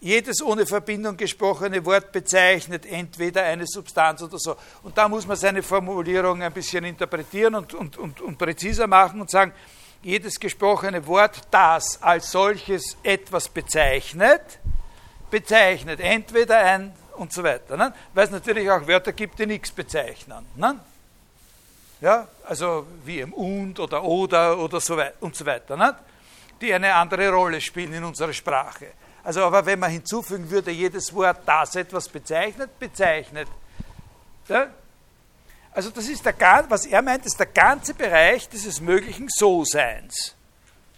jedes 0.00 0.42
ohne 0.42 0.66
Verbindung 0.66 1.16
gesprochene 1.16 1.84
Wort 1.84 2.10
bezeichnet 2.10 2.84
entweder 2.86 3.44
eine 3.44 3.66
Substanz 3.66 4.20
oder 4.22 4.38
so. 4.38 4.56
Und 4.82 4.98
da 4.98 5.08
muss 5.08 5.26
man 5.26 5.36
seine 5.36 5.62
Formulierung 5.62 6.42
ein 6.42 6.52
bisschen 6.52 6.84
interpretieren 6.84 7.54
und, 7.54 7.72
und, 7.72 7.96
und, 7.96 8.20
und 8.20 8.36
präziser 8.36 8.88
machen 8.88 9.20
und 9.20 9.30
sagen, 9.30 9.52
jedes 10.02 10.38
gesprochene 10.40 11.06
Wort, 11.06 11.42
das 11.50 12.02
als 12.02 12.30
solches 12.30 12.96
etwas 13.02 13.48
bezeichnet, 13.48 14.58
bezeichnet 15.30 16.00
entweder 16.00 16.58
ein 16.58 16.92
und 17.16 17.32
so 17.32 17.42
weiter. 17.42 17.76
Ne? 17.76 17.92
Weil 18.14 18.24
es 18.24 18.30
natürlich 18.30 18.70
auch 18.70 18.86
Wörter 18.86 19.12
gibt, 19.12 19.38
die 19.38 19.46
nichts 19.46 19.70
bezeichnen. 19.70 20.44
Ne? 20.56 20.78
Ja, 22.00 22.26
also 22.44 22.86
wie 23.04 23.20
im 23.20 23.32
und 23.32 23.78
oder 23.78 24.02
oder 24.02 24.58
oder 24.58 24.80
so 24.80 24.96
weiter 24.96 25.14
und 25.20 25.36
so 25.36 25.46
weiter, 25.46 25.76
ne? 25.76 25.94
die 26.60 26.74
eine 26.74 26.94
andere 26.94 27.30
Rolle 27.30 27.60
spielen 27.60 27.92
in 27.92 28.04
unserer 28.04 28.32
Sprache. 28.32 28.88
Also 29.22 29.44
aber 29.44 29.64
wenn 29.66 29.78
man 29.78 29.90
hinzufügen 29.90 30.50
würde, 30.50 30.72
jedes 30.72 31.14
Wort, 31.14 31.38
das 31.46 31.76
etwas 31.76 32.08
bezeichnet, 32.08 32.76
bezeichnet. 32.78 33.48
Ja? 34.48 34.66
Also 35.74 35.90
das 35.90 36.08
ist 36.08 36.24
der, 36.24 36.34
was 36.68 36.86
er 36.86 37.00
meint, 37.00 37.24
ist 37.24 37.38
der 37.38 37.46
ganze 37.46 37.94
Bereich 37.94 38.48
dieses 38.48 38.80
möglichen 38.80 39.28
So-Seins, 39.28 40.34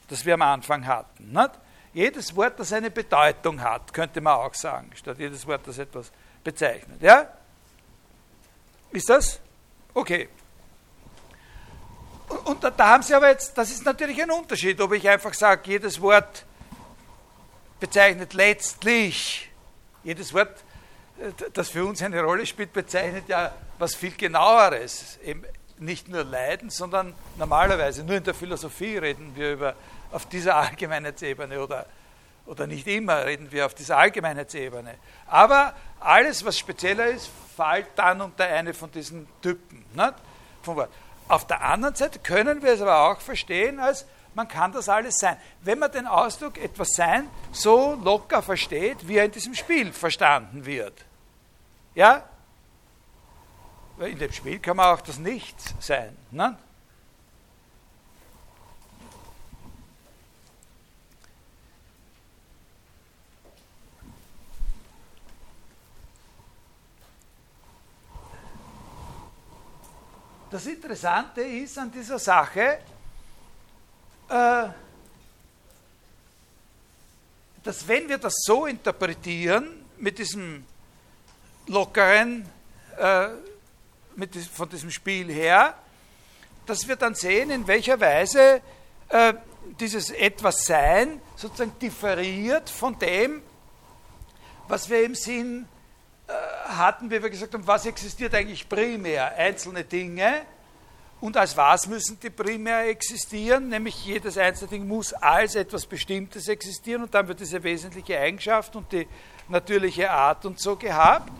das 0.08 0.24
wir 0.24 0.34
am 0.34 0.42
Anfang 0.42 0.86
hatten. 0.86 1.30
Nicht? 1.32 1.50
Jedes 1.92 2.34
Wort, 2.34 2.58
das 2.58 2.72
eine 2.72 2.90
Bedeutung 2.90 3.60
hat, 3.60 3.92
könnte 3.92 4.20
man 4.20 4.34
auch 4.34 4.54
sagen, 4.54 4.90
statt 4.96 5.16
jedes 5.18 5.46
Wort, 5.46 5.60
das 5.66 5.78
etwas 5.78 6.10
bezeichnet. 6.42 7.00
Ja? 7.00 7.28
Ist 8.90 9.08
das? 9.08 9.38
Okay. 9.92 10.28
Und, 12.44 12.64
da, 12.64 12.70
da 12.70 12.88
haben 12.88 13.02
Sie 13.04 13.14
aber 13.14 13.28
jetzt, 13.28 13.56
das 13.56 13.70
ist 13.70 13.84
natürlich 13.84 14.20
ein 14.20 14.30
Unterschied, 14.30 14.80
ob 14.80 14.92
ich 14.92 15.08
einfach 15.08 15.34
sage, 15.34 15.70
jedes 15.70 16.00
Wort 16.00 16.44
bezeichnet 17.78 18.34
letztlich, 18.34 19.50
jedes 20.02 20.34
Wort, 20.34 20.50
äh, 20.58 20.73
das 21.52 21.70
für 21.70 21.84
uns 21.84 22.02
eine 22.02 22.20
Rolle 22.22 22.44
spielt, 22.46 22.72
bezeichnet 22.72 23.28
ja 23.28 23.54
was 23.78 23.94
viel 23.94 24.12
genaueres. 24.12 25.18
Eben 25.24 25.44
nicht 25.78 26.08
nur 26.08 26.24
Leiden, 26.24 26.70
sondern 26.70 27.14
normalerweise, 27.36 28.04
nur 28.04 28.16
in 28.16 28.24
der 28.24 28.34
Philosophie 28.34 28.98
reden 28.98 29.32
wir 29.34 29.52
über 29.52 29.74
auf 30.12 30.26
dieser 30.26 30.56
Allgemeinheitsebene 30.56 31.60
oder, 31.60 31.86
oder 32.46 32.66
nicht 32.66 32.86
immer 32.86 33.24
reden 33.24 33.50
wir 33.50 33.66
auf 33.66 33.74
dieser 33.74 33.98
Allgemeinheitsebene. 33.98 34.94
Aber 35.26 35.74
alles, 36.00 36.44
was 36.44 36.58
spezieller 36.58 37.06
ist, 37.06 37.28
fällt 37.56 37.88
dann 37.96 38.20
unter 38.20 38.44
eine 38.44 38.74
von 38.74 38.90
diesen 38.90 39.26
Typen. 39.42 39.84
Wort. 40.64 40.90
Auf 41.28 41.46
der 41.46 41.62
anderen 41.62 41.94
Seite 41.94 42.18
können 42.18 42.62
wir 42.62 42.72
es 42.72 42.80
aber 42.80 43.10
auch 43.10 43.20
verstehen 43.20 43.80
als 43.80 44.06
man 44.34 44.48
kann 44.48 44.72
das 44.72 44.88
alles 44.88 45.16
sein. 45.18 45.36
Wenn 45.62 45.78
man 45.78 45.92
den 45.92 46.06
Ausdruck 46.06 46.58
etwas 46.58 46.88
sein 46.94 47.28
so 47.52 47.94
locker 47.94 48.42
versteht, 48.42 49.06
wie 49.06 49.16
er 49.16 49.24
in 49.24 49.32
diesem 49.32 49.54
Spiel 49.54 49.92
verstanden 49.92 50.66
wird. 50.66 51.04
Ja? 51.94 52.24
In 53.98 54.18
dem 54.18 54.32
Spiel 54.32 54.58
kann 54.58 54.76
man 54.76 54.94
auch 54.94 55.00
das 55.00 55.18
Nichts 55.18 55.74
sein. 55.78 56.16
Ne? 56.30 56.58
Das 70.54 70.66
Interessante 70.66 71.40
ist 71.40 71.76
an 71.78 71.90
dieser 71.90 72.16
Sache, 72.16 72.78
äh, 74.28 74.68
dass 77.62 77.88
wenn 77.88 78.08
wir 78.08 78.18
das 78.18 78.34
so 78.44 78.66
interpretieren, 78.66 79.84
mit 79.98 80.18
diesem 80.18 80.64
lockeren, 81.66 82.46
äh, 82.98 83.28
mit 84.16 84.36
von 84.36 84.68
diesem 84.68 84.90
Spiel 84.90 85.32
her, 85.32 85.74
dass 86.66 86.86
wir 86.86 86.96
dann 86.96 87.14
sehen, 87.14 87.50
in 87.50 87.66
welcher 87.66 88.00
Weise 88.00 88.60
äh, 89.08 89.34
dieses 89.80 90.10
etwas 90.10 90.64
Sein 90.66 91.20
sozusagen 91.36 91.78
differiert 91.78 92.68
von 92.68 92.98
dem, 92.98 93.42
was 94.68 94.88
wir 94.88 95.04
im 95.04 95.14
Sinn 95.14 95.66
äh, 96.26 96.32
hatten, 96.68 97.10
wie 97.10 97.22
wir 97.22 97.30
gesagt 97.30 97.54
haben, 97.54 97.66
was 97.66 97.86
existiert 97.86 98.34
eigentlich 98.34 98.68
primär? 98.68 99.34
Einzelne 99.36 99.84
Dinge 99.84 100.42
und 101.24 101.38
als 101.38 101.56
was 101.56 101.86
müssen 101.86 102.20
die 102.20 102.28
primär 102.28 102.86
existieren? 102.86 103.68
Nämlich 103.68 104.04
jedes 104.04 104.36
einzelne 104.36 104.72
Ding 104.72 104.86
muss 104.86 105.14
als 105.14 105.54
etwas 105.54 105.86
Bestimmtes 105.86 106.48
existieren 106.48 107.02
und 107.02 107.14
dann 107.14 107.26
wird 107.26 107.40
diese 107.40 107.62
wesentliche 107.62 108.20
Eigenschaft 108.20 108.76
und 108.76 108.92
die 108.92 109.08
natürliche 109.48 110.10
Art 110.10 110.44
und 110.44 110.60
so 110.60 110.76
gehabt. 110.76 111.32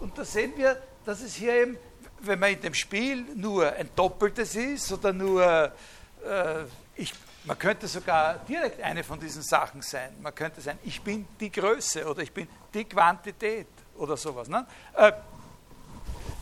Und 0.00 0.18
da 0.18 0.24
sehen 0.24 0.54
wir, 0.56 0.82
dass 1.04 1.22
es 1.22 1.36
hier 1.36 1.54
eben, 1.54 1.78
wenn 2.22 2.40
man 2.40 2.50
in 2.50 2.60
dem 2.60 2.74
Spiel 2.74 3.24
nur 3.36 3.72
ein 3.72 3.88
Doppeltes 3.94 4.56
ist 4.56 4.90
oder 4.92 5.12
nur, 5.12 5.44
äh, 5.44 6.64
ich, 6.96 7.14
man 7.44 7.56
könnte 7.56 7.86
sogar 7.86 8.40
direkt 8.48 8.82
eine 8.82 9.04
von 9.04 9.20
diesen 9.20 9.42
Sachen 9.42 9.80
sein. 9.80 10.10
Man 10.20 10.34
könnte 10.34 10.60
sein, 10.60 10.76
ich 10.82 11.00
bin 11.02 11.28
die 11.38 11.52
Größe 11.52 12.04
oder 12.04 12.22
ich 12.22 12.32
bin 12.32 12.48
die 12.74 12.84
Quantität 12.84 13.68
oder 13.96 14.16
sowas. 14.16 14.48
Ne? 14.48 14.66
Äh, 14.96 15.12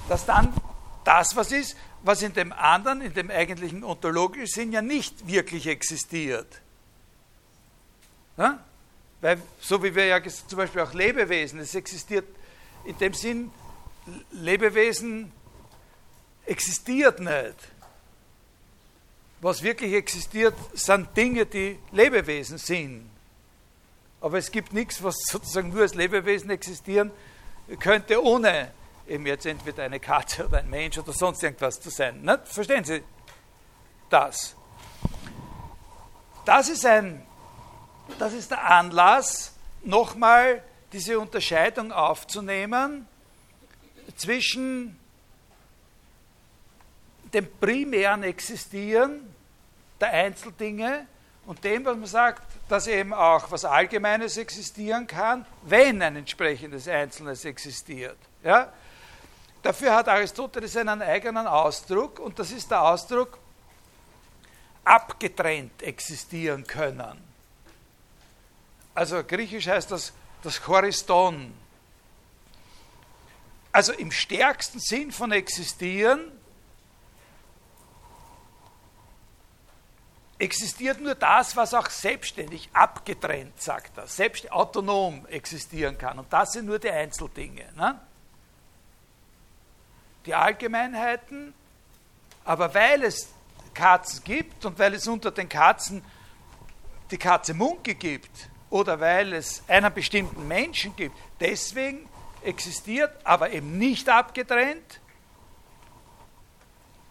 dass 0.09 0.24
dann 0.24 0.55
das, 1.05 1.36
was 1.36 1.53
ist, 1.53 1.76
was 2.09 2.22
in 2.22 2.32
dem 2.32 2.54
anderen, 2.54 3.02
in 3.02 3.12
dem 3.12 3.30
eigentlichen 3.30 3.84
ontologischen 3.84 4.46
Sinn 4.46 4.72
ja 4.72 4.80
nicht 4.80 5.26
wirklich 5.26 5.66
existiert. 5.66 6.62
Ja? 8.38 8.64
Weil, 9.20 9.42
so 9.61 9.82
wie 9.82 9.94
wir 9.94 10.06
ja 10.06 10.22
zum 10.22 10.56
Beispiel 10.56 10.80
auch 10.80 10.94
Lebewesen, 10.94 11.61
es 11.61 11.74
existiert 11.74 12.24
in 12.86 12.96
dem 12.96 13.12
Sinn, 13.12 13.50
Lebewesen 14.30 15.30
existiert 16.46 17.20
nicht. 17.20 17.56
Was 19.42 19.62
wirklich 19.62 19.92
existiert, 19.92 20.54
sind 20.72 21.14
Dinge, 21.14 21.44
die 21.44 21.78
Lebewesen 21.92 22.56
sind. 22.56 23.11
Aber 24.22 24.38
es 24.38 24.50
gibt 24.50 24.72
nichts, 24.72 25.02
was 25.02 25.14
sozusagen 25.26 25.68
nur 25.68 25.82
als 25.82 25.94
Lebewesen 25.94 26.48
existieren 26.48 27.11
könnte, 27.78 28.24
ohne 28.24 28.72
eben 29.09 29.26
jetzt 29.26 29.46
entweder 29.46 29.84
eine 29.84 30.00
Katze 30.00 30.46
oder 30.46 30.59
ein 30.59 30.70
Mensch 30.70 30.98
oder 30.98 31.12
sonst 31.12 31.42
irgendwas 31.42 31.80
zu 31.80 31.90
sein. 31.90 32.22
Ne? 32.22 32.40
Verstehen 32.44 32.84
Sie 32.84 33.02
das? 34.11 34.54
Das 36.44 36.68
ist, 36.68 36.86
ein, 36.86 37.26
das 38.18 38.32
ist 38.32 38.50
der 38.50 38.64
Anlass, 38.64 39.54
nochmal 39.82 40.62
diese 40.92 41.18
Unterscheidung 41.18 41.92
aufzunehmen 41.92 43.06
zwischen 44.16 44.98
dem 47.34 47.46
primären 47.61 48.22
Existieren 48.22 49.34
der 50.00 50.11
Einzeldinge 50.11 51.06
und 51.46 51.62
dem, 51.64 51.84
was 51.84 51.96
man 51.96 52.06
sagt, 52.06 52.42
dass 52.68 52.86
eben 52.86 53.12
auch 53.12 53.50
was 53.50 53.64
Allgemeines 53.64 54.36
existieren 54.36 55.06
kann, 55.06 55.46
wenn 55.62 56.00
ein 56.02 56.16
entsprechendes 56.16 56.88
Einzelnes 56.88 57.44
existiert. 57.44 58.18
Ja? 58.42 58.72
Dafür 59.69 59.95
hat 59.95 60.09
Aristoteles 60.09 60.79
einen 60.79 61.03
eigenen 61.03 61.47
Ausdruck 61.47 62.21
und 62.21 62.39
das 62.39 62.53
ist 62.53 62.71
der 62.71 62.81
Ausdruck 62.81 63.39
abgetrennt 64.83 65.83
existieren 65.83 66.66
können. 66.66 67.23
Also 68.95 69.23
griechisch 69.23 69.66
heißt 69.66 69.91
das 69.91 70.14
das 70.43 70.62
Choriston. 70.62 71.53
Also 73.71 73.93
im 73.93 74.11
stärksten 74.11 74.81
Sinn 74.81 75.12
von 75.12 75.33
existieren 75.33 76.33
existiert 80.39 80.99
nur 80.99 81.14
das, 81.14 81.57
was 81.57 81.75
auch 81.75 81.91
selbstständig, 81.91 82.71
abgetrennt, 82.73 83.61
sagt 83.61 83.99
er, 83.99 84.07
selbst 84.07 84.51
autonom 84.51 85.27
existieren 85.27 85.99
kann. 85.99 86.19
Und 86.19 86.33
das 86.33 86.53
sind 86.53 86.64
nur 86.64 86.79
die 86.79 86.89
Einzeldinge. 86.89 87.71
Ne? 87.77 88.01
Die 90.27 90.35
Allgemeinheiten, 90.35 91.55
aber 92.45 92.73
weil 92.75 93.05
es 93.05 93.29
Katzen 93.75 94.25
gibt 94.25 94.64
und 94.64 94.79
weil 94.79 94.95
es 94.95 95.07
unter 95.07 95.31
den 95.31 95.49
Katzen 95.49 96.03
die 97.11 97.19
Katze 97.19 97.55
Munke 97.55 97.95
gibt 97.95 98.49
oder 98.71 99.01
weil 99.01 99.33
es 99.33 99.62
einen 99.69 99.93
bestimmten 99.93 100.47
Menschen 100.47 100.95
gibt, 100.97 101.16
deswegen 101.41 102.09
existiert, 102.43 103.14
aber 103.25 103.51
eben 103.51 103.79
nicht 103.79 104.09
abgetrennt, 104.09 105.01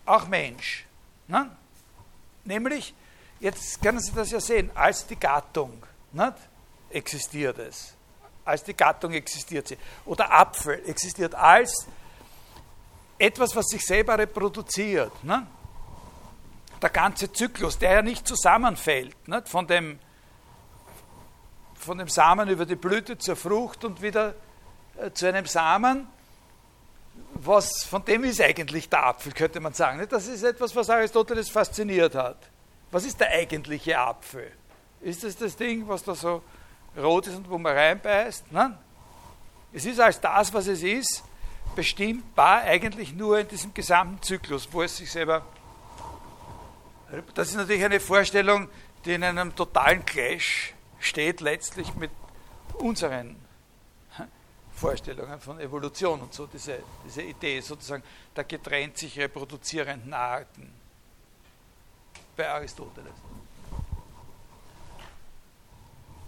auch 0.05 0.28
Mensch. 0.28 0.86
Ne? 1.28 1.49
Nämlich, 2.45 2.93
jetzt 3.39 3.82
können 3.82 3.99
Sie 3.99 4.14
das 4.14 4.32
ja 4.32 4.39
sehen, 4.39 4.72
als 4.74 5.05
die 5.05 5.20
Gattung 5.20 5.84
nicht? 6.12 6.34
existiert 6.89 7.58
es. 7.60 7.93
Als 8.45 8.64
die 8.64 8.74
Gattung 8.74 9.12
existiert 9.12 9.68
sie. 9.68 9.78
Oder 10.05 10.32
Apfel 10.32 10.82
existiert 10.88 11.36
als 11.36 11.86
etwas, 13.20 13.55
was 13.55 13.68
sich 13.68 13.86
selber 13.86 14.18
reproduziert. 14.18 15.24
Ne? 15.24 15.47
Der 16.82 16.89
ganze 16.89 17.32
Zyklus, 17.32 17.78
der 17.78 17.93
ja 17.93 18.01
nicht 18.01 18.28
zusammenfällt, 18.28 19.15
ne? 19.28 19.43
von 19.45 19.68
dem 19.68 19.99
von 21.88 21.97
dem 21.97 22.07
Samen 22.09 22.49
über 22.49 22.65
die 22.65 22.76
Blüte 22.76 23.18
zur 23.18 23.36
Frucht 23.36 23.86
und 23.86 24.01
wieder 24.01 24.34
äh, 24.97 25.11
zu 25.11 25.28
einem 25.28 25.45
Samen. 25.45 26.07
Was 27.34 27.86
von 27.86 28.03
dem 28.03 28.24
ist 28.24 28.41
eigentlich 28.41 28.89
der 28.89 29.05
Apfel, 29.05 29.32
könnte 29.32 29.59
man 29.59 29.74
sagen. 29.74 30.05
Das 30.09 30.28
ist 30.28 30.43
etwas, 30.43 30.76
was 30.76 30.89
Aristoteles 30.89 31.49
fasziniert 31.49 32.15
hat. 32.15 32.38
Was 32.91 33.05
ist 33.05 33.20
der 33.20 33.30
eigentliche 33.30 33.97
Apfel? 33.97 34.51
Ist 35.01 35.24
es 35.24 35.38
das 35.38 35.55
Ding, 35.55 35.88
was 35.88 36.03
da 36.03 36.15
so 36.15 36.41
rot 36.97 37.28
ist 37.28 37.36
und 37.36 37.49
wo 37.49 37.57
man 37.57 37.76
reinbeißt? 37.76 38.51
Nein. 38.51 38.78
Es 39.72 39.86
ist 39.86 39.99
als 39.99 40.20
das, 40.20 40.53
was 40.53 40.68
es 40.68 40.82
ist, 40.82 41.24
bestimmbar 41.78 42.63
eigentlich 42.63 43.13
nur 43.13 43.38
in 43.39 43.47
diesem 43.47 43.71
gesamten 43.71 44.19
Zyklus, 44.23 44.67
wo 44.71 44.82
es 44.82 44.97
sich 44.97 45.11
selber. 45.11 45.45
Das 47.36 47.49
ist 47.49 47.55
natürlich 47.55 47.86
eine 47.86 47.99
Vorstellung, 47.99 48.67
die 49.05 49.13
in 49.13 49.23
einem 49.23 49.55
totalen 49.55 50.03
Clash 50.03 50.73
steht, 50.99 51.39
letztlich 51.39 51.93
mit 51.93 52.09
unseren 52.80 53.36
Vorstellungen 54.73 55.39
von 55.39 55.59
Evolution 55.59 56.19
und 56.21 56.34
so, 56.34 56.47
diese, 56.47 56.80
diese 57.05 57.21
Idee 57.21 57.61
sozusagen 57.61 58.03
der 58.36 58.43
getrennt 58.43 58.97
sich 58.97 59.17
reproduzierenden 59.19 60.13
Arten 60.13 60.73
bei 62.36 62.49
Aristoteles. 62.49 63.13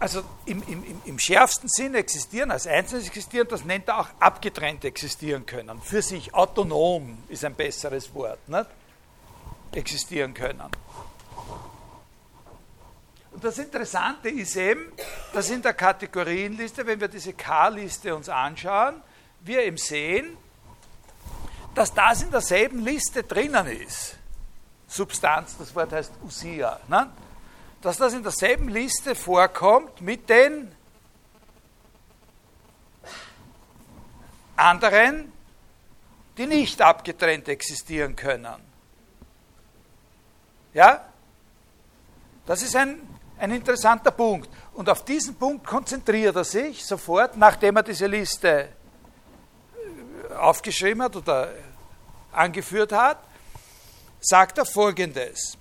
Also 0.00 0.22
im, 0.46 0.62
im, 0.66 1.02
im 1.04 1.18
schärfsten 1.18 1.68
Sinn 1.68 1.94
existieren, 1.94 2.50
als 2.50 2.66
Einzelnes 2.66 3.06
existieren, 3.06 3.46
das 3.48 3.66
nennt 3.66 3.86
er 3.88 4.00
auch 4.00 4.08
abgetrennt 4.18 4.82
existieren 4.86 5.44
können. 5.44 5.80
Für 5.82 6.00
sich 6.00 6.32
autonom 6.32 7.18
ist 7.28 7.44
ein 7.44 7.54
besseres 7.54 8.12
Wort. 8.14 8.48
Nicht? 8.48 8.66
Existieren 9.72 10.32
können. 10.32 10.62
Und 13.30 13.44
das 13.44 13.58
Interessante 13.58 14.30
ist 14.30 14.56
eben, 14.56 14.90
dass 15.34 15.50
in 15.50 15.60
der 15.60 15.74
Kategorienliste, 15.74 16.86
wenn 16.86 16.98
wir 16.98 17.08
diese 17.08 17.34
K-Liste 17.34 18.16
uns 18.16 18.30
anschauen, 18.30 19.02
wir 19.42 19.62
eben 19.62 19.76
sehen, 19.76 20.38
dass 21.74 21.92
das 21.92 22.22
in 22.22 22.30
derselben 22.30 22.82
Liste 22.82 23.22
drinnen 23.22 23.66
ist. 23.66 24.16
Substanz, 24.88 25.56
das 25.58 25.74
Wort 25.74 25.92
heißt 25.92 26.12
Usia. 26.24 26.80
Ne? 26.88 27.10
Dass 27.82 27.96
das 27.96 28.12
in 28.12 28.22
derselben 28.22 28.68
Liste 28.68 29.14
vorkommt 29.14 30.00
mit 30.00 30.28
den 30.28 30.74
anderen, 34.56 35.32
die 36.36 36.46
nicht 36.46 36.82
abgetrennt 36.82 37.48
existieren 37.48 38.14
können. 38.14 38.62
Ja? 40.74 41.04
Das 42.46 42.62
ist 42.62 42.76
ein, 42.76 43.00
ein 43.38 43.50
interessanter 43.52 44.10
Punkt. 44.10 44.50
Und 44.74 44.88
auf 44.88 45.04
diesen 45.04 45.36
Punkt 45.36 45.66
konzentriert 45.66 46.36
er 46.36 46.44
sich 46.44 46.84
sofort, 46.84 47.36
nachdem 47.36 47.76
er 47.76 47.82
diese 47.82 48.06
Liste 48.06 48.68
äh, 50.28 50.34
aufgeschrieben 50.34 51.02
hat 51.02 51.16
oder 51.16 51.52
angeführt 52.32 52.92
hat, 52.92 53.18
sagt 54.20 54.58
er 54.58 54.66
Folgendes. 54.66 55.56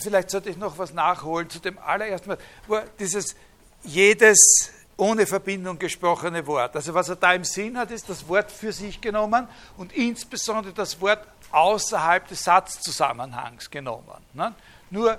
Vielleicht 0.00 0.30
sollte 0.30 0.50
ich 0.50 0.56
noch 0.56 0.78
was 0.78 0.92
nachholen 0.92 1.48
zu 1.48 1.58
dem 1.58 1.78
allerersten 1.78 2.30
Mal, 2.30 2.38
wo 2.66 2.80
dieses 2.98 3.34
jedes 3.82 4.72
ohne 4.96 5.26
Verbindung 5.26 5.78
gesprochene 5.78 6.46
Wort. 6.46 6.74
Also 6.74 6.94
was 6.94 7.08
er 7.08 7.16
da 7.16 7.34
im 7.34 7.44
Sinn 7.44 7.76
hat, 7.76 7.90
ist 7.90 8.08
das 8.08 8.26
Wort 8.28 8.50
für 8.50 8.72
sich 8.72 9.00
genommen 9.00 9.46
und 9.76 9.92
insbesondere 9.92 10.72
das 10.72 11.00
Wort 11.00 11.26
außerhalb 11.52 12.26
des 12.28 12.42
Satzzusammenhangs 12.44 13.70
genommen. 13.70 14.24
Ne? 14.32 14.54
Nur 14.90 15.18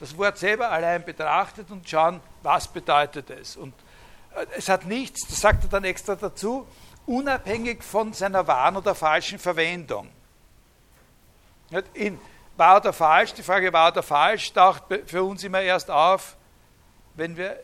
das 0.00 0.16
Wort 0.16 0.38
selber 0.38 0.70
allein 0.70 1.04
betrachtet 1.04 1.70
und 1.70 1.88
schauen, 1.88 2.20
was 2.42 2.68
bedeutet 2.68 3.28
es. 3.30 3.56
Und 3.56 3.74
äh, 4.34 4.46
es 4.56 4.68
hat 4.68 4.86
nichts, 4.86 5.26
das 5.28 5.40
sagt 5.40 5.64
er 5.64 5.70
dann 5.70 5.84
extra 5.84 6.16
dazu, 6.16 6.66
unabhängig 7.06 7.82
von 7.82 8.14
seiner 8.14 8.46
wahren 8.46 8.76
oder 8.76 8.94
falschen 8.94 9.38
Verwendung. 9.38 10.08
In, 11.94 12.18
wahr 12.60 12.76
oder 12.76 12.92
falsch, 12.92 13.32
die 13.32 13.42
Frage 13.42 13.72
wahr 13.72 13.90
oder 13.90 14.02
falsch 14.02 14.52
taucht 14.52 14.84
für 15.06 15.24
uns 15.24 15.42
immer 15.42 15.62
erst 15.62 15.90
auf, 15.90 16.36
wenn 17.14 17.36
wir 17.36 17.58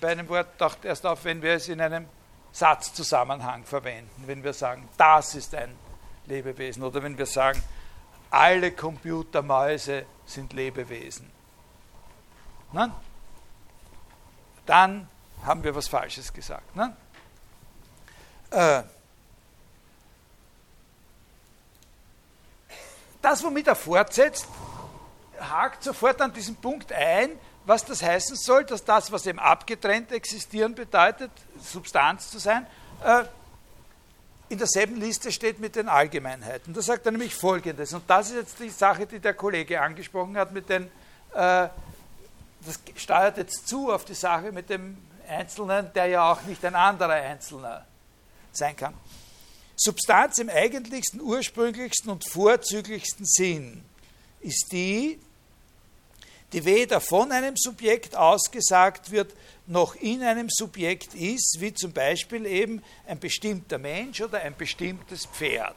bei 0.00 0.08
einem 0.08 0.28
Wort 0.28 0.58
taucht 0.58 0.84
erst 0.84 1.06
auf, 1.06 1.24
wenn 1.24 1.40
wir 1.40 1.54
es 1.54 1.68
in 1.68 1.80
einem 1.80 2.06
Satzzusammenhang 2.52 3.64
verwenden, 3.64 4.24
wenn 4.26 4.42
wir 4.42 4.52
sagen, 4.52 4.88
das 4.96 5.36
ist 5.36 5.54
ein 5.54 5.74
Lebewesen 6.26 6.82
oder 6.82 7.02
wenn 7.02 7.16
wir 7.16 7.26
sagen, 7.26 7.62
alle 8.30 8.72
Computermäuse 8.72 10.04
sind 10.26 10.52
Lebewesen. 10.52 11.30
Nein? 12.72 12.92
Dann 14.66 15.08
haben 15.44 15.62
wir 15.62 15.74
was 15.76 15.86
Falsches 15.86 16.32
gesagt. 16.32 16.74
Nein? 16.74 16.96
Äh, 18.50 18.82
das, 23.24 23.42
womit 23.42 23.66
er 23.66 23.74
fortsetzt, 23.74 24.46
hakt 25.40 25.82
sofort 25.82 26.20
an 26.20 26.32
diesen 26.32 26.56
Punkt 26.56 26.92
ein, 26.92 27.30
was 27.64 27.84
das 27.84 28.02
heißen 28.02 28.36
soll, 28.36 28.64
dass 28.64 28.84
das, 28.84 29.10
was 29.10 29.26
eben 29.26 29.38
abgetrennt 29.38 30.12
existieren 30.12 30.74
bedeutet, 30.74 31.30
Substanz 31.60 32.30
zu 32.30 32.38
sein, 32.38 32.66
äh, 33.02 33.24
in 34.50 34.58
derselben 34.58 34.96
Liste 34.96 35.32
steht 35.32 35.58
mit 35.58 35.74
den 35.74 35.88
Allgemeinheiten. 35.88 36.74
Da 36.74 36.82
sagt 36.82 37.06
er 37.06 37.12
nämlich 37.12 37.34
Folgendes, 37.34 37.94
und 37.94 38.08
das 38.08 38.28
ist 38.28 38.36
jetzt 38.36 38.60
die 38.60 38.68
Sache, 38.68 39.06
die 39.06 39.18
der 39.18 39.32
Kollege 39.32 39.80
angesprochen 39.80 40.36
hat, 40.36 40.52
mit 40.52 40.68
den, 40.68 40.84
äh, 41.32 41.68
das 42.66 42.80
steuert 42.96 43.38
jetzt 43.38 43.66
zu 43.66 43.90
auf 43.90 44.04
die 44.04 44.14
Sache 44.14 44.52
mit 44.52 44.68
dem 44.68 44.98
Einzelnen, 45.26 45.90
der 45.94 46.06
ja 46.06 46.30
auch 46.30 46.42
nicht 46.42 46.62
ein 46.64 46.74
anderer 46.74 47.14
Einzelner 47.14 47.86
sein 48.52 48.76
kann. 48.76 48.94
Substanz 49.76 50.38
im 50.38 50.48
eigentlichsten, 50.48 51.20
ursprünglichsten 51.20 52.10
und 52.10 52.28
vorzüglichsten 52.28 53.26
Sinn 53.26 53.84
ist 54.40 54.72
die, 54.72 55.18
die 56.52 56.64
weder 56.64 57.00
von 57.00 57.32
einem 57.32 57.56
Subjekt 57.56 58.14
ausgesagt 58.14 59.10
wird, 59.10 59.34
noch 59.66 59.96
in 59.96 60.22
einem 60.22 60.48
Subjekt 60.50 61.14
ist, 61.14 61.56
wie 61.58 61.74
zum 61.74 61.92
Beispiel 61.92 62.46
eben 62.46 62.82
ein 63.06 63.18
bestimmter 63.18 63.78
Mensch 63.78 64.20
oder 64.20 64.40
ein 64.40 64.54
bestimmtes 64.56 65.26
Pferd. 65.26 65.76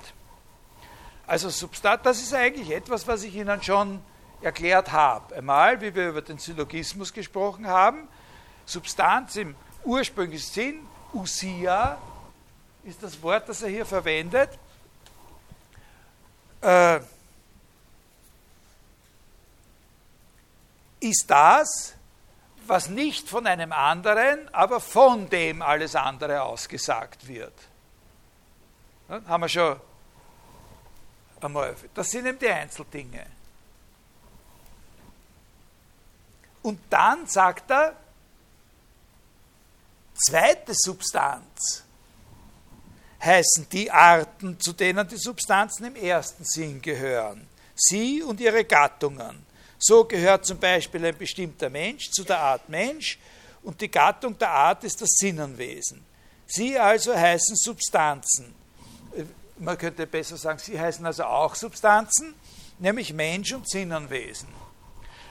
Also 1.25 1.49
Substanz, 1.49 2.01
das 2.03 2.21
ist 2.21 2.33
eigentlich 2.33 2.69
etwas, 2.69 3.07
was 3.07 3.23
ich 3.23 3.35
Ihnen 3.35 3.61
schon 3.63 4.01
erklärt 4.41 4.91
habe. 4.91 5.35
Einmal, 5.35 5.81
wie 5.81 5.95
wir 5.95 6.09
über 6.09 6.21
den 6.21 6.37
Syllogismus 6.37 7.11
gesprochen 7.11 7.65
haben, 7.65 8.07
Substanz 8.65 9.35
im 9.37 9.55
ursprünglichen 9.83 10.53
Sinn, 10.53 10.79
Usia, 11.13 11.97
ist 12.87 13.03
das 13.03 13.21
Wort, 13.21 13.49
das 13.49 13.61
er 13.61 13.69
hier 13.69 13.85
verwendet. 13.85 14.49
Äh, 16.61 17.01
ist 21.01 21.25
das, 21.27 21.95
was 22.65 22.87
nicht 22.87 23.27
von 23.27 23.45
einem 23.45 23.73
anderen, 23.73 24.53
aber 24.53 24.79
von 24.79 25.29
dem 25.29 25.61
alles 25.61 25.95
andere 25.95 26.41
ausgesagt 26.41 27.27
wird. 27.27 27.53
Ja, 29.09 29.21
haben 29.25 29.43
wir 29.43 29.49
schon 29.49 29.79
einmal. 31.41 31.75
Das 31.93 32.09
sind 32.09 32.25
eben 32.25 32.39
die 32.39 32.49
Einzeldinge. 32.49 33.25
Und 36.61 36.79
dann 36.89 37.27
sagt 37.27 37.69
er, 37.69 37.95
zweite 40.13 40.73
Substanz 40.73 41.86
heißen 43.23 43.67
die 43.71 43.89
Arten, 43.89 44.59
zu 44.59 44.73
denen 44.73 45.07
die 45.07 45.17
Substanzen 45.17 45.85
im 45.85 45.95
ersten 45.95 46.43
Sinn 46.43 46.81
gehören. 46.81 47.47
Sie 47.75 48.21
und 48.21 48.39
ihre 48.39 48.63
Gattungen. 48.63 49.45
So 49.79 50.05
gehört 50.05 50.45
zum 50.45 50.59
Beispiel 50.59 51.05
ein 51.05 51.17
bestimmter 51.17 51.69
Mensch 51.69 52.09
zu 52.09 52.23
der 52.23 52.39
Art 52.39 52.67
Mensch 52.69 53.19
und 53.63 53.79
die 53.79 53.91
Gattung 53.91 54.37
der 54.37 54.49
Art 54.49 54.83
ist 54.83 55.01
das 55.01 55.09
Sinnenwesen. 55.11 56.03
Sie 56.47 56.77
also 56.77 57.15
heißen 57.15 57.55
Substanzen. 57.55 58.55
Man 59.57 59.77
könnte 59.77 60.07
besser 60.07 60.37
sagen, 60.37 60.59
sie 60.59 60.79
heißen 60.79 61.05
also 61.05 61.23
auch 61.25 61.53
Substanzen, 61.55 62.33
nämlich 62.79 63.13
Mensch 63.13 63.53
und 63.53 63.69
Sinnenwesen. 63.69 64.47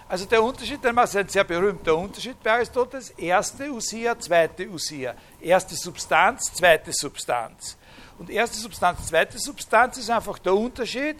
Also 0.09 0.25
der 0.25 0.43
Unterschied, 0.43 0.79
das 0.85 1.11
ist 1.11 1.17
ein 1.17 1.29
sehr 1.29 1.45
berühmter 1.45 1.97
Unterschied 1.97 2.41
bei 2.43 2.53
Aristoteles, 2.53 3.11
erste 3.11 3.71
Usia, 3.73 4.17
zweite 4.19 4.69
Usia. 4.69 5.15
Erste 5.41 5.75
Substanz, 5.75 6.53
zweite 6.55 6.93
Substanz. 6.93 7.77
Und 8.19 8.31
erste 8.31 8.57
Substanz, 8.57 9.09
zweite 9.09 9.39
Substanz 9.39 9.99
ist 9.99 10.09
einfach 10.09 10.39
der 10.39 10.55
Unterschied 10.55 11.17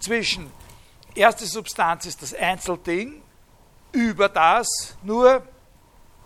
zwischen 0.00 0.50
erste 1.14 1.46
Substanz 1.46 2.06
ist 2.06 2.22
das 2.22 2.34
Einzelding, 2.34 3.22
über 3.92 4.28
das 4.28 4.96
nur 5.02 5.46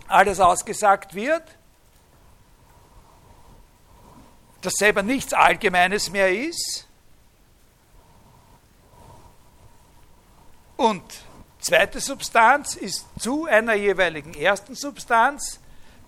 alles 0.06 0.40
ausgesagt 0.40 1.14
wird, 1.14 1.42
das 4.62 4.72
selber 4.74 5.02
nichts 5.02 5.32
Allgemeines 5.32 6.10
mehr 6.10 6.34
ist. 6.34 6.88
Und 10.76 11.27
zweite 11.60 12.00
Substanz 12.00 12.74
ist 12.74 13.06
zu 13.18 13.46
einer 13.46 13.74
jeweiligen 13.74 14.34
ersten 14.34 14.74
Substanz 14.74 15.60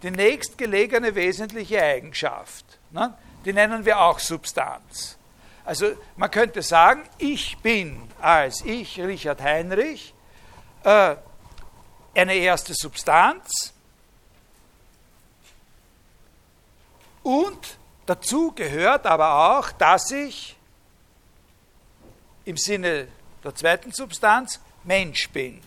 die 0.02 0.10
nächstgelegene 0.10 1.14
wesentliche 1.14 1.82
Eigenschaft. 1.82 2.64
Ne? 2.90 3.14
Die 3.44 3.52
nennen 3.52 3.84
wir 3.84 4.00
auch 4.00 4.18
Substanz. 4.18 5.16
Also 5.64 5.92
man 6.16 6.30
könnte 6.30 6.62
sagen, 6.62 7.02
ich 7.18 7.58
bin 7.58 8.10
als 8.20 8.64
ich, 8.64 9.00
Richard 9.00 9.40
Heinrich, 9.40 10.14
äh, 10.84 11.16
eine 12.14 12.34
erste 12.34 12.74
Substanz 12.74 13.72
und 17.22 17.78
dazu 18.06 18.52
gehört 18.52 19.06
aber 19.06 19.58
auch, 19.58 19.70
dass 19.72 20.10
ich 20.10 20.56
im 22.44 22.56
Sinne 22.56 23.08
der 23.44 23.54
zweiten 23.54 23.92
Substanz 23.92 24.60
Mensch 24.84 25.28
bin. 25.30 25.60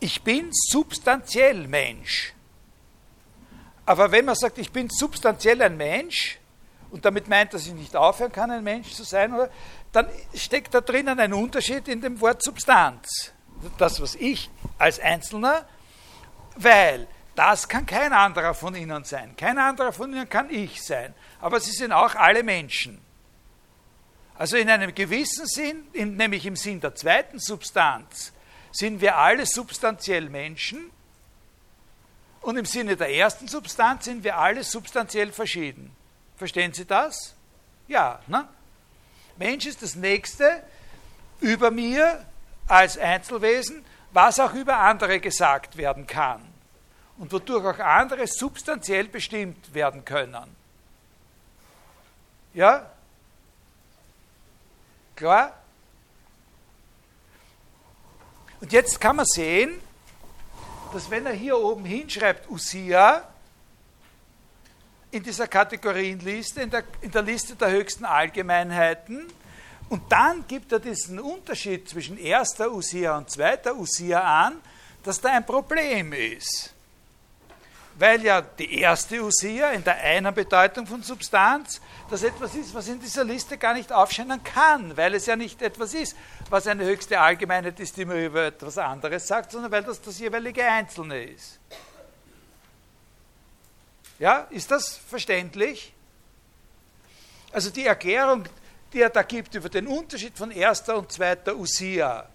Ich 0.00 0.22
bin 0.22 0.50
substanziell 0.52 1.66
Mensch. 1.66 2.34
Aber 3.86 4.10
wenn 4.10 4.24
man 4.24 4.34
sagt, 4.34 4.58
ich 4.58 4.70
bin 4.70 4.88
substanziell 4.90 5.60
ein 5.62 5.76
Mensch, 5.76 6.38
und 6.90 7.04
damit 7.04 7.26
meint, 7.28 7.54
dass 7.54 7.66
ich 7.66 7.72
nicht 7.72 7.96
aufhören 7.96 8.32
kann, 8.32 8.50
ein 8.50 8.62
Mensch 8.62 8.92
zu 8.92 9.02
sein, 9.02 9.32
oder, 9.32 9.50
dann 9.92 10.08
steckt 10.34 10.74
da 10.74 10.80
drinnen 10.80 11.18
ein 11.18 11.32
Unterschied 11.32 11.88
in 11.88 12.00
dem 12.00 12.20
Wort 12.20 12.42
Substanz. 12.42 13.32
Das, 13.78 14.00
was 14.00 14.14
ich 14.14 14.50
als 14.78 14.98
Einzelner, 14.98 15.66
weil 16.56 17.06
das 17.34 17.68
kann 17.68 17.86
kein 17.86 18.12
anderer 18.12 18.54
von 18.54 18.74
Ihnen 18.74 19.04
sein. 19.04 19.34
Kein 19.36 19.58
anderer 19.58 19.92
von 19.92 20.12
Ihnen 20.12 20.28
kann 20.28 20.50
ich 20.50 20.82
sein. 20.82 21.14
Aber 21.40 21.60
Sie 21.60 21.70
sind 21.70 21.92
auch 21.92 22.14
alle 22.14 22.42
Menschen. 22.42 23.00
Also 24.42 24.56
in 24.56 24.68
einem 24.68 24.92
gewissen 24.92 25.46
Sinn, 25.46 25.86
nämlich 25.92 26.44
im 26.46 26.56
Sinn 26.56 26.80
der 26.80 26.96
zweiten 26.96 27.38
Substanz, 27.38 28.32
sind 28.72 29.00
wir 29.00 29.16
alle 29.16 29.46
substanziell 29.46 30.28
Menschen 30.28 30.90
und 32.40 32.56
im 32.56 32.64
Sinne 32.64 32.96
der 32.96 33.14
ersten 33.14 33.46
Substanz 33.46 34.06
sind 34.06 34.24
wir 34.24 34.36
alle 34.36 34.64
substanziell 34.64 35.30
verschieden. 35.30 35.94
Verstehen 36.36 36.72
Sie 36.72 36.84
das? 36.84 37.36
Ja. 37.86 38.18
Ne? 38.26 38.48
Mensch 39.36 39.66
ist 39.66 39.80
das 39.80 39.94
Nächste 39.94 40.64
über 41.38 41.70
mir 41.70 42.26
als 42.66 42.98
Einzelwesen, 42.98 43.84
was 44.10 44.40
auch 44.40 44.54
über 44.54 44.76
andere 44.78 45.20
gesagt 45.20 45.76
werden 45.76 46.08
kann 46.08 46.42
und 47.16 47.30
wodurch 47.30 47.76
auch 47.76 47.78
andere 47.78 48.26
substanziell 48.26 49.06
bestimmt 49.06 49.72
werden 49.72 50.04
können. 50.04 50.56
Ja? 52.54 52.91
Klar? 55.16 55.58
Und 58.60 58.72
jetzt 58.72 59.00
kann 59.00 59.16
man 59.16 59.26
sehen, 59.26 59.80
dass 60.92 61.10
wenn 61.10 61.26
er 61.26 61.32
hier 61.32 61.58
oben 61.58 61.84
hinschreibt 61.84 62.48
Usia, 62.50 63.28
in 65.10 65.22
dieser 65.22 65.46
Kategorienliste, 65.46 66.62
in 66.62 66.70
der, 66.70 66.84
in 67.02 67.10
der 67.10 67.22
Liste 67.22 67.54
der 67.54 67.70
höchsten 67.70 68.04
Allgemeinheiten, 68.04 69.26
und 69.88 70.10
dann 70.10 70.46
gibt 70.48 70.72
er 70.72 70.80
diesen 70.80 71.20
Unterschied 71.20 71.86
zwischen 71.86 72.16
erster 72.16 72.72
Usia 72.72 73.18
und 73.18 73.30
zweiter 73.30 73.76
Usia 73.76 74.20
an, 74.20 74.60
dass 75.02 75.20
da 75.20 75.30
ein 75.30 75.44
Problem 75.44 76.14
ist 76.14 76.71
weil 77.94 78.22
ja 78.24 78.40
die 78.40 78.78
erste 78.80 79.22
Usia 79.22 79.70
in 79.70 79.84
der 79.84 79.96
einen 79.96 80.34
Bedeutung 80.34 80.86
von 80.86 81.02
Substanz 81.02 81.80
das 82.10 82.22
etwas 82.22 82.54
ist, 82.54 82.74
was 82.74 82.88
in 82.88 83.00
dieser 83.00 83.24
Liste 83.24 83.56
gar 83.56 83.74
nicht 83.74 83.92
aufscheinen 83.92 84.42
kann, 84.44 84.96
weil 84.96 85.14
es 85.14 85.26
ja 85.26 85.36
nicht 85.36 85.62
etwas 85.62 85.94
ist, 85.94 86.16
was 86.50 86.66
eine 86.66 86.84
höchste 86.84 87.18
Allgemeinheit 87.18 87.80
ist, 87.80 87.96
die 87.96 88.04
mir 88.04 88.26
über 88.26 88.46
etwas 88.46 88.76
anderes 88.78 89.26
sagt, 89.26 89.52
sondern 89.52 89.72
weil 89.72 89.82
das 89.82 90.00
das 90.00 90.18
jeweilige 90.18 90.64
Einzelne 90.64 91.24
ist. 91.24 91.58
Ja, 94.18 94.46
ist 94.50 94.70
das 94.70 94.96
verständlich? 94.96 95.92
Also 97.50 97.70
die 97.70 97.86
Erklärung, 97.86 98.44
die 98.92 99.00
er 99.00 99.10
da 99.10 99.22
gibt 99.22 99.54
über 99.54 99.68
den 99.68 99.86
Unterschied 99.86 100.36
von 100.36 100.50
erster 100.50 100.96
und 100.96 101.10
zweiter 101.10 101.56
Usia, 101.56 102.28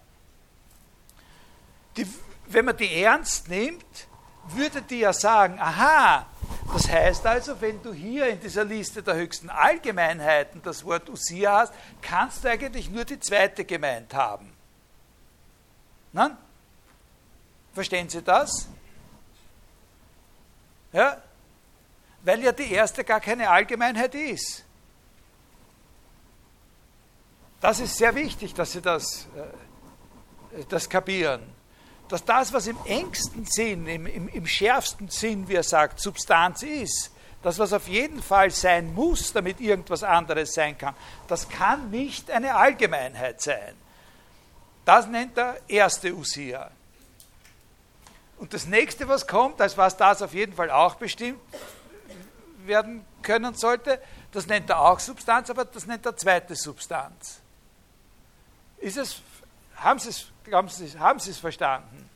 die, 1.96 2.06
wenn 2.46 2.64
man 2.64 2.76
die 2.76 3.00
ernst 3.00 3.48
nimmt, 3.48 4.07
würde 4.54 4.82
die 4.82 5.00
ja 5.00 5.12
sagen, 5.12 5.58
aha, 5.58 6.26
das 6.72 6.88
heißt 6.88 7.26
also, 7.26 7.60
wenn 7.60 7.82
du 7.82 7.92
hier 7.92 8.28
in 8.28 8.40
dieser 8.40 8.64
Liste 8.64 9.02
der 9.02 9.14
höchsten 9.14 9.48
Allgemeinheiten 9.48 10.60
das 10.62 10.84
Wort 10.84 11.08
Usia 11.08 11.60
hast, 11.60 11.72
kannst 12.02 12.44
du 12.44 12.50
eigentlich 12.50 12.90
nur 12.90 13.04
die 13.04 13.18
zweite 13.18 13.64
gemeint 13.64 14.12
haben. 14.14 14.52
Nein? 16.12 16.36
Verstehen 17.72 18.08
Sie 18.08 18.22
das? 18.22 18.68
Ja? 20.92 21.22
Weil 22.22 22.42
ja 22.42 22.52
die 22.52 22.70
erste 22.70 23.04
gar 23.04 23.20
keine 23.20 23.48
Allgemeinheit 23.48 24.14
ist. 24.14 24.64
Das 27.60 27.80
ist 27.80 27.96
sehr 27.96 28.14
wichtig, 28.14 28.54
dass 28.54 28.72
Sie 28.72 28.82
das, 28.82 29.26
äh, 30.54 30.64
das 30.68 30.88
kapieren 30.88 31.57
dass 32.08 32.24
das, 32.24 32.52
was 32.52 32.66
im 32.66 32.78
engsten 32.86 33.44
Sinn, 33.44 33.86
im, 33.86 34.06
im, 34.06 34.28
im 34.28 34.46
schärfsten 34.46 35.08
Sinn, 35.08 35.48
wie 35.48 35.54
er 35.54 35.62
sagt, 35.62 36.00
Substanz 36.00 36.62
ist, 36.62 37.10
das, 37.42 37.58
was 37.58 37.72
auf 37.72 37.86
jeden 37.86 38.22
Fall 38.22 38.50
sein 38.50 38.92
muss, 38.94 39.32
damit 39.32 39.60
irgendwas 39.60 40.02
anderes 40.02 40.54
sein 40.54 40.76
kann, 40.76 40.94
das 41.28 41.48
kann 41.48 41.90
nicht 41.90 42.30
eine 42.30 42.54
Allgemeinheit 42.54 43.40
sein. 43.40 43.74
Das 44.84 45.06
nennt 45.06 45.36
er 45.38 45.58
erste 45.68 46.14
Usia. 46.14 46.70
Und 48.38 48.54
das 48.54 48.66
nächste, 48.66 49.06
was 49.08 49.26
kommt, 49.26 49.60
als 49.60 49.76
was 49.76 49.96
das 49.96 50.22
auf 50.22 50.32
jeden 50.32 50.54
Fall 50.54 50.70
auch 50.70 50.94
bestimmt 50.94 51.40
werden 52.64 53.04
können 53.22 53.54
sollte, 53.54 54.00
das 54.32 54.46
nennt 54.46 54.70
er 54.70 54.80
auch 54.80 55.00
Substanz, 55.00 55.50
aber 55.50 55.64
das 55.64 55.86
nennt 55.86 56.06
er 56.06 56.16
zweite 56.16 56.54
Substanz. 56.54 57.40
Ist 58.78 58.96
es, 58.96 59.20
haben 59.76 59.98
Sie 59.98 60.10
es 60.10 60.26
Glauben 60.48 60.68
Sie, 60.68 60.98
haben 60.98 61.18
Sie 61.18 61.30
es 61.30 61.38
verstanden? 61.38 62.08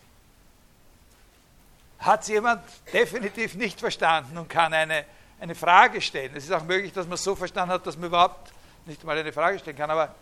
Hat 1.98 2.22
es 2.22 2.28
jemand 2.28 2.62
definitiv 2.92 3.54
nicht 3.54 3.78
verstanden 3.78 4.38
und 4.38 4.48
kann 4.48 4.72
eine, 4.72 5.04
eine 5.38 5.54
Frage 5.54 6.00
stellen? 6.00 6.32
Es 6.34 6.44
ist 6.44 6.52
auch 6.52 6.64
möglich, 6.64 6.92
dass 6.92 7.06
man 7.06 7.14
es 7.14 7.24
so 7.24 7.36
verstanden 7.36 7.74
hat, 7.74 7.86
dass 7.86 7.96
man 7.96 8.06
überhaupt 8.06 8.52
nicht 8.86 9.04
mal 9.04 9.16
eine 9.16 9.32
Frage 9.32 9.58
stellen 9.58 9.76
kann. 9.76 9.90
Aber 9.90 10.14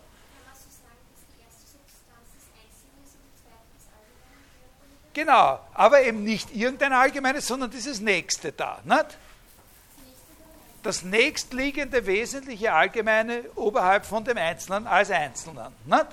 Genau, 5.13 5.59
aber 5.73 6.03
eben 6.03 6.23
nicht 6.23 6.55
irgendein 6.55 6.93
allgemeines, 6.93 7.45
sondern 7.45 7.69
dieses 7.69 7.99
nächste 7.99 8.53
da. 8.53 8.79
Nicht? 8.85 9.17
Das 10.83 11.03
nächstliegende 11.03 12.05
wesentliche 12.05 12.71
Allgemeine 12.71 13.43
oberhalb 13.55 14.05
von 14.05 14.23
dem 14.23 14.37
Einzelnen 14.37 14.87
als 14.87 15.11
Einzelnen. 15.11 15.73
Nicht? 15.85 16.07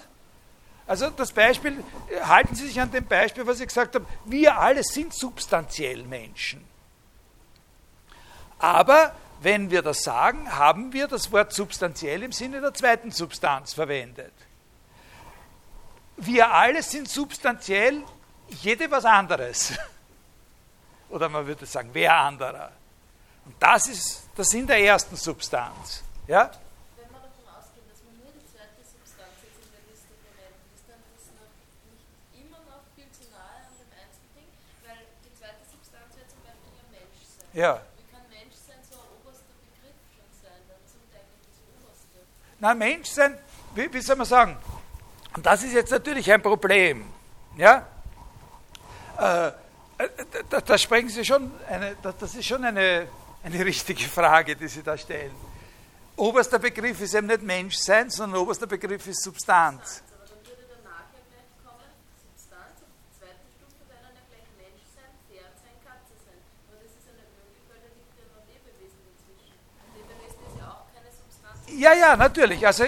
Also 0.89 1.11
das 1.11 1.33
Beispiel, 1.33 1.85
halten 2.23 2.55
Sie 2.55 2.67
sich 2.67 2.81
an 2.81 2.91
dem 2.91 3.05
Beispiel, 3.05 3.47
was 3.47 3.61
ich 3.61 3.69
gesagt 3.69 3.95
habe, 3.95 4.07
wir 4.25 4.59
alle 4.59 4.83
sind 4.83 5.13
substanziell 5.13 6.03
Menschen. 6.05 6.65
Aber 8.59 9.15
wenn 9.41 9.71
wir 9.71 9.83
das 9.83 10.03
sagen, 10.03 10.51
haben 10.51 10.95
wir 10.95 11.07
das 11.07 11.31
Wort 11.31 11.53
substanziell 11.53 12.23
im 12.23 12.33
Sinne 12.33 12.63
der 12.63 12.73
zweiten 12.73 13.11
Substanz 13.11 13.75
verwendet. 13.75 14.33
Wir 16.17 16.51
alle 16.51 16.83
sind 16.83 17.09
substanziell 17.09 18.03
jede 18.49 18.91
was 18.91 19.05
anderes. 19.05 19.75
Oder 21.11 21.29
man 21.29 21.47
würde 21.47 21.67
sagen, 21.67 21.91
wer 21.93 22.17
anderer. 22.17 22.73
Und 23.45 23.55
das 23.61 23.89
ist 23.89 24.23
der 24.37 24.45
Sinn 24.45 24.67
der 24.67 24.81
ersten 24.81 25.17
Substanz. 25.17 26.03
Ja? 26.27 26.51
Ja. 37.59 37.81
Wie 37.97 38.15
kann 38.15 38.23
Menschsein 38.31 38.79
so 38.89 38.95
ein 38.95 39.09
oberster 39.21 39.43
Begriff 39.59 39.97
sein? 40.41 40.63
Das 40.69 40.95
ist 40.95 41.11
eigentlich 41.13 41.43
das 41.51 41.59
Oberste. 41.83 42.19
Na, 42.61 42.73
Menschsein, 42.73 43.39
wie, 43.75 43.93
wie 43.93 44.01
soll 44.01 44.15
man 44.15 44.27
sagen? 44.27 44.57
Und 45.35 45.45
das 45.45 45.65
ist 45.65 45.73
jetzt 45.73 45.91
natürlich 45.91 46.31
ein 46.33 46.41
Problem. 46.41 47.05
Ja? 47.57 47.85
Äh, 49.17 49.51
da, 50.49 50.61
da, 50.61 50.79
sprechen 50.79 51.09
Sie 51.09 51.25
schon, 51.25 51.51
eine, 51.69 51.97
das 52.01 52.37
ist 52.37 52.47
schon 52.47 52.65
eine, 52.65 53.09
eine 53.43 53.65
richtige 53.65 54.05
Frage, 54.05 54.55
die 54.55 54.69
Sie 54.69 54.85
da 54.85 54.97
stellen. 54.97 55.35
Oberster 56.15 56.61
Begriff 56.61 57.01
ist 57.01 57.15
eben 57.15 57.27
nicht 57.27 57.43
Menschsein, 57.43 58.09
sondern 58.09 58.41
oberster 58.41 58.69
Begriff 58.69 59.05
ist 59.09 59.25
Substanz. 59.25 60.05
Ja, 71.79 71.95
ja, 71.95 72.17
natürlich. 72.17 72.67
Also 72.67 72.85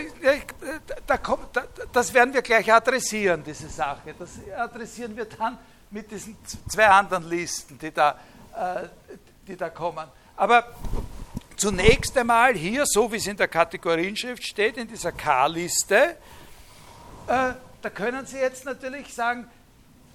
da 1.06 1.16
kommt, 1.18 1.56
da, 1.56 1.62
das 1.92 2.12
werden 2.12 2.34
wir 2.34 2.42
gleich 2.42 2.72
adressieren, 2.72 3.44
diese 3.44 3.68
Sache. 3.68 4.16
Das 4.18 4.30
adressieren 4.58 5.16
wir 5.16 5.26
dann 5.26 5.58
mit 5.92 6.10
diesen 6.10 6.36
zwei 6.68 6.88
anderen 6.88 7.28
Listen, 7.28 7.78
die 7.78 7.92
da, 7.92 8.18
äh, 8.52 8.88
die 9.46 9.56
da 9.56 9.70
kommen. 9.70 10.08
Aber 10.36 10.74
zunächst 11.56 12.18
einmal 12.18 12.54
hier, 12.54 12.82
so 12.84 13.12
wie 13.12 13.18
es 13.18 13.28
in 13.28 13.36
der 13.36 13.46
Kategorienschrift 13.46 14.44
steht, 14.44 14.76
in 14.76 14.88
dieser 14.88 15.12
K-Liste, 15.12 16.16
äh, 17.28 17.52
da 17.82 17.90
können 17.94 18.26
Sie 18.26 18.38
jetzt 18.38 18.64
natürlich 18.64 19.14
sagen, 19.14 19.48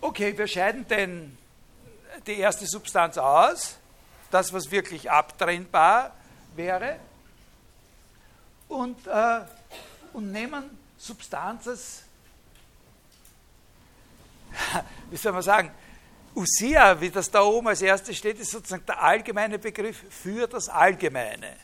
okay, 0.02 0.38
wir 0.38 0.48
scheiden 0.48 0.86
denn 0.90 1.38
die 2.28 2.40
erste 2.40 2.66
Substanz 2.66 3.18
aus, 3.18 3.78
das, 4.32 4.52
was 4.52 4.70
wirklich 4.70 5.10
abtrennbar 5.10 6.12
wäre, 6.58 7.00
und, 8.76 9.08
äh, 9.08 9.42
und 10.14 10.32
nehmen 10.32 10.78
Substanzes, 10.98 12.04
wie 15.10 15.18
soll 15.18 15.32
man 15.32 15.42
sagen, 15.42 15.72
Usia, 16.36 17.00
wie 17.00 17.10
das 17.10 17.32
da 17.32 17.42
oben 17.42 17.70
als 17.70 17.82
erstes 17.82 18.18
steht, 18.18 18.40
ist 18.40 18.52
sozusagen 18.52 18.86
der 18.86 19.02
allgemeine 19.02 19.58
Begriff 19.58 20.04
für 20.10 20.48
das 20.48 20.68
Allgemeine. 20.68 21.56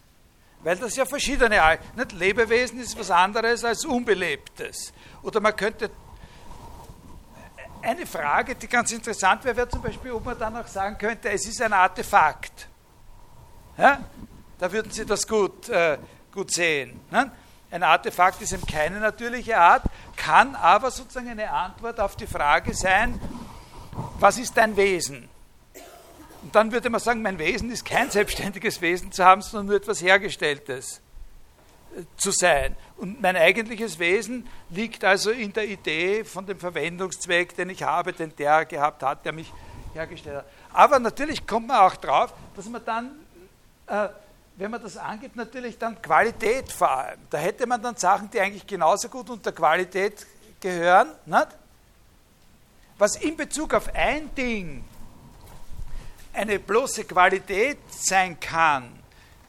Weil 0.64 0.78
das 0.78 0.96
ja 0.96 1.06
verschiedene, 1.06 1.80
nicht 1.96 2.12
Lebewesen 2.14 2.80
ist 2.80 2.98
was 2.98 3.12
anderes 3.12 3.66
als 3.66 3.84
Unbelebtes. 3.84 4.94
Oder 5.24 5.42
man 5.42 5.56
könnte, 5.56 5.90
eine 7.82 8.06
Frage, 8.06 8.56
die 8.56 8.68
ganz 8.68 8.92
interessant 8.92 9.44
wäre, 9.44 9.58
wäre 9.58 9.70
zum 9.70 9.82
Beispiel, 9.82 10.12
ob 10.12 10.24
man 10.24 10.38
dann 10.38 10.56
auch 10.56 10.68
sagen 10.68 10.98
könnte, 10.98 11.30
es 11.30 11.46
ist 11.48 11.62
ein 11.62 11.74
Artefakt. 11.74 12.68
Ja? 13.78 14.00
Da 14.60 14.72
würden 14.72 14.92
Sie 14.92 15.06
das 15.06 15.28
gut, 15.28 15.68
äh, 15.70 15.98
gut 16.32 16.52
sehen. 16.52 17.00
Ne? 17.12 17.32
Ein 17.72 17.84
Artefakt 17.84 18.42
ist 18.42 18.52
eben 18.52 18.66
keine 18.66 19.00
natürliche 19.00 19.58
Art, 19.58 19.84
kann 20.18 20.56
aber 20.56 20.92
sozusagen 20.92 21.30
eine 21.30 21.52
Antwort 21.52 22.00
auf 22.00 22.16
die 22.16 22.28
Frage 22.28 22.74
sein, 22.74 23.20
was 24.20 24.38
ist 24.38 24.56
dein 24.58 24.76
Wesen? 24.76 25.30
Und 26.44 26.56
dann 26.56 26.72
würde 26.72 26.90
man 26.90 27.00
sagen, 27.00 27.22
mein 27.22 27.38
Wesen 27.38 27.70
ist 27.72 27.86
kein 27.86 28.10
selbstständiges 28.10 28.82
Wesen 28.82 29.12
zu 29.12 29.24
haben, 29.24 29.42
sondern 29.42 29.68
nur 29.68 29.76
etwas 29.76 30.02
Hergestelltes 30.02 31.02
äh, 31.96 32.04
zu 32.18 32.32
sein. 32.32 32.76
Und 32.98 33.22
mein 33.22 33.36
eigentliches 33.36 34.00
Wesen 34.00 34.48
liegt 34.70 35.04
also 35.04 35.32
in 35.32 35.54
der 35.54 35.68
Idee 35.68 36.24
von 36.24 36.46
dem 36.46 36.60
Verwendungszweck, 36.60 37.56
den 37.56 37.70
ich 37.70 37.84
habe, 37.84 38.14
den 38.14 38.36
der 38.36 38.66
gehabt 38.66 39.04
hat, 39.04 39.24
der 39.26 39.34
mich 39.34 39.52
hergestellt 39.94 40.38
hat. 40.38 40.46
Aber 40.74 41.00
natürlich 41.00 41.46
kommt 41.46 41.68
man 41.68 41.78
auch 41.78 41.96
drauf, 41.96 42.34
dass 42.56 42.68
man 42.68 42.84
dann, 42.86 43.12
äh, 43.88 44.10
wenn 44.62 44.70
man 44.70 44.84
das 44.84 44.96
angibt, 44.96 45.36
natürlich 45.36 45.80
dann 45.80 46.00
Qualität 46.00 46.72
vor 46.72 46.92
allem. 46.92 47.20
Da 47.32 47.40
hätte 47.40 47.66
man 47.66 47.82
dann 47.82 47.96
Sachen, 47.96 48.30
die 48.30 48.40
eigentlich 48.40 48.68
genauso 48.68 49.10
gut 49.10 49.28
unter 49.32 49.52
Qualität 49.52 50.28
gehören, 50.60 51.10
nicht? 51.26 51.48
was 53.00 53.16
in 53.16 53.36
Bezug 53.36 53.74
auf 53.74 53.90
ein 53.96 54.36
Ding 54.36 54.84
eine 56.32 56.60
bloße 56.60 57.06
Qualität 57.06 57.80
sein 57.90 58.40
kann, 58.40 59.00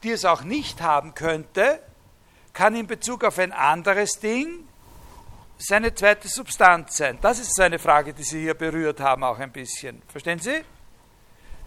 die 0.01 0.09
es 0.09 0.25
auch 0.25 0.41
nicht 0.41 0.81
haben 0.81 1.13
könnte, 1.13 1.79
kann 2.51 2.75
in 2.75 2.87
Bezug 2.87 3.23
auf 3.23 3.37
ein 3.37 3.51
anderes 3.51 4.19
Ding 4.19 4.67
seine 5.59 5.93
zweite 5.93 6.27
Substanz 6.27 6.97
sein. 6.97 7.19
Das 7.21 7.37
ist 7.37 7.55
so 7.55 7.61
eine 7.61 7.77
Frage, 7.77 8.13
die 8.13 8.23
Sie 8.23 8.41
hier 8.41 8.55
berührt 8.55 8.99
haben, 8.99 9.23
auch 9.23 9.37
ein 9.37 9.51
bisschen. 9.51 10.01
Verstehen 10.07 10.39
Sie? 10.39 10.63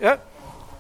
Ja? 0.01 0.19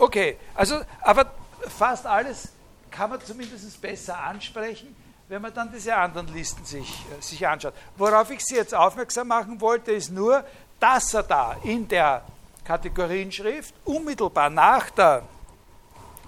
Okay, 0.00 0.36
also, 0.56 0.80
aber 1.02 1.30
fast 1.68 2.04
alles 2.06 2.55
kann 2.96 3.10
man 3.10 3.20
zumindest 3.20 3.80
besser 3.80 4.18
ansprechen, 4.18 4.96
wenn 5.28 5.42
man 5.42 5.52
dann 5.52 5.70
diese 5.70 5.94
anderen 5.94 6.32
Listen 6.32 6.64
sich, 6.64 6.88
äh, 6.88 7.20
sich 7.20 7.46
anschaut. 7.46 7.74
Worauf 7.96 8.30
ich 8.30 8.40
Sie 8.44 8.56
jetzt 8.56 8.74
aufmerksam 8.74 9.28
machen 9.28 9.60
wollte, 9.60 9.92
ist 9.92 10.10
nur, 10.10 10.44
dass 10.80 11.12
er 11.14 11.22
da 11.24 11.56
in 11.62 11.86
der 11.86 12.22
Kategorienschrift 12.64 13.74
unmittelbar 13.84 14.50
nach 14.50 14.90
der 14.90 15.22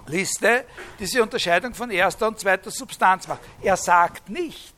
Liste 0.05 0.65
diese 0.99 1.21
Unterscheidung 1.23 1.73
von 1.73 1.89
erster 1.91 2.27
und 2.27 2.39
zweiter 2.39 2.71
Substanz 2.71 3.27
macht. 3.27 3.41
Er 3.61 3.77
sagt 3.77 4.29
nicht, 4.29 4.75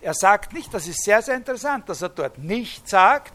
er 0.00 0.14
sagt 0.14 0.52
nicht, 0.52 0.72
das 0.74 0.88
ist 0.88 1.04
sehr, 1.04 1.22
sehr 1.22 1.36
interessant, 1.36 1.88
dass 1.88 2.02
er 2.02 2.08
dort 2.08 2.38
nicht 2.38 2.88
sagt, 2.88 3.34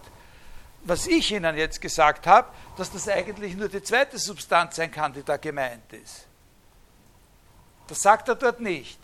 was 0.83 1.07
ich 1.07 1.31
Ihnen 1.31 1.55
jetzt 1.57 1.81
gesagt 1.81 2.27
habe, 2.27 2.49
dass 2.77 2.91
das 2.91 3.07
eigentlich 3.07 3.55
nur 3.55 3.69
die 3.69 3.81
zweite 3.81 4.17
Substanz 4.17 4.75
sein 4.75 4.91
kann, 4.91 5.13
die 5.13 5.23
da 5.23 5.37
gemeint 5.37 5.91
ist. 5.93 6.26
Das 7.87 8.01
sagt 8.01 8.27
er 8.29 8.35
dort 8.35 8.59
nicht. 8.59 8.99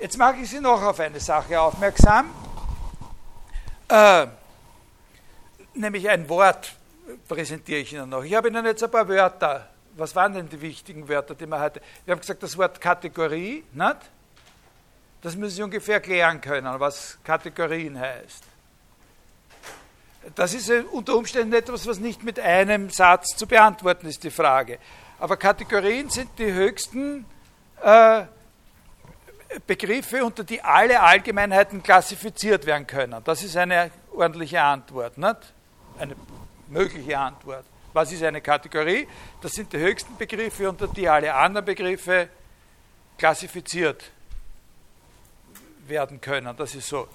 Jetzt 0.00 0.18
mache 0.18 0.36
ich 0.36 0.50
Sie 0.50 0.60
noch 0.60 0.82
auf 0.82 0.98
eine 1.00 1.20
Sache 1.20 1.60
aufmerksam, 1.60 2.30
äh, 3.88 4.26
nämlich 5.74 6.08
ein 6.08 6.28
Wort, 6.28 6.74
präsentiere 7.28 7.80
ich 7.80 7.92
Ihnen 7.92 8.08
noch. 8.08 8.24
Ich 8.24 8.34
habe 8.34 8.48
Ihnen 8.48 8.64
jetzt 8.64 8.82
ein 8.82 8.90
paar 8.90 9.08
Wörter. 9.08 9.68
Was 9.96 10.16
waren 10.16 10.34
denn 10.34 10.48
die 10.48 10.60
wichtigen 10.60 11.08
Wörter, 11.08 11.34
die 11.34 11.46
wir 11.46 11.60
heute? 11.60 11.80
Wir 12.04 12.12
haben 12.12 12.20
gesagt, 12.20 12.42
das 12.42 12.56
Wort 12.58 12.80
Kategorie, 12.80 13.64
nicht? 13.72 13.96
Das 15.22 15.36
müssen 15.36 15.56
Sie 15.56 15.62
ungefähr 15.62 16.00
klären 16.00 16.40
können, 16.40 16.80
was 16.80 17.18
Kategorien 17.22 17.98
heißt. 17.98 18.44
Das 20.34 20.54
ist 20.54 20.70
unter 20.90 21.16
Umständen 21.16 21.52
etwas, 21.52 21.86
was 21.86 21.98
nicht 21.98 22.22
mit 22.22 22.40
einem 22.40 22.90
Satz 22.90 23.36
zu 23.36 23.46
beantworten 23.46 24.06
ist, 24.06 24.24
die 24.24 24.30
Frage. 24.30 24.78
Aber 25.18 25.36
Kategorien 25.36 26.10
sind 26.10 26.30
die 26.38 26.52
höchsten 26.52 27.24
äh, 27.82 28.24
Begriffe, 29.66 30.24
unter 30.24 30.44
die 30.44 30.60
alle 30.60 31.00
Allgemeinheiten 31.00 31.82
klassifiziert 31.82 32.66
werden 32.66 32.86
können. 32.86 33.22
Das 33.24 33.42
ist 33.42 33.56
eine 33.56 33.90
ordentliche 34.12 34.60
Antwort, 34.60 35.16
nicht? 35.18 35.36
Eine 35.98 36.16
mögliche 36.68 37.18
Antwort. 37.18 37.64
Was 37.92 38.10
ist 38.10 38.24
eine 38.24 38.40
Kategorie? 38.40 39.06
Das 39.40 39.52
sind 39.52 39.72
die 39.72 39.78
höchsten 39.78 40.16
Begriffe, 40.16 40.68
unter 40.68 40.88
die 40.88 41.08
alle 41.08 41.32
anderen 41.32 41.64
Begriffe 41.64 42.28
klassifiziert 43.16 44.10
werden 45.86 46.20
können. 46.20 46.56
Das 46.56 46.74
ist 46.74 46.88
so. 46.88 47.06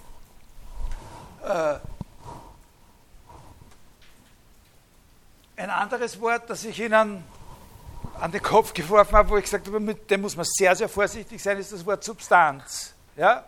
Äh, 1.43 1.79
ein 5.57 5.69
anderes 5.69 6.21
Wort, 6.21 6.49
das 6.49 6.63
ich 6.63 6.79
Ihnen 6.79 7.23
an 8.19 8.31
den 8.31 8.41
Kopf 8.41 8.73
geworfen 8.73 9.15
habe, 9.15 9.29
wo 9.29 9.37
ich 9.37 9.45
gesagt 9.45 9.67
habe, 9.67 9.79
mit 9.79 10.09
dem 10.09 10.21
muss 10.21 10.35
man 10.35 10.45
sehr, 10.45 10.75
sehr 10.75 10.89
vorsichtig 10.89 11.41
sein, 11.41 11.57
ist 11.57 11.71
das 11.71 11.85
Wort 11.85 12.03
Substanz. 12.03 12.93
Ja? 13.15 13.45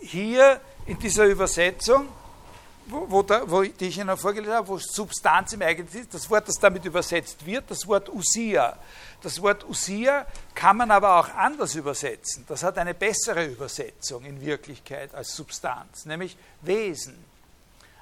Hier 0.00 0.60
in 0.86 0.98
dieser 0.98 1.24
Übersetzung 1.24 2.08
wo, 2.86 3.06
wo, 3.08 3.22
da, 3.22 3.48
wo 3.48 3.62
die 3.62 3.86
ich 3.86 3.98
Ihnen 3.98 4.16
vorgelesen 4.16 4.54
habe, 4.54 4.68
wo 4.68 4.78
Substanz 4.78 5.52
im 5.52 5.62
Eigentlichen 5.62 6.02
ist, 6.02 6.14
das 6.14 6.28
Wort, 6.30 6.48
das 6.48 6.56
damit 6.56 6.84
übersetzt 6.84 7.44
wird, 7.46 7.70
das 7.70 7.86
Wort 7.86 8.08
Usia. 8.08 8.76
Das 9.22 9.40
Wort 9.40 9.68
Usia 9.68 10.26
kann 10.54 10.76
man 10.76 10.90
aber 10.90 11.18
auch 11.18 11.28
anders 11.34 11.74
übersetzen. 11.74 12.44
Das 12.48 12.62
hat 12.62 12.78
eine 12.78 12.94
bessere 12.94 13.44
Übersetzung 13.44 14.24
in 14.24 14.40
Wirklichkeit 14.40 15.14
als 15.14 15.34
Substanz, 15.34 16.06
nämlich 16.06 16.36
Wesen. 16.60 17.24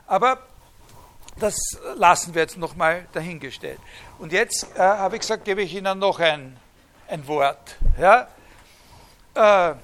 Aber 0.06 0.38
das 1.38 1.56
lassen 1.96 2.34
wir 2.34 2.42
jetzt 2.42 2.56
nochmal 2.56 3.06
dahingestellt. 3.12 3.78
Und 4.18 4.32
jetzt 4.32 4.66
äh, 4.74 4.78
habe 4.78 5.16
ich 5.16 5.22
gesagt, 5.22 5.44
gebe 5.44 5.62
ich 5.62 5.74
Ihnen 5.74 5.98
noch 5.98 6.18
ein, 6.18 6.56
ein 7.08 7.26
Wort. 7.26 7.76
Ja? 7.98 8.28
Äh, 9.34 9.74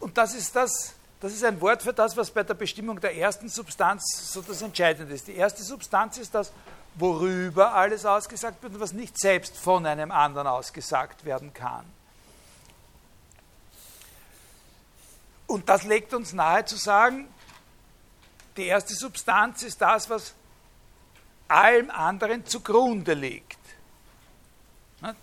und 0.00 0.16
das 0.16 0.34
ist 0.34 0.54
das, 0.56 0.94
das 1.20 1.32
ist 1.32 1.44
ein 1.44 1.60
Wort 1.60 1.82
für 1.82 1.92
das, 1.92 2.16
was 2.16 2.30
bei 2.30 2.42
der 2.42 2.54
Bestimmung 2.54 3.00
der 3.00 3.16
ersten 3.16 3.48
Substanz 3.48 4.32
so 4.32 4.42
das 4.42 4.62
Entscheidende 4.62 5.14
ist. 5.14 5.28
Die 5.28 5.36
erste 5.36 5.62
Substanz 5.62 6.18
ist 6.18 6.34
das, 6.34 6.52
worüber 6.94 7.74
alles 7.74 8.04
ausgesagt 8.04 8.62
wird 8.62 8.74
und 8.74 8.80
was 8.80 8.92
nicht 8.92 9.18
selbst 9.18 9.56
von 9.56 9.86
einem 9.86 10.10
anderen 10.10 10.46
ausgesagt 10.46 11.24
werden 11.24 11.52
kann. 11.52 11.84
Und 15.46 15.68
das 15.68 15.82
legt 15.82 16.14
uns 16.14 16.32
nahe 16.32 16.64
zu 16.64 16.76
sagen, 16.76 17.28
die 18.56 18.66
erste 18.66 18.94
Substanz 18.94 19.62
ist 19.62 19.80
das, 19.80 20.08
was 20.10 20.34
allem 21.48 21.90
anderen 21.90 22.44
zugrunde 22.46 23.14
liegt. 23.14 23.58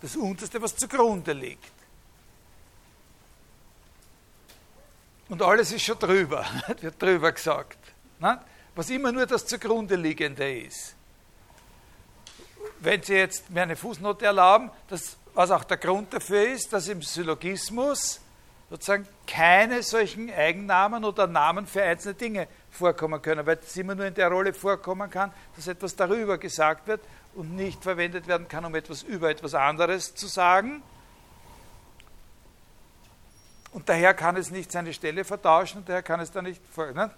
Das 0.00 0.16
Unterste, 0.16 0.60
was 0.60 0.74
zugrunde 0.76 1.32
liegt. 1.32 1.72
Und 5.28 5.42
alles 5.42 5.72
ist 5.72 5.82
schon 5.82 5.98
drüber, 5.98 6.44
wird 6.80 7.00
drüber 7.00 7.32
gesagt. 7.32 7.78
Was 8.74 8.90
immer 8.90 9.12
nur 9.12 9.26
das 9.26 9.46
zugrunde 9.46 9.96
liegende 9.96 10.60
ist. 10.60 10.94
Wenn 12.80 13.02
Sie 13.02 13.14
jetzt 13.14 13.50
mir 13.50 13.62
eine 13.62 13.76
Fußnote 13.76 14.24
erlauben, 14.24 14.70
das, 14.88 15.16
was 15.34 15.50
auch 15.50 15.64
der 15.64 15.76
Grund 15.76 16.12
dafür 16.12 16.48
ist, 16.48 16.72
dass 16.72 16.88
im 16.88 17.02
Syllogismus 17.02 18.20
sozusagen 18.70 19.06
keine 19.26 19.82
solchen 19.82 20.32
Eigennamen 20.32 21.04
oder 21.04 21.26
Namen 21.26 21.66
für 21.66 21.82
einzelne 21.82 22.14
Dinge 22.14 22.48
vorkommen 22.78 23.20
können, 23.20 23.44
weil 23.44 23.58
es 23.58 23.76
immer 23.76 23.94
nur 23.94 24.06
in 24.06 24.14
der 24.14 24.28
Rolle 24.28 24.54
vorkommen 24.54 25.10
kann, 25.10 25.32
dass 25.56 25.66
etwas 25.66 25.96
darüber 25.96 26.38
gesagt 26.38 26.86
wird 26.86 27.00
und 27.34 27.54
nicht 27.54 27.82
verwendet 27.82 28.26
werden 28.26 28.48
kann, 28.48 28.64
um 28.64 28.74
etwas 28.74 29.02
über 29.02 29.28
etwas 29.30 29.54
anderes 29.54 30.14
zu 30.14 30.26
sagen. 30.26 30.82
Und 33.72 33.88
daher 33.88 34.14
kann 34.14 34.36
es 34.36 34.50
nicht 34.50 34.72
seine 34.72 34.94
Stelle 34.94 35.24
vertauschen 35.24 35.78
und 35.78 35.88
daher 35.88 36.02
kann 36.02 36.20
es 36.20 36.30
da 36.30 36.40
nicht. 36.40 36.62
Ne? 36.76 37.10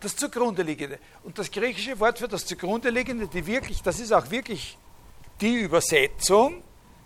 Das 0.00 0.14
zugrunde 0.14 0.62
liegende. 0.62 0.98
Und 1.24 1.38
das 1.38 1.50
griechische 1.50 1.98
Wort 1.98 2.18
für 2.18 2.28
das 2.28 2.46
zugrunde 2.46 2.90
liegende, 2.90 3.26
die 3.26 3.46
wirklich, 3.46 3.82
das 3.82 3.98
ist 3.98 4.12
auch 4.12 4.30
wirklich 4.30 4.78
die 5.40 5.62
Übersetzung, 5.62 6.62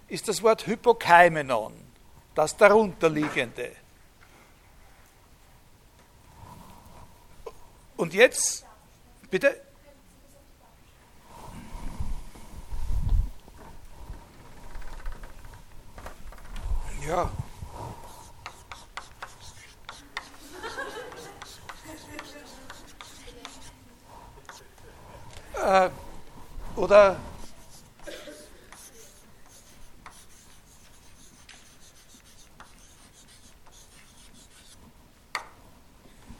ist 0.08 0.28
das 0.28 0.42
Wort 0.42 0.66
Hypokaimenon, 0.66 1.72
das 2.34 2.56
darunterliegende. 2.56 3.70
Und 8.00 8.14
jetzt, 8.14 8.64
bitte? 9.30 9.60
Ja. 17.06 17.30
Äh, 25.62 25.90
oder 26.76 27.16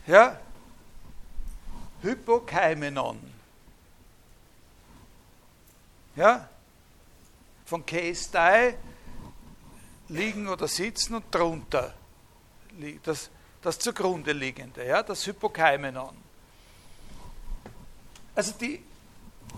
ja, 0.06 0.40
Hypokaimenon. 2.02 3.18
Ja, 6.16 6.48
von 7.66 7.86
Keistai 7.86 8.76
liegen 10.08 10.48
oder 10.48 10.66
sitzen 10.66 11.14
und 11.14 11.24
drunter 11.30 11.94
das, 13.02 13.30
das 13.62 13.78
zugrunde 13.78 14.32
liegende, 14.32 14.86
ja, 14.86 15.02
das 15.02 15.26
Hypokaimenon. 15.26 16.16
Also 18.34 18.52
die, 18.52 18.82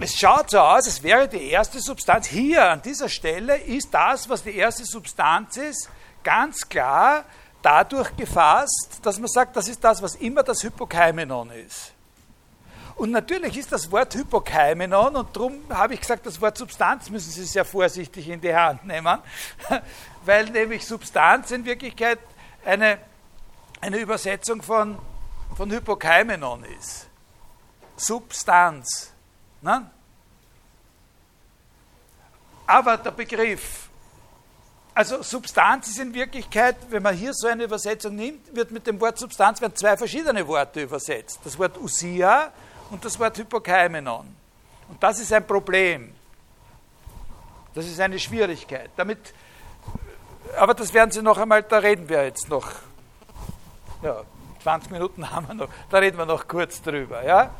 es 0.00 0.14
schaut 0.14 0.50
so 0.50 0.58
aus, 0.58 0.86
als 0.86 1.02
wäre 1.02 1.28
die 1.28 1.50
erste 1.50 1.80
Substanz 1.80 2.26
hier 2.26 2.70
an 2.70 2.82
dieser 2.82 3.08
Stelle, 3.08 3.56
ist 3.56 3.92
das, 3.92 4.28
was 4.28 4.42
die 4.42 4.56
erste 4.56 4.84
Substanz 4.84 5.56
ist, 5.56 5.88
ganz 6.22 6.68
klar 6.68 7.24
dadurch 7.60 8.16
gefasst, 8.16 8.98
dass 9.02 9.18
man 9.18 9.28
sagt, 9.28 9.56
das 9.56 9.68
ist 9.68 9.82
das, 9.84 10.02
was 10.02 10.16
immer 10.16 10.42
das 10.42 10.62
Hypokaimenon 10.62 11.50
ist. 11.50 11.92
Und 13.02 13.10
natürlich 13.10 13.58
ist 13.58 13.72
das 13.72 13.90
Wort 13.90 14.14
Hypokaimenon, 14.14 15.16
und 15.16 15.34
darum 15.36 15.64
habe 15.70 15.94
ich 15.94 16.00
gesagt, 16.00 16.24
das 16.24 16.40
Wort 16.40 16.56
Substanz 16.56 17.10
müssen 17.10 17.32
Sie 17.32 17.44
sehr 17.44 17.64
vorsichtig 17.64 18.28
in 18.28 18.40
die 18.40 18.54
Hand 18.54 18.86
nehmen, 18.86 19.18
weil 20.24 20.44
nämlich 20.50 20.86
Substanz 20.86 21.50
in 21.50 21.64
Wirklichkeit 21.64 22.20
eine, 22.64 22.98
eine 23.80 23.98
Übersetzung 23.98 24.62
von, 24.62 24.96
von 25.56 25.68
Hypokaimenon 25.68 26.62
ist. 26.78 27.08
Substanz. 27.96 29.10
Ne? 29.62 29.90
Aber 32.68 32.98
der 32.98 33.10
Begriff, 33.10 33.88
also 34.94 35.24
Substanz 35.24 35.88
ist 35.88 35.98
in 35.98 36.14
Wirklichkeit, 36.14 36.76
wenn 36.88 37.02
man 37.02 37.16
hier 37.16 37.34
so 37.34 37.48
eine 37.48 37.64
Übersetzung 37.64 38.14
nimmt, 38.14 38.54
wird 38.54 38.70
mit 38.70 38.86
dem 38.86 39.00
Wort 39.00 39.18
Substanz 39.18 39.60
werden 39.60 39.74
zwei 39.74 39.96
verschiedene 39.96 40.46
Worte 40.46 40.82
übersetzt. 40.82 41.40
Das 41.42 41.58
Wort 41.58 41.76
Usia 41.78 42.52
und 42.92 43.04
das 43.04 43.18
Wort 43.18 43.38
Hypokaimenon. 43.38 44.36
Und 44.88 45.02
das 45.02 45.18
ist 45.18 45.32
ein 45.32 45.46
Problem. 45.46 46.14
Das 47.74 47.86
ist 47.86 47.98
eine 47.98 48.18
Schwierigkeit. 48.18 48.90
Damit, 48.96 49.32
aber 50.58 50.74
das 50.74 50.92
werden 50.92 51.10
Sie 51.10 51.22
noch 51.22 51.38
einmal, 51.38 51.62
da 51.62 51.78
reden 51.78 52.08
wir 52.08 52.22
jetzt 52.24 52.50
noch. 52.50 52.70
Ja, 54.02 54.22
20 54.62 54.90
Minuten 54.90 55.30
haben 55.32 55.48
wir 55.48 55.54
noch, 55.54 55.68
da 55.90 55.98
reden 55.98 56.18
wir 56.18 56.26
noch 56.26 56.46
kurz 56.46 56.82
drüber. 56.82 57.24
Ja? 57.24 57.50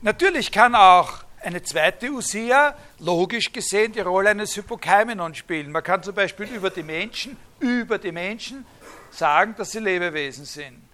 Natürlich 0.00 0.52
kann 0.52 0.76
auch 0.76 1.24
eine 1.40 1.62
zweite 1.62 2.10
Usia 2.10 2.76
logisch 3.00 3.52
gesehen 3.52 3.92
die 3.92 4.00
Rolle 4.00 4.30
eines 4.30 4.56
Hypokaimenon 4.56 5.34
spielen. 5.34 5.72
Man 5.72 5.82
kann 5.82 6.04
zum 6.04 6.14
Beispiel 6.14 6.46
über 6.46 6.70
die 6.70 6.84
Menschen, 6.84 7.36
über 7.58 7.98
die 7.98 8.12
Menschen 8.12 8.64
sagen, 9.10 9.56
dass 9.56 9.72
sie 9.72 9.80
Lebewesen 9.80 10.44
sind. 10.44 10.87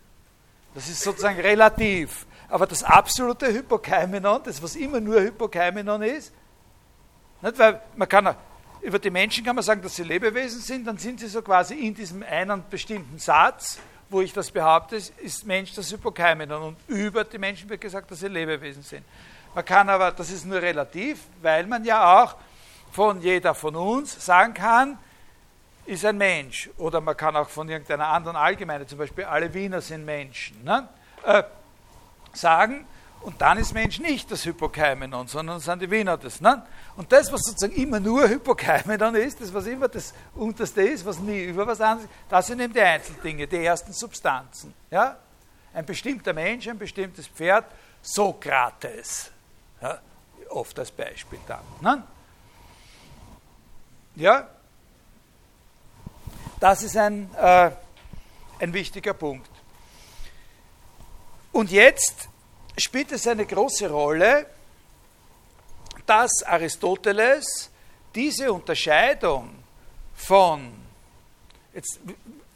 Das 0.75 0.89
ist 0.89 1.01
sozusagen 1.01 1.41
relativ. 1.41 2.27
Aber 2.49 2.67
das 2.67 2.83
absolute 2.83 3.53
Hypokaimenon, 3.53 4.43
das 4.45 4.63
was 4.63 4.77
immer 4.77 5.01
nur 5.01 5.21
Hypokaimenon 5.21 6.03
ist, 6.03 6.33
nicht, 7.43 7.59
weil 7.59 7.81
man 7.97 8.09
kann 8.09 8.35
über 8.81 8.99
die 8.99 9.11
Menschen 9.11 9.45
kann 9.45 9.57
man 9.57 9.65
sagen, 9.65 9.81
dass 9.81 9.97
sie 9.97 10.03
Lebewesen 10.03 10.61
sind, 10.61 10.87
dann 10.87 10.99
sind 10.99 11.19
sie 11.19 11.27
so 11.27 11.41
quasi 11.41 11.75
in 11.75 11.95
diesem 11.95 12.23
einen 12.23 12.63
bestimmten 12.69 13.19
Satz, 13.19 13.79
wo 14.11 14.21
ich 14.21 14.33
das 14.33 14.51
behaupte, 14.51 14.97
ist 14.97 15.47
Mensch 15.47 15.75
das 15.75 15.91
Hypokaimenon. 15.91 16.63
Und 16.63 16.77
über 16.87 17.25
die 17.25 17.39
Menschen 17.39 17.69
wird 17.71 17.81
gesagt, 17.81 18.11
dass 18.11 18.21
sie 18.21 18.29
Lebewesen 18.29 18.83
sind. 18.83 19.05
Man 19.55 19.65
kann 19.65 19.89
aber, 19.89 20.11
das 20.11 20.31
ist 20.31 20.45
nur 20.45 20.61
relativ, 20.61 21.21
weil 21.41 21.67
man 21.67 21.85
ja 21.85 22.23
auch 22.23 22.37
von 22.93 23.23
jeder 23.23 23.55
von 23.55 23.75
uns 23.75 24.25
sagen 24.25 24.53
kann, 24.53 24.99
ist 25.87 26.05
ein 26.05 26.17
Mensch. 26.17 26.71
Oder 26.79 27.01
man 27.01 27.17
kann 27.17 27.37
auch 27.37 27.49
von 27.49 27.69
irgendeiner 27.69 28.09
anderen 28.09 28.37
Allgemeine, 28.37 28.87
zum 28.87 28.99
Beispiel 28.99 29.25
alle 29.25 29.53
Wiener 29.53 29.81
sind 29.81 30.05
Menschen, 30.05 30.63
ne? 30.65 30.89
äh, 31.25 31.43
sagen, 32.33 32.87
und 33.25 33.41
dann 33.41 33.57
ist 33.57 33.73
Mensch 33.73 34.01
nicht 34.01 34.31
das 34.31 34.45
Hypokaimenon, 34.45 35.29
sondern 35.29 35.59
sind 35.59 35.81
die 35.81 35.91
Wiener 35.91 36.19
das. 36.19 36.43
Ne? 36.43 36.63
Und 36.95 37.11
das, 37.11 37.33
was 37.33 37.41
sozusagen 37.41 37.73
immer 37.75 37.99
nur 37.99 38.29
Hypokaimenon 38.29 39.15
ist, 39.15 39.41
das, 39.41 39.53
was 39.53 39.67
immer 39.67 39.89
das 39.89 40.13
Unterste 40.35 40.83
ist, 40.83 41.07
was 41.07 41.19
nie 41.19 41.45
über 41.45 41.67
was 41.67 41.81
anderes 41.81 42.05
ist, 42.05 42.13
das 42.29 42.47
sind 42.47 42.61
eben 42.61 42.75
die 42.75 42.83
Einzeldinge, 42.83 43.47
die 43.47 43.65
ersten 43.65 43.95
Substanzen. 43.95 44.75
Ja? 44.91 45.17
Ein 45.73 45.87
bestimmter 45.87 46.35
Mensch, 46.35 46.69
ein 46.69 46.79
bestimmtes 46.79 47.27
Pferd, 47.27 47.65
Sokrates. 48.03 49.31
Ja? 49.81 49.99
Oft 50.51 50.79
als 50.79 50.91
Beispiel 50.91 51.39
dann. 51.47 51.65
Ne? 51.81 52.03
Ja? 54.17 54.49
Das 56.65 56.83
ist 56.83 56.97
ein, 56.97 57.29
äh, 57.35 57.71
ein 58.59 58.73
wichtiger 58.73 59.13
Punkt. 59.13 59.51
Und 61.53 61.71
jetzt 61.71 62.31
spielt 62.79 63.13
es 63.13 63.27
eine 63.27 63.45
große 63.45 63.91
Rolle, 63.91 64.47
dass 66.07 66.43
Aristoteles 66.43 67.71
diese 68.15 68.51
Unterscheidung 68.51 69.51
von, 70.15 70.73
jetzt 71.75 72.01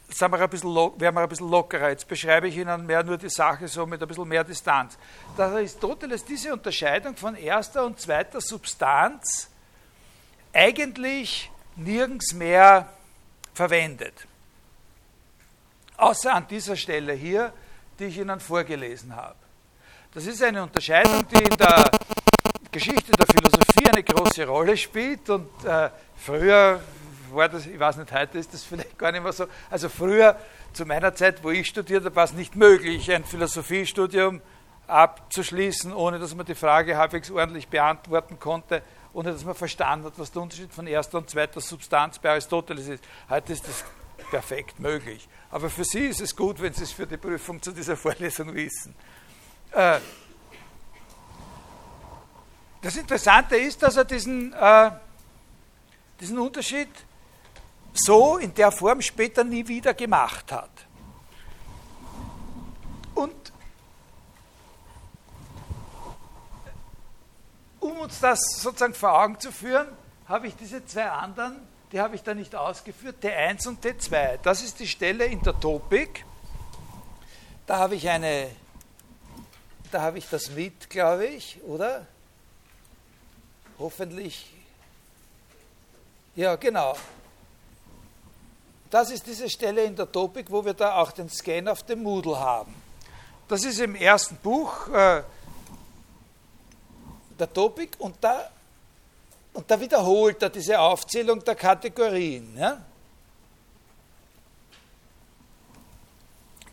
sind 0.07 0.31
wir 0.31 0.41
ein 0.41 0.49
bisschen, 0.49 0.73
werden 0.73 1.15
wir 1.15 1.21
ein 1.21 1.29
bisschen 1.29 1.51
lockerer, 1.51 1.89
jetzt 1.89 2.07
beschreibe 2.07 2.47
ich 2.47 2.57
Ihnen 2.57 2.87
mehr 2.87 3.03
nur 3.03 3.19
die 3.19 3.29
Sache 3.29 3.67
so 3.67 3.85
mit 3.85 4.01
ein 4.01 4.07
bisschen 4.07 4.27
mehr 4.27 4.43
Distanz, 4.43 4.97
dass 5.37 5.51
Aristoteles 5.51 6.25
diese 6.25 6.51
Unterscheidung 6.51 7.15
von 7.15 7.35
erster 7.35 7.85
und 7.85 8.01
zweiter 8.01 8.41
Substanz 8.41 9.51
eigentlich 10.51 11.51
nirgends 11.75 12.33
mehr 12.33 12.91
verwendet. 13.59 14.13
Außer 15.97 16.33
an 16.33 16.47
dieser 16.47 16.77
Stelle 16.77 17.11
hier, 17.11 17.51
die 17.97 18.05
ich 18.05 18.17
Ihnen 18.17 18.39
vorgelesen 18.39 19.13
habe. 19.13 19.35
Das 20.13 20.25
ist 20.25 20.41
eine 20.41 20.63
Unterscheidung, 20.63 21.27
die 21.27 21.43
in 21.43 21.57
der 21.57 21.91
Geschichte 22.71 23.11
der 23.11 23.25
Philosophie 23.27 23.89
eine 23.89 24.01
große 24.01 24.47
Rolle 24.47 24.77
spielt 24.77 25.29
und 25.29 25.49
äh, 25.65 25.89
früher 26.15 26.79
war 27.31 27.49
das, 27.49 27.65
ich 27.65 27.77
weiß 27.77 27.97
nicht, 27.97 28.13
heute 28.13 28.37
ist 28.37 28.53
das 28.53 28.63
vielleicht 28.63 28.97
gar 28.97 29.11
nicht 29.11 29.23
mehr 29.23 29.33
so. 29.33 29.45
Also 29.69 29.89
früher, 29.89 30.39
zu 30.71 30.85
meiner 30.85 31.13
Zeit, 31.13 31.43
wo 31.43 31.49
ich 31.49 31.67
studiert 31.67 32.05
habe, 32.05 32.15
war 32.15 32.23
es 32.23 32.31
nicht 32.31 32.55
möglich, 32.55 33.11
ein 33.11 33.25
Philosophiestudium 33.25 34.41
abzuschließen, 34.87 35.91
ohne 35.91 36.17
dass 36.17 36.33
man 36.33 36.45
die 36.45 36.55
Frage 36.55 36.95
halbwegs 36.95 37.29
ordentlich 37.29 37.67
beantworten 37.67 38.39
konnte, 38.39 38.81
ohne 39.13 39.31
dass 39.31 39.43
man 39.43 39.55
verstanden 39.55 40.05
hat, 40.05 40.13
was 40.17 40.31
der 40.31 40.41
Unterschied 40.41 40.73
von 40.73 40.87
erster 40.87 41.17
und 41.17 41.29
zweiter 41.29 41.61
Substanz 41.61 42.19
bei 42.19 42.29
Aristoteles 42.29 42.87
ist. 42.87 43.03
Heute 43.29 43.53
ist 43.53 43.67
das 43.67 43.83
perfekt 44.29 44.79
möglich. 44.79 45.27
Aber 45.49 45.69
für 45.69 45.83
Sie 45.83 46.05
ist 46.07 46.21
es 46.21 46.35
gut, 46.35 46.61
wenn 46.61 46.73
Sie 46.73 46.83
es 46.83 46.91
für 46.91 47.07
die 47.07 47.17
Prüfung 47.17 47.61
zu 47.61 47.71
dieser 47.71 47.97
Vorlesung 47.97 48.53
wissen. 48.53 48.95
Äh, 49.71 49.99
das 52.81 52.95
Interessante 52.95 53.57
ist, 53.57 53.81
dass 53.81 53.97
er 53.97 54.05
diesen, 54.05 54.53
äh, 54.53 54.91
diesen 56.19 56.39
Unterschied 56.39 56.89
so 57.93 58.37
in 58.37 58.53
der 58.53 58.71
Form 58.71 59.01
später 59.01 59.43
nie 59.43 59.67
wieder 59.67 59.93
gemacht 59.93 60.51
hat. 60.51 60.69
Und 63.15 63.48
um 67.89 67.99
uns 67.99 68.19
das 68.19 68.39
sozusagen 68.61 68.93
vor 68.93 69.21
Augen 69.21 69.39
zu 69.39 69.51
führen, 69.51 69.87
habe 70.27 70.47
ich 70.47 70.55
diese 70.55 70.85
zwei 70.85 71.09
anderen, 71.09 71.55
die 71.91 71.99
habe 71.99 72.15
ich 72.15 72.23
da 72.23 72.33
nicht 72.33 72.55
ausgeführt, 72.55 73.23
T1 73.23 73.67
und 73.67 73.83
T2. 73.83 74.37
Das 74.43 74.61
ist 74.63 74.79
die 74.79 74.87
Stelle 74.87 75.25
in 75.25 75.41
der 75.41 75.59
Topik. 75.59 76.25
Da 77.65 77.77
habe 77.77 77.95
ich 77.95 78.07
eine, 78.09 78.49
da 79.91 80.01
habe 80.01 80.19
ich 80.19 80.29
das 80.29 80.51
mit, 80.51 80.89
glaube 80.89 81.25
ich, 81.25 81.59
oder? 81.63 82.05
Hoffentlich. 83.79 84.53
Ja, 86.35 86.55
genau. 86.55 86.95
das 88.89 89.11
ist 89.11 89.25
diese 89.25 89.49
Stelle 89.49 89.83
in 89.83 89.95
der 89.95 90.11
Topik, 90.11 90.49
wo 90.49 90.63
wir 90.63 90.73
da 90.73 90.95
auch 90.95 91.11
den 91.11 91.29
Scan 91.29 91.67
auf 91.67 91.83
dem 91.83 92.03
Moodle 92.03 92.39
haben. 92.39 92.73
Das 93.47 93.63
ist 93.63 93.79
im 93.79 93.95
ersten 93.95 94.35
Buch 94.37 94.87
äh, 94.89 95.23
der 97.39 97.51
Topik 97.51 97.91
und 97.99 98.15
da, 98.21 98.49
und 99.53 99.69
da 99.69 99.79
wiederholt 99.79 100.41
er 100.41 100.49
diese 100.49 100.79
Aufzählung 100.79 101.43
der 101.43 101.55
Kategorien. 101.55 102.55
Ja? 102.57 102.81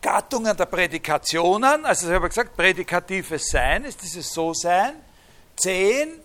Gattungen 0.01 0.57
der 0.57 0.67
Prädikationen, 0.67 1.85
also 1.85 2.09
ich 2.09 2.15
habe 2.15 2.29
gesagt, 2.29 2.57
prädikatives 2.57 3.49
Sein 3.49 3.85
ist 3.85 4.01
dieses 4.03 4.33
So-Sein, 4.33 4.95
zehn. 5.57 6.21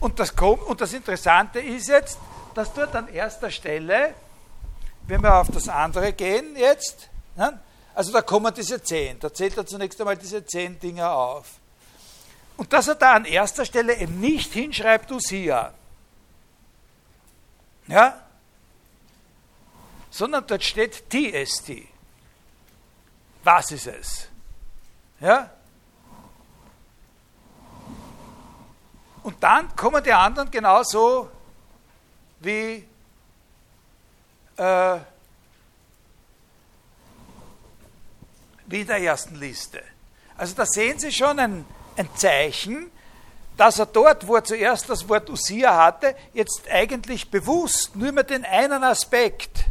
Und 0.00 0.20
das, 0.20 0.30
und 0.32 0.80
das 0.80 0.92
Interessante 0.92 1.60
ist 1.60 1.88
jetzt, 1.88 2.18
dass 2.54 2.72
dort 2.74 2.94
an 2.94 3.08
erster 3.08 3.50
Stelle, 3.50 4.14
wenn 5.06 5.22
wir 5.22 5.34
auf 5.34 5.48
das 5.50 5.68
andere 5.68 6.12
gehen 6.12 6.56
jetzt, 6.56 7.08
ne, 7.36 7.58
also 7.94 8.12
da 8.12 8.20
kommen 8.20 8.52
diese 8.52 8.82
zehn, 8.82 9.18
da 9.18 9.32
zählt 9.32 9.56
er 9.56 9.64
zunächst 9.64 9.98
einmal 10.00 10.16
diese 10.16 10.44
zehn 10.44 10.78
Dinge 10.78 11.08
auf. 11.08 11.60
Und 12.56 12.72
dass 12.72 12.88
er 12.88 12.94
da 12.94 13.14
an 13.14 13.24
erster 13.24 13.64
Stelle 13.64 13.96
eben 13.96 14.20
nicht 14.20 14.52
hinschreibt 14.52 15.10
Usia, 15.10 15.74
ja, 17.86 18.20
sondern 20.10 20.46
dort 20.46 20.62
steht 20.62 21.10
TST. 21.10 21.72
Was 23.42 23.72
ist 23.72 23.86
es? 23.88 24.28
Ja? 25.20 25.50
Und 29.22 29.42
dann 29.42 29.74
kommen 29.74 30.02
die 30.04 30.12
anderen 30.12 30.50
genauso 30.50 31.30
wie 32.40 32.86
äh, 34.56 34.98
wie 38.66 38.80
in 38.80 38.86
der 38.86 39.00
ersten 39.00 39.34
Liste. 39.36 39.82
Also 40.36 40.54
da 40.54 40.66
sehen 40.66 40.98
Sie 40.98 41.12
schon 41.12 41.38
ein, 41.38 41.64
ein 41.96 42.08
Zeichen, 42.16 42.90
dass 43.56 43.78
er 43.78 43.86
dort, 43.86 44.26
wo 44.26 44.36
er 44.36 44.44
zuerst 44.44 44.88
das 44.88 45.08
Wort 45.08 45.30
Usia 45.30 45.76
hatte, 45.76 46.16
jetzt 46.32 46.62
eigentlich 46.70 47.30
bewusst 47.30 47.94
nur 47.94 48.10
mehr 48.12 48.24
den 48.24 48.44
einen 48.44 48.82
Aspekt 48.82 49.66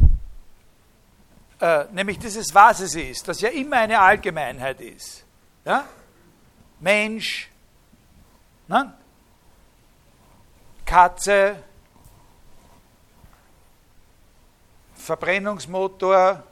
äh, 1.64 1.86
nämlich 1.92 2.18
dieses, 2.18 2.54
was 2.54 2.80
es 2.80 2.94
ist, 2.94 3.26
das 3.26 3.40
ja 3.40 3.48
immer 3.48 3.78
eine 3.78 3.98
Allgemeinheit 3.98 4.80
ist. 4.80 5.24
Ja? 5.64 5.86
Mensch, 6.80 7.48
ne? 8.68 8.92
Katze, 10.84 11.56
Verbrennungsmotor, 14.94 16.42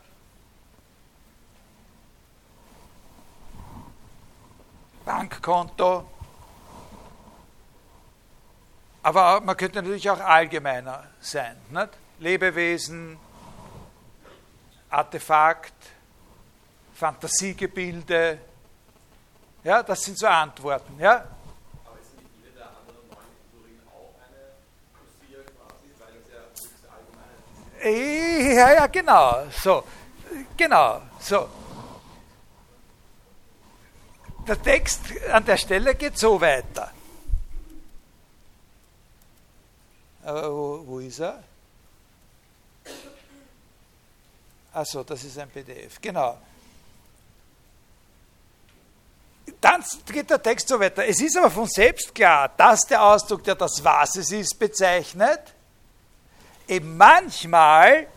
Bankkonto. 5.05 6.09
Aber 9.03 9.41
man 9.41 9.57
könnte 9.57 9.83
natürlich 9.83 10.09
auch 10.11 10.21
allgemeiner 10.21 11.05
sein. 11.21 11.57
Nicht? 11.71 11.89
Lebewesen, 12.21 13.19
Artefakt, 14.89 15.75
Fantasiegebilde. 16.95 18.39
Ja, 19.65 19.83
das 19.83 20.03
sind 20.03 20.19
so 20.19 20.27
Antworten. 20.27 20.99
Ja? 21.01 21.15
Aber 21.85 21.99
ist 22.01 22.17
nicht 22.17 22.29
jede 22.37 22.59
der 22.59 22.67
anderen 22.67 23.09
neun 23.09 23.19
Kategorien 23.19 23.81
auch 23.89 24.15
eine 24.23 24.55
Kursier 24.95 25.45
quasi, 25.45 25.91
weil 25.99 26.15
es 26.23 26.29
ja 26.31 26.43
Allgemeinheit 26.95 28.51
ist? 28.51 28.57
Ja, 28.57 28.73
ja, 28.73 28.87
genau. 28.87 29.51
So, 29.51 29.85
genau. 30.57 31.03
So. 31.19 31.62
Der 34.47 34.61
Text 34.61 35.01
an 35.31 35.45
der 35.45 35.57
Stelle 35.57 35.95
geht 35.95 36.19
so 36.19 36.41
weiter. 36.41 36.91
Aber 40.25 40.53
wo, 40.53 40.85
wo 40.87 40.99
ist 40.99 41.21
er? 41.21 41.43
Achso, 44.73 45.03
das 45.03 45.23
ist 45.25 45.39
ein 45.39 45.51
PDF, 45.51 46.01
genau. 46.01 46.39
Dann 49.61 49.85
geht 50.07 50.31
der 50.31 50.43
Text 50.43 50.69
so 50.69 50.81
weiter. 50.81 51.07
Es 51.07 51.21
ist 51.21 51.37
aber 51.37 51.51
von 51.51 51.67
selbst 51.67 52.15
klar, 52.15 52.49
dass 52.57 52.81
der 52.87 53.03
Ausdruck, 53.03 53.45
der 53.45 53.55
das 53.55 53.85
Was 53.85 54.17
es 54.17 54.33
ist, 54.33 54.59
bezeichnet, 54.59 55.41
eben 56.67 56.97
manchmal 56.97 58.09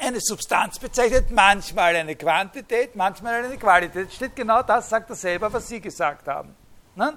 eine 0.00 0.20
Substanz 0.20 0.78
bezeichnet, 0.78 1.30
manchmal 1.30 1.96
eine 1.96 2.16
Quantität, 2.16 2.96
manchmal 2.96 3.44
eine 3.44 3.56
Qualität. 3.56 4.12
Steht 4.12 4.36
genau 4.36 4.62
das, 4.62 4.88
sagt 4.88 5.10
er 5.10 5.16
selber, 5.16 5.52
was 5.52 5.68
Sie 5.68 5.80
gesagt 5.80 6.26
haben. 6.28 6.54
Ne? 6.94 7.16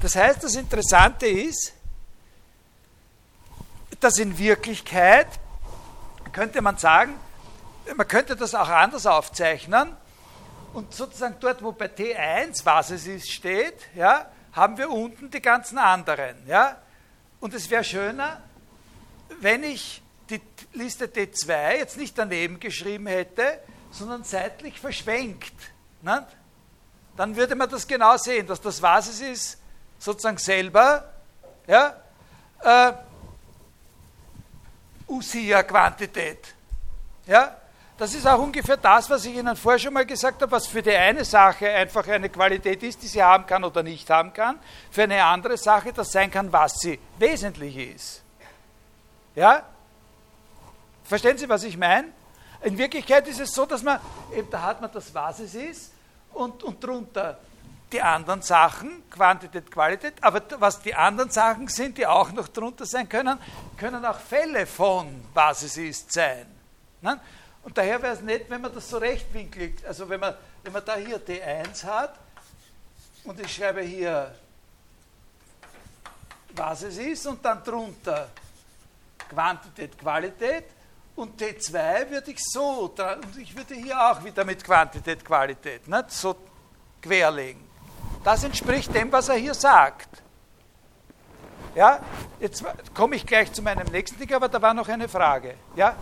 Das 0.00 0.14
heißt, 0.14 0.44
das 0.44 0.54
Interessante 0.54 1.26
ist, 1.26 1.72
dass 4.00 4.18
in 4.18 4.38
Wirklichkeit 4.38 5.26
könnte 6.32 6.62
man 6.62 6.76
sagen, 6.78 7.14
man 7.96 8.06
könnte 8.06 8.36
das 8.36 8.54
auch 8.54 8.68
anders 8.68 9.06
aufzeichnen 9.06 9.96
und 10.72 10.94
sozusagen 10.94 11.36
dort, 11.40 11.62
wo 11.62 11.72
bei 11.72 11.86
T1 11.86 12.64
was 12.64 12.90
es 12.90 13.06
ist, 13.06 13.30
steht, 13.30 13.74
ja, 13.94 14.26
haben 14.52 14.76
wir 14.76 14.90
unten 14.90 15.30
die 15.30 15.40
ganzen 15.40 15.78
anderen. 15.78 16.46
Ja? 16.46 16.76
Und 17.40 17.54
es 17.54 17.70
wäre 17.70 17.84
schöner, 17.84 18.40
wenn 19.40 19.64
ich 19.64 20.02
die 20.30 20.40
Liste 20.72 21.06
T2 21.06 21.76
jetzt 21.78 21.96
nicht 21.96 22.16
daneben 22.16 22.60
geschrieben 22.60 23.06
hätte, 23.06 23.60
sondern 23.90 24.24
seitlich 24.24 24.78
verschwenkt. 24.78 25.54
Ne? 26.02 26.26
Dann 27.16 27.34
würde 27.34 27.54
man 27.54 27.68
das 27.68 27.86
genau 27.86 28.16
sehen, 28.16 28.46
dass 28.46 28.60
das, 28.60 28.80
was 28.80 29.08
es 29.08 29.20
ist, 29.20 29.58
sozusagen 29.98 30.38
selber 30.38 31.12
ja, 31.66 31.96
äh, 32.62 32.92
Usia-Quantität. 35.08 36.54
Ja? 37.26 37.56
Das 37.96 38.14
ist 38.14 38.26
auch 38.26 38.38
ungefähr 38.38 38.76
das, 38.76 39.10
was 39.10 39.24
ich 39.24 39.34
Ihnen 39.34 39.56
vorher 39.56 39.80
schon 39.80 39.92
mal 39.92 40.06
gesagt 40.06 40.40
habe, 40.40 40.52
was 40.52 40.68
für 40.68 40.82
die 40.82 40.94
eine 40.94 41.24
Sache 41.24 41.68
einfach 41.68 42.06
eine 42.06 42.28
Qualität 42.28 42.80
ist, 42.84 43.02
die 43.02 43.08
sie 43.08 43.20
haben 43.20 43.44
kann 43.44 43.64
oder 43.64 43.82
nicht 43.82 44.08
haben 44.08 44.32
kann, 44.32 44.60
für 44.90 45.02
eine 45.02 45.24
andere 45.24 45.56
Sache 45.56 45.92
das 45.92 46.12
sein 46.12 46.30
kann, 46.30 46.52
was 46.52 46.74
sie 46.78 47.00
wesentlich 47.18 47.76
ist. 47.76 48.22
Ja? 49.34 49.64
Verstehen 51.08 51.38
Sie, 51.38 51.48
was 51.48 51.64
ich 51.64 51.78
meine? 51.78 52.08
In 52.62 52.76
Wirklichkeit 52.76 53.26
ist 53.28 53.40
es 53.40 53.52
so, 53.52 53.64
dass 53.64 53.82
man, 53.82 53.98
eben 54.36 54.50
da 54.50 54.60
hat 54.62 54.80
man 54.82 54.92
das, 54.92 55.14
was 55.14 55.40
es 55.40 55.54
ist, 55.54 55.92
und, 56.34 56.62
und 56.62 56.84
drunter 56.84 57.38
die 57.90 58.02
anderen 58.02 58.42
Sachen, 58.42 59.08
Quantität, 59.08 59.70
Qualität, 59.70 60.14
aber 60.20 60.42
was 60.58 60.82
die 60.82 60.94
anderen 60.94 61.30
Sachen 61.30 61.66
sind, 61.68 61.96
die 61.96 62.06
auch 62.06 62.30
noch 62.32 62.48
drunter 62.48 62.84
sein 62.84 63.08
können, 63.08 63.38
können 63.78 64.04
auch 64.04 64.20
Fälle 64.20 64.66
von, 64.66 65.24
was 65.32 65.62
es 65.62 65.78
ist, 65.78 66.12
sein. 66.12 66.44
Ne? 67.00 67.18
Und 67.62 67.78
daher 67.78 68.02
wäre 68.02 68.12
es 68.12 68.20
nett, 68.20 68.44
wenn 68.50 68.60
man 68.60 68.74
das 68.74 68.90
so 68.90 68.98
rechtwinkelt, 68.98 69.86
also 69.86 70.06
wenn 70.10 70.20
man, 70.20 70.34
wenn 70.62 70.74
man 70.74 70.84
da 70.84 70.96
hier 70.96 71.24
T1 71.24 71.84
hat 71.84 72.18
und 73.24 73.40
ich 73.40 73.54
schreibe 73.54 73.80
hier, 73.80 74.34
was 76.54 76.82
es 76.82 76.98
ist 76.98 77.26
und 77.26 77.42
dann 77.42 77.64
drunter 77.64 78.28
Quantität, 79.30 79.98
Qualität, 79.98 80.64
und 81.18 81.40
T2 81.40 82.10
würde 82.10 82.30
ich 82.30 82.38
so, 82.38 82.94
und 82.96 83.38
ich 83.38 83.56
würde 83.56 83.74
hier 83.74 84.00
auch 84.00 84.22
wieder 84.22 84.44
mit 84.44 84.62
Quantität, 84.62 85.24
Qualität, 85.24 85.86
nicht? 85.88 86.10
so 86.12 86.36
querlegen. 87.02 87.60
Das 88.22 88.44
entspricht 88.44 88.94
dem, 88.94 89.10
was 89.10 89.28
er 89.28 89.34
hier 89.34 89.54
sagt. 89.54 90.08
Ja, 91.74 92.00
jetzt 92.38 92.64
komme 92.94 93.16
ich 93.16 93.26
gleich 93.26 93.52
zu 93.52 93.62
meinem 93.62 93.86
nächsten 93.88 94.18
Ding, 94.18 94.32
aber 94.32 94.48
da 94.48 94.62
war 94.62 94.74
noch 94.74 94.88
eine 94.88 95.08
Frage. 95.08 95.54
Ja? 95.74 95.96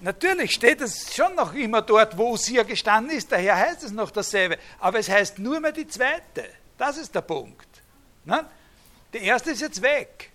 Natürlich 0.00 0.50
steht 0.52 0.80
es 0.80 1.14
schon 1.14 1.34
noch 1.36 1.54
immer 1.54 1.80
dort, 1.80 2.18
wo 2.18 2.32
Usia 2.32 2.64
gestanden 2.64 3.16
ist, 3.16 3.30
daher 3.30 3.56
heißt 3.56 3.84
es 3.84 3.92
noch 3.92 4.10
dasselbe. 4.10 4.58
Aber 4.80 4.98
es 4.98 5.08
heißt 5.08 5.38
nur 5.38 5.60
mehr 5.60 5.72
die 5.72 5.86
zweite. 5.86 6.61
Das 6.78 6.96
ist 6.96 7.14
der 7.14 7.20
Punkt. 7.22 7.68
Ne? 8.24 8.44
Die 9.12 9.18
erste 9.18 9.50
ist 9.50 9.60
jetzt 9.60 9.82
weg. 9.82 10.30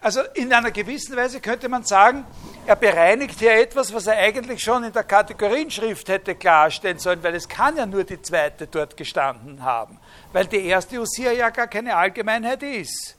Also 0.00 0.22
in 0.34 0.52
einer 0.52 0.70
gewissen 0.70 1.16
Weise 1.16 1.40
könnte 1.40 1.68
man 1.68 1.82
sagen, 1.82 2.24
er 2.66 2.76
bereinigt 2.76 3.40
hier 3.40 3.54
etwas, 3.54 3.92
was 3.92 4.06
er 4.06 4.16
eigentlich 4.16 4.62
schon 4.62 4.84
in 4.84 4.92
der 4.92 5.02
Kategorienschrift 5.02 6.08
hätte 6.08 6.36
klarstellen 6.36 7.00
sollen, 7.00 7.20
weil 7.22 7.34
es 7.34 7.48
kann 7.48 7.76
ja 7.76 7.84
nur 7.84 8.04
die 8.04 8.22
zweite 8.22 8.68
dort 8.68 8.96
gestanden 8.96 9.64
haben, 9.64 9.98
weil 10.32 10.46
die 10.46 10.64
erste 10.64 11.00
Usia 11.00 11.32
ja 11.32 11.50
gar 11.50 11.66
keine 11.66 11.96
Allgemeinheit 11.96 12.62
ist. 12.62 13.16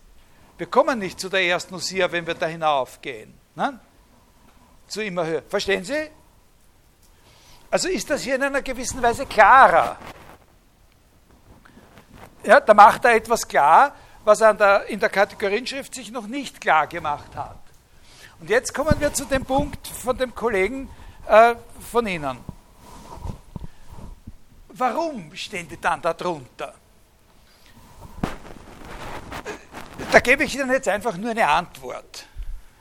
Wir 0.58 0.68
kommen 0.68 1.00
nicht 1.00 1.20
zu 1.20 1.28
der 1.28 1.42
ersten 1.42 1.76
Usia, 1.76 2.10
wenn 2.12 2.26
wir 2.26 2.36
da 2.36 2.46
hinaufgehen. 2.46 3.34
Ne? 3.56 3.80
zu 4.90 5.02
immer 5.04 5.26
höher. 5.26 5.44
Verstehen 5.48 5.84
Sie? 5.84 6.10
Also 7.72 7.88
ist 7.88 8.10
das 8.10 8.24
hier 8.24 8.36
in 8.36 8.44
einer 8.44 8.62
gewissen 8.62 9.02
Weise 9.02 9.26
klarer. 9.26 9.98
Ja, 12.50 12.60
da 12.60 12.74
macht 12.74 13.06
er 13.06 13.14
etwas 13.14 13.48
klar, 13.48 13.94
was 14.24 14.42
er 14.42 14.56
der, 14.56 14.88
in 14.88 15.00
der 15.00 15.10
Kategorienschrift 15.10 15.94
sich 15.94 16.10
noch 16.10 16.26
nicht 16.26 16.60
klar 16.60 16.88
gemacht 16.88 17.36
hat. 17.36 17.60
Und 18.40 18.50
jetzt 18.50 18.74
kommen 18.74 19.00
wir 19.00 19.14
zu 19.14 19.26
dem 19.26 19.46
Punkt 19.46 19.88
von 19.88 20.18
dem 20.18 20.34
Kollegen 20.34 20.90
äh, 21.28 21.54
von 21.92 22.08
Ihnen. 22.08 22.40
Warum 24.70 25.36
stehen 25.36 25.70
die 25.70 25.80
dann 25.80 26.02
darunter? 26.02 26.74
Da 30.12 30.20
gebe 30.20 30.44
ich 30.44 30.56
Ihnen 30.56 30.72
jetzt 30.72 30.88
einfach 30.88 31.18
nur 31.18 31.30
eine 31.30 31.48
Antwort. 31.48 32.26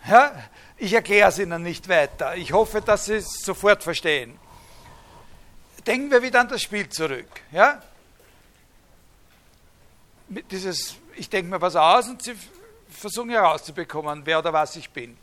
Ja? 0.08 0.32
Ich 0.78 0.94
erkläre 0.94 1.28
es 1.28 1.38
Ihnen 1.38 1.62
nicht 1.62 1.90
weiter. 1.90 2.36
Ich 2.36 2.54
hoffe, 2.54 2.80
dass 2.80 3.04
Sie 3.04 3.16
es 3.16 3.40
sofort 3.44 3.82
verstehen. 3.82 4.38
Denken 5.86 6.10
wir 6.10 6.22
wieder 6.22 6.40
an 6.40 6.48
das 6.48 6.62
Spiel 6.62 6.88
zurück. 6.88 7.28
Ja? 7.52 7.82
Dieses, 10.28 10.96
ich 11.16 11.28
denke 11.30 11.50
mir 11.50 11.60
was 11.60 11.76
aus 11.76 12.08
und 12.08 12.22
Sie 12.22 12.34
versuchen 12.90 13.30
herauszubekommen, 13.30 14.22
wer 14.24 14.38
oder 14.38 14.52
was 14.52 14.76
ich 14.76 14.90
bin. 14.90 15.16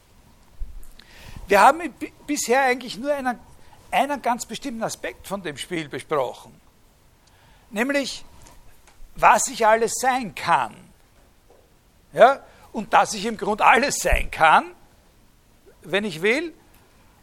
Wir 1.48 1.61
haben 1.61 1.94
bisher 2.26 2.64
eigentlich 2.64 2.98
nur 2.98 3.14
einen, 3.14 3.38
einen 3.91 4.22
ganz 4.22 4.45
bestimmten 4.45 4.84
Aspekt 4.84 5.27
von 5.27 5.44
dem 5.44 5.57
Spiel 5.57 5.90
besprochen, 5.90 6.60
nämlich 7.69 8.26
was 9.15 9.48
ich 9.48 9.65
alles 9.65 9.94
sein 9.99 10.34
kann. 10.34 10.76
Ja? 12.14 12.41
Und 12.72 12.94
dass 12.94 13.14
ich 13.14 13.26
im 13.26 13.38
Grunde 13.38 13.64
alles 13.65 13.98
sein 13.98 14.32
kann, 14.32 14.72
wenn 15.84 16.03
ich 16.03 16.22
will, 16.22 16.53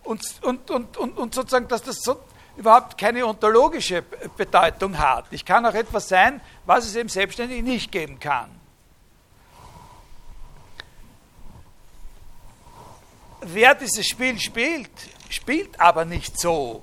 und, 0.04 0.24
und, 0.42 0.70
und, 0.70 0.96
und, 0.96 1.18
und 1.18 1.34
sozusagen, 1.34 1.68
dass 1.68 1.82
das 1.82 2.00
so 2.02 2.20
überhaupt 2.56 2.98
keine 2.98 3.26
ontologische 3.26 4.02
Bedeutung 4.36 4.98
hat. 4.98 5.26
Ich 5.30 5.44
kann 5.44 5.64
auch 5.64 5.74
etwas 5.74 6.08
sein, 6.08 6.40
was 6.66 6.86
es 6.86 6.96
eben 6.96 7.08
selbstständig 7.08 7.62
nicht 7.62 7.90
geben 7.90 8.18
kann. 8.18 8.62
wer 13.42 13.74
dieses 13.74 14.06
Spiel 14.06 14.38
spielt, 14.38 14.90
spielt 15.28 15.78
aber 15.80 16.04
nicht 16.04 16.38
so. 16.38 16.82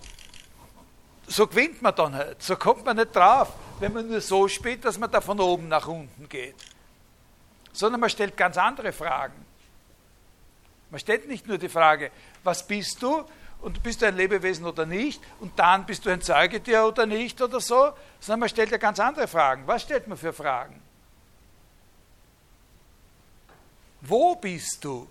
So 1.28 1.48
gewinnt 1.48 1.82
man 1.82 1.96
dann 1.96 2.14
nicht, 2.14 2.42
so 2.42 2.56
kommt 2.56 2.86
man 2.86 2.98
nicht 2.98 3.16
drauf, 3.16 3.54
wenn 3.80 3.94
man 3.94 4.08
nur 4.08 4.22
so 4.22 4.48
spielt, 4.48 4.84
dass 4.84 4.98
man 4.98 5.12
da 5.12 5.22
von 5.22 5.40
oben 5.40 5.68
nach 5.68 5.88
unten 5.88 6.28
geht. 6.28 6.56
Sondern 7.72 8.02
man 8.02 8.10
stellt 8.10 8.36
ganz 8.36 8.58
andere 8.58 8.92
Fragen. 8.92 9.46
Man 10.90 11.00
stellt 11.00 11.28
nicht 11.28 11.48
nur 11.48 11.58
die 11.58 11.70
Frage, 11.70 12.12
was 12.44 12.66
bist 12.66 13.02
du 13.02 13.24
und 13.62 13.84
bist 13.84 14.02
du 14.02 14.08
ein 14.08 14.16
Lebewesen 14.16 14.66
oder 14.66 14.86
nicht 14.86 15.22
und 15.40 15.58
dann 15.58 15.86
bist 15.86 16.06
du 16.06 16.10
ein 16.10 16.22
Zeugetier 16.22 16.86
oder 16.86 17.06
nicht 17.06 17.42
oder 17.42 17.60
so, 17.60 17.92
sondern 18.20 18.42
man 18.42 18.50
stellt 18.50 18.72
ja 18.72 18.78
ganz 18.78 19.00
andere 19.00 19.28
Fragen. 19.28 19.64
Was 19.66 19.82
stellt 19.84 20.08
man 20.08 20.18
für 20.18 20.34
Fragen? 20.34 20.82
Wo 24.02 24.36
bist 24.36 24.84
du? 24.84 25.08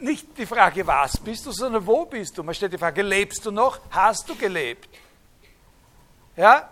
nicht 0.00 0.36
die 0.36 0.46
Frage, 0.46 0.86
was 0.86 1.16
bist 1.18 1.46
du, 1.46 1.52
sondern 1.52 1.86
wo 1.86 2.04
bist 2.04 2.36
du? 2.36 2.42
Man 2.42 2.54
stellt 2.54 2.72
die 2.72 2.78
Frage, 2.78 3.02
lebst 3.02 3.44
du 3.44 3.50
noch? 3.50 3.78
Hast 3.90 4.28
du 4.28 4.34
gelebt? 4.34 4.88
Ja? 6.36 6.68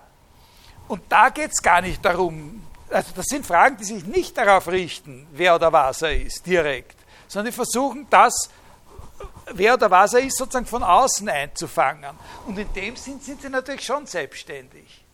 Und 0.89 1.03
da 1.09 1.29
geht 1.29 1.51
es 1.53 1.63
gar 1.63 1.81
nicht 1.81 2.05
darum, 2.05 2.63
also 2.91 3.13
das 3.15 3.27
sind 3.27 3.47
Fragen, 3.47 3.77
die 3.77 3.85
sich 3.85 4.05
nicht 4.05 4.37
darauf 4.37 4.69
richten, 4.69 5.27
wer 5.33 5.55
oder 5.55 5.73
was 5.73 6.03
er 6.03 6.21
ist, 6.21 6.45
direkt, 6.45 6.97
sondern 7.29 7.53
die 7.53 7.57
versuchen, 7.57 8.07
das, 8.11 8.51
wer 9.53 9.75
oder 9.75 9.91
was 9.91 10.15
er 10.15 10.21
ist, 10.21 10.37
sozusagen 10.37 10.67
von 10.67 10.83
außen 10.83 11.29
einzufangen. 11.29 12.17
Und 12.47 12.59
in 12.59 12.73
dem 12.73 12.97
Sinn 12.97 13.21
sind 13.21 13.43
sie 13.43 13.49
natürlich 13.49 13.85
schon 13.85 14.07
selbstständig. 14.07 15.05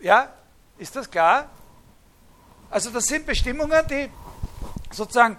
Ja? 0.00 0.32
Ist 0.78 0.96
das 0.96 1.10
klar? 1.10 1.48
Also 2.70 2.90
das 2.90 3.04
sind 3.04 3.26
Bestimmungen, 3.26 3.86
die 3.88 4.10
sozusagen 4.90 5.38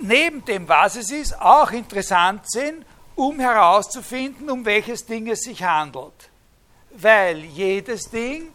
neben 0.00 0.44
dem, 0.44 0.68
was 0.68 0.96
es 0.96 1.10
ist, 1.10 1.40
auch 1.40 1.70
interessant 1.70 2.50
sind, 2.50 2.84
um 3.16 3.38
herauszufinden, 3.38 4.50
um 4.50 4.64
welches 4.64 5.06
Ding 5.06 5.28
es 5.28 5.42
sich 5.42 5.62
handelt. 5.62 6.30
Weil 6.90 7.44
jedes 7.44 8.10
Ding, 8.10 8.52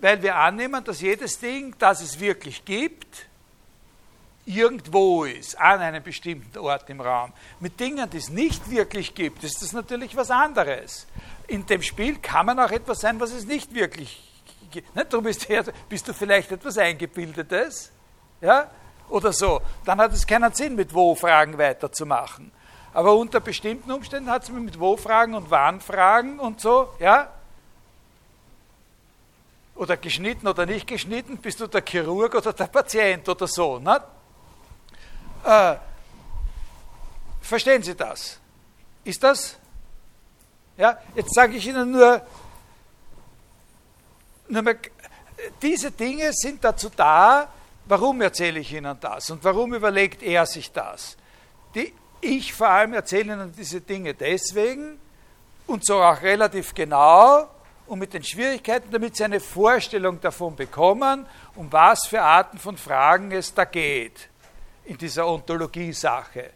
weil 0.00 0.22
wir 0.22 0.36
annehmen, 0.36 0.82
dass 0.84 1.00
jedes 1.00 1.38
Ding, 1.38 1.74
das 1.78 2.00
es 2.00 2.18
wirklich 2.18 2.64
gibt, 2.64 3.26
irgendwo 4.44 5.24
ist, 5.24 5.58
an 5.60 5.80
einem 5.80 6.02
bestimmten 6.02 6.58
Ort 6.58 6.90
im 6.90 7.00
Raum. 7.00 7.32
Mit 7.60 7.78
Dingen, 7.78 8.08
die 8.10 8.16
es 8.16 8.28
nicht 8.28 8.70
wirklich 8.70 9.14
gibt, 9.14 9.44
ist 9.44 9.62
das 9.62 9.72
natürlich 9.72 10.16
was 10.16 10.30
anderes. 10.30 11.06
In 11.46 11.64
dem 11.66 11.82
Spiel 11.82 12.18
kann 12.18 12.46
man 12.46 12.58
auch 12.58 12.70
etwas 12.70 13.00
sein, 13.00 13.20
was 13.20 13.32
es 13.32 13.46
nicht 13.46 13.74
wirklich 13.74 14.28
gibt. 14.70 14.94
Nicht? 14.96 15.12
Darum 15.12 15.24
bist, 15.24 15.46
bist 15.88 16.08
du 16.08 16.12
vielleicht 16.12 16.50
etwas 16.50 16.78
Eingebildetes, 16.78 17.92
ja? 18.40 18.70
oder 19.12 19.32
so, 19.32 19.60
dann 19.84 20.00
hat 20.00 20.12
es 20.12 20.26
keinen 20.26 20.52
Sinn, 20.52 20.74
mit 20.74 20.92
Wo-Fragen 20.92 21.58
weiterzumachen. 21.58 22.50
Aber 22.94 23.14
unter 23.14 23.40
bestimmten 23.40 23.90
Umständen 23.90 24.30
hat 24.30 24.44
es 24.44 24.50
mit 24.50 24.78
Wo-Fragen 24.78 25.34
und 25.34 25.50
Wann-Fragen 25.50 26.38
und 26.38 26.60
so, 26.60 26.88
ja? 26.98 27.30
Oder 29.74 29.96
geschnitten 29.96 30.46
oder 30.46 30.66
nicht 30.66 30.86
geschnitten, 30.86 31.38
bist 31.38 31.60
du 31.60 31.66
der 31.66 31.82
Chirurg 31.82 32.34
oder 32.34 32.52
der 32.52 32.66
Patient 32.66 33.26
oder 33.28 33.46
so. 33.46 33.78
Ne? 33.78 34.00
Äh, 35.44 35.76
verstehen 37.40 37.82
Sie 37.82 37.94
das? 37.94 38.38
Ist 39.04 39.22
das? 39.22 39.56
Ja, 40.76 40.98
jetzt 41.14 41.34
sage 41.34 41.56
ich 41.56 41.66
Ihnen 41.66 41.90
nur, 41.90 42.22
nur 44.48 44.62
mal, 44.62 44.78
diese 45.60 45.90
Dinge 45.90 46.32
sind 46.32 46.62
dazu 46.64 46.88
da, 46.94 47.48
Warum 47.86 48.20
erzähle 48.20 48.60
ich 48.60 48.72
Ihnen 48.72 48.96
das 49.00 49.30
und 49.30 49.42
warum 49.44 49.74
überlegt 49.74 50.22
er 50.22 50.46
sich 50.46 50.70
das? 50.70 51.16
Die, 51.74 51.92
ich 52.20 52.54
vor 52.54 52.68
allem 52.68 52.94
erzähle 52.94 53.34
Ihnen 53.34 53.52
diese 53.52 53.80
Dinge 53.80 54.14
deswegen 54.14 55.00
und 55.66 55.84
so 55.84 56.00
auch 56.00 56.22
relativ 56.22 56.74
genau 56.74 57.48
und 57.86 57.98
mit 57.98 58.14
den 58.14 58.22
Schwierigkeiten, 58.22 58.90
damit 58.92 59.16
Sie 59.16 59.24
eine 59.24 59.40
Vorstellung 59.40 60.20
davon 60.20 60.54
bekommen, 60.54 61.26
um 61.56 61.72
was 61.72 62.06
für 62.06 62.22
Arten 62.22 62.58
von 62.58 62.76
Fragen 62.76 63.32
es 63.32 63.52
da 63.52 63.64
geht 63.64 64.28
in 64.84 64.98
dieser 64.98 65.26
Ontologie-Sache. 65.26 66.50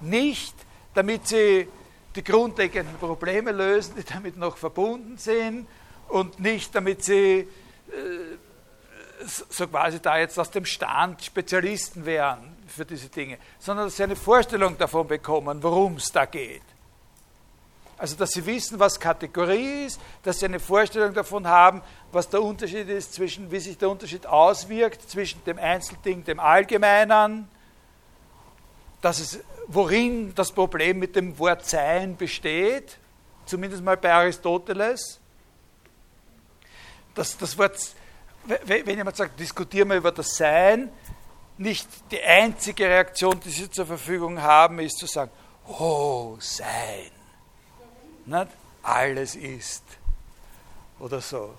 Nicht, 0.00 0.54
damit 0.94 1.28
Sie 1.28 1.68
die 2.14 2.24
grundlegenden 2.24 2.96
Probleme 2.96 3.52
lösen, 3.52 3.94
die 3.96 4.04
damit 4.04 4.36
noch 4.36 4.56
verbunden 4.56 5.18
sind 5.18 5.66
und 6.08 6.40
nicht, 6.40 6.74
damit 6.74 7.04
Sie 7.04 7.40
äh, 7.40 7.46
so 9.24 9.66
quasi 9.68 10.00
da 10.00 10.18
jetzt 10.18 10.38
aus 10.38 10.50
dem 10.50 10.64
Stand 10.64 11.22
Spezialisten 11.22 12.04
wären 12.04 12.56
für 12.66 12.84
diese 12.84 13.08
Dinge, 13.08 13.38
sondern 13.58 13.86
dass 13.86 13.96
sie 13.96 14.04
eine 14.04 14.16
Vorstellung 14.16 14.78
davon 14.78 15.06
bekommen, 15.06 15.62
worum 15.62 15.96
es 15.96 16.10
da 16.10 16.24
geht. 16.24 16.62
Also, 18.00 18.16
dass 18.16 18.30
sie 18.30 18.46
wissen, 18.46 18.78
was 18.78 18.98
Kategorie 18.98 19.84
ist, 19.84 20.00
dass 20.22 20.38
sie 20.38 20.46
eine 20.46 20.58
Vorstellung 20.58 21.12
davon 21.12 21.46
haben, 21.46 21.82
was 22.12 22.30
der 22.30 22.42
Unterschied 22.42 22.88
ist 22.88 23.12
zwischen, 23.12 23.50
wie 23.50 23.60
sich 23.60 23.76
der 23.76 23.90
Unterschied 23.90 24.26
auswirkt 24.26 25.08
zwischen 25.10 25.44
dem 25.44 25.58
Einzelding, 25.58 26.24
dem 26.24 26.40
Allgemeinen, 26.40 27.46
dass 29.02 29.18
es, 29.18 29.40
worin 29.66 30.34
das 30.34 30.50
Problem 30.50 30.98
mit 30.98 31.14
dem 31.14 31.38
Wort 31.38 31.66
Sein 31.66 32.16
besteht, 32.16 32.96
zumindest 33.44 33.82
mal 33.82 33.98
bei 33.98 34.10
Aristoteles. 34.14 35.20
Dass 37.14 37.36
das 37.36 37.58
Wort 37.58 37.76
wenn 38.64 38.96
jemand 38.96 39.14
sagt, 39.14 39.38
diskutieren 39.38 39.90
wir 39.90 39.98
über 39.98 40.12
das 40.12 40.36
Sein, 40.38 40.90
nicht 41.58 41.86
die 42.10 42.22
einzige 42.22 42.86
Reaktion, 42.86 43.38
die 43.40 43.50
sie 43.50 43.70
zur 43.70 43.84
Verfügung 43.84 44.40
haben, 44.40 44.78
ist 44.78 44.96
zu 44.96 45.04
sagen, 45.04 45.30
oh, 45.66 46.38
Sein. 46.40 47.19
Nicht? 48.26 48.48
Alles 48.82 49.36
ist. 49.36 49.84
Oder 50.98 51.20
so. 51.20 51.54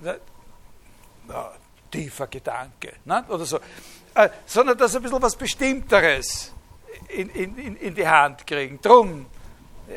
Ja, 0.00 1.52
tiefer 1.90 2.26
Gedanke. 2.26 2.94
Nicht? 3.04 3.30
Oder 3.30 3.44
so. 3.44 3.58
Äh, 4.14 4.28
sondern 4.46 4.76
dass 4.76 4.96
ein 4.96 5.02
bisschen 5.02 5.22
was 5.22 5.36
Bestimmteres 5.36 6.52
in, 7.08 7.28
in, 7.30 7.76
in 7.76 7.94
die 7.94 8.06
Hand 8.06 8.46
kriegen. 8.46 8.80
Drum 8.80 9.26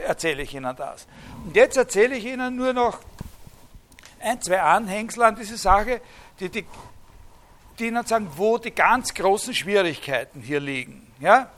erzähle 0.05 0.43
ich 0.43 0.53
Ihnen 0.53 0.75
das. 0.75 1.07
Und 1.45 1.55
jetzt 1.55 1.77
erzähle 1.77 2.15
ich 2.15 2.25
Ihnen 2.25 2.55
nur 2.55 2.73
noch 2.73 2.99
ein, 4.19 4.41
zwei 4.41 4.61
Anhängsel 4.61 5.23
an 5.23 5.35
diese 5.35 5.57
Sache, 5.57 6.01
die, 6.39 6.49
die, 6.49 6.65
die 7.77 7.87
Ihnen 7.87 8.05
sagen, 8.05 8.29
wo 8.35 8.57
die 8.57 8.71
ganz 8.71 9.13
großen 9.13 9.53
Schwierigkeiten 9.53 10.41
hier 10.41 10.59
liegen. 10.59 11.13
Ja? 11.19 11.49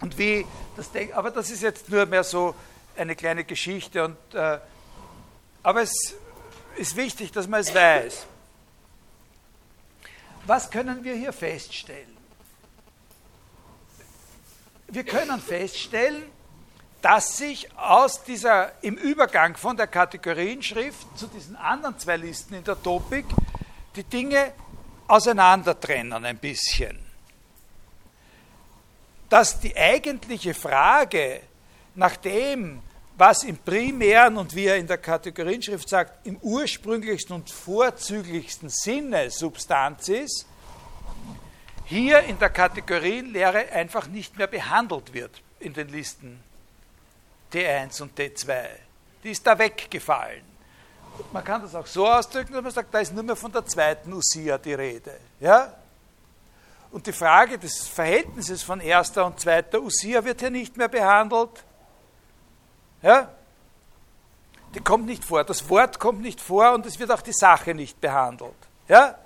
Und 0.00 0.18
wie 0.18 0.46
das 0.76 0.90
aber 1.14 1.30
das 1.30 1.50
ist 1.50 1.62
jetzt 1.62 1.88
nur 1.88 2.06
mehr 2.06 2.24
so 2.24 2.54
eine 2.96 3.16
kleine 3.16 3.44
Geschichte. 3.44 4.04
Und, 4.04 4.16
äh, 4.34 4.58
aber 5.62 5.82
es 5.82 6.14
ist 6.76 6.96
wichtig, 6.96 7.32
dass 7.32 7.48
man 7.48 7.60
es 7.60 7.74
weiß. 7.74 8.26
Was 10.46 10.70
können 10.70 11.02
wir 11.02 11.14
hier 11.14 11.32
feststellen? 11.32 12.16
Wir 14.88 15.04
können 15.04 15.40
feststellen, 15.40 16.22
dass 17.02 17.36
sich 17.36 17.76
aus 17.76 18.22
dieser, 18.24 18.72
im 18.82 18.96
Übergang 18.96 19.56
von 19.56 19.76
der 19.76 19.86
Kategorienschrift 19.86 21.06
zu 21.18 21.26
diesen 21.26 21.56
anderen 21.56 21.98
zwei 21.98 22.16
Listen 22.16 22.54
in 22.54 22.64
der 22.64 22.80
Topik 22.80 23.26
die 23.96 24.04
Dinge 24.04 24.52
auseinandertrennen 25.08 26.24
ein 26.24 26.38
bisschen. 26.38 27.05
Dass 29.28 29.58
die 29.60 29.76
eigentliche 29.76 30.54
Frage 30.54 31.40
nach 31.94 32.16
dem, 32.16 32.82
was 33.16 33.44
im 33.44 33.56
primären 33.56 34.36
und 34.36 34.54
wie 34.54 34.66
er 34.66 34.76
in 34.76 34.86
der 34.86 34.98
Kategorienschrift 34.98 35.88
sagt, 35.88 36.26
im 36.26 36.36
ursprünglichsten 36.38 37.34
und 37.34 37.50
vorzüglichsten 37.50 38.68
Sinne 38.68 39.30
Substanz 39.30 40.08
ist, 40.08 40.46
hier 41.86 42.20
in 42.20 42.38
der 42.38 42.50
Kategorienlehre 42.50 43.70
einfach 43.72 44.06
nicht 44.08 44.36
mehr 44.36 44.48
behandelt 44.48 45.14
wird 45.14 45.40
in 45.60 45.72
den 45.72 45.88
Listen 45.88 46.42
T1 47.52 48.02
und 48.02 48.18
T2. 48.18 48.66
Die 49.22 49.30
ist 49.30 49.46
da 49.46 49.58
weggefallen. 49.58 50.42
Man 51.32 51.42
kann 51.44 51.62
das 51.62 51.74
auch 51.74 51.86
so 51.86 52.06
ausdrücken, 52.06 52.52
dass 52.52 52.62
man 52.62 52.72
sagt, 52.72 52.92
da 52.92 52.98
ist 52.98 53.14
nur 53.14 53.22
mehr 53.22 53.36
von 53.36 53.50
der 53.50 53.64
zweiten 53.64 54.12
Usia 54.12 54.58
die 54.58 54.74
Rede. 54.74 55.18
Ja? 55.40 55.72
Und 56.90 57.06
die 57.06 57.12
Frage 57.12 57.58
des 57.58 57.86
Verhältnisses 57.88 58.62
von 58.62 58.80
erster 58.80 59.26
und 59.26 59.40
zweiter 59.40 59.80
Usia 59.80 60.24
wird 60.24 60.40
hier 60.40 60.50
nicht 60.50 60.76
mehr 60.76 60.88
behandelt. 60.88 61.64
Ja? 63.02 63.28
Die 64.74 64.80
kommt 64.80 65.06
nicht 65.06 65.24
vor. 65.24 65.44
Das 65.44 65.68
Wort 65.68 65.98
kommt 65.98 66.20
nicht 66.20 66.40
vor 66.40 66.72
und 66.72 66.86
es 66.86 66.98
wird 66.98 67.10
auch 67.10 67.22
die 67.22 67.32
Sache 67.32 67.74
nicht 67.74 68.00
behandelt. 68.00 68.56
Ja? 68.88 69.16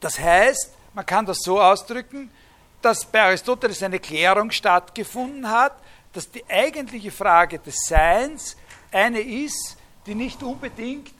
Das 0.00 0.18
heißt, 0.18 0.72
man 0.94 1.04
kann 1.04 1.26
das 1.26 1.38
so 1.40 1.60
ausdrücken, 1.60 2.30
dass 2.82 3.04
bei 3.04 3.22
Aristoteles 3.22 3.82
eine 3.82 3.98
Klärung 3.98 4.50
stattgefunden 4.50 5.50
hat, 5.50 5.72
dass 6.12 6.30
die 6.30 6.44
eigentliche 6.48 7.10
Frage 7.10 7.58
des 7.58 7.76
Seins 7.86 8.56
eine 8.92 9.20
ist, 9.20 9.76
die 10.06 10.14
nicht 10.14 10.42
unbedingt 10.42 11.12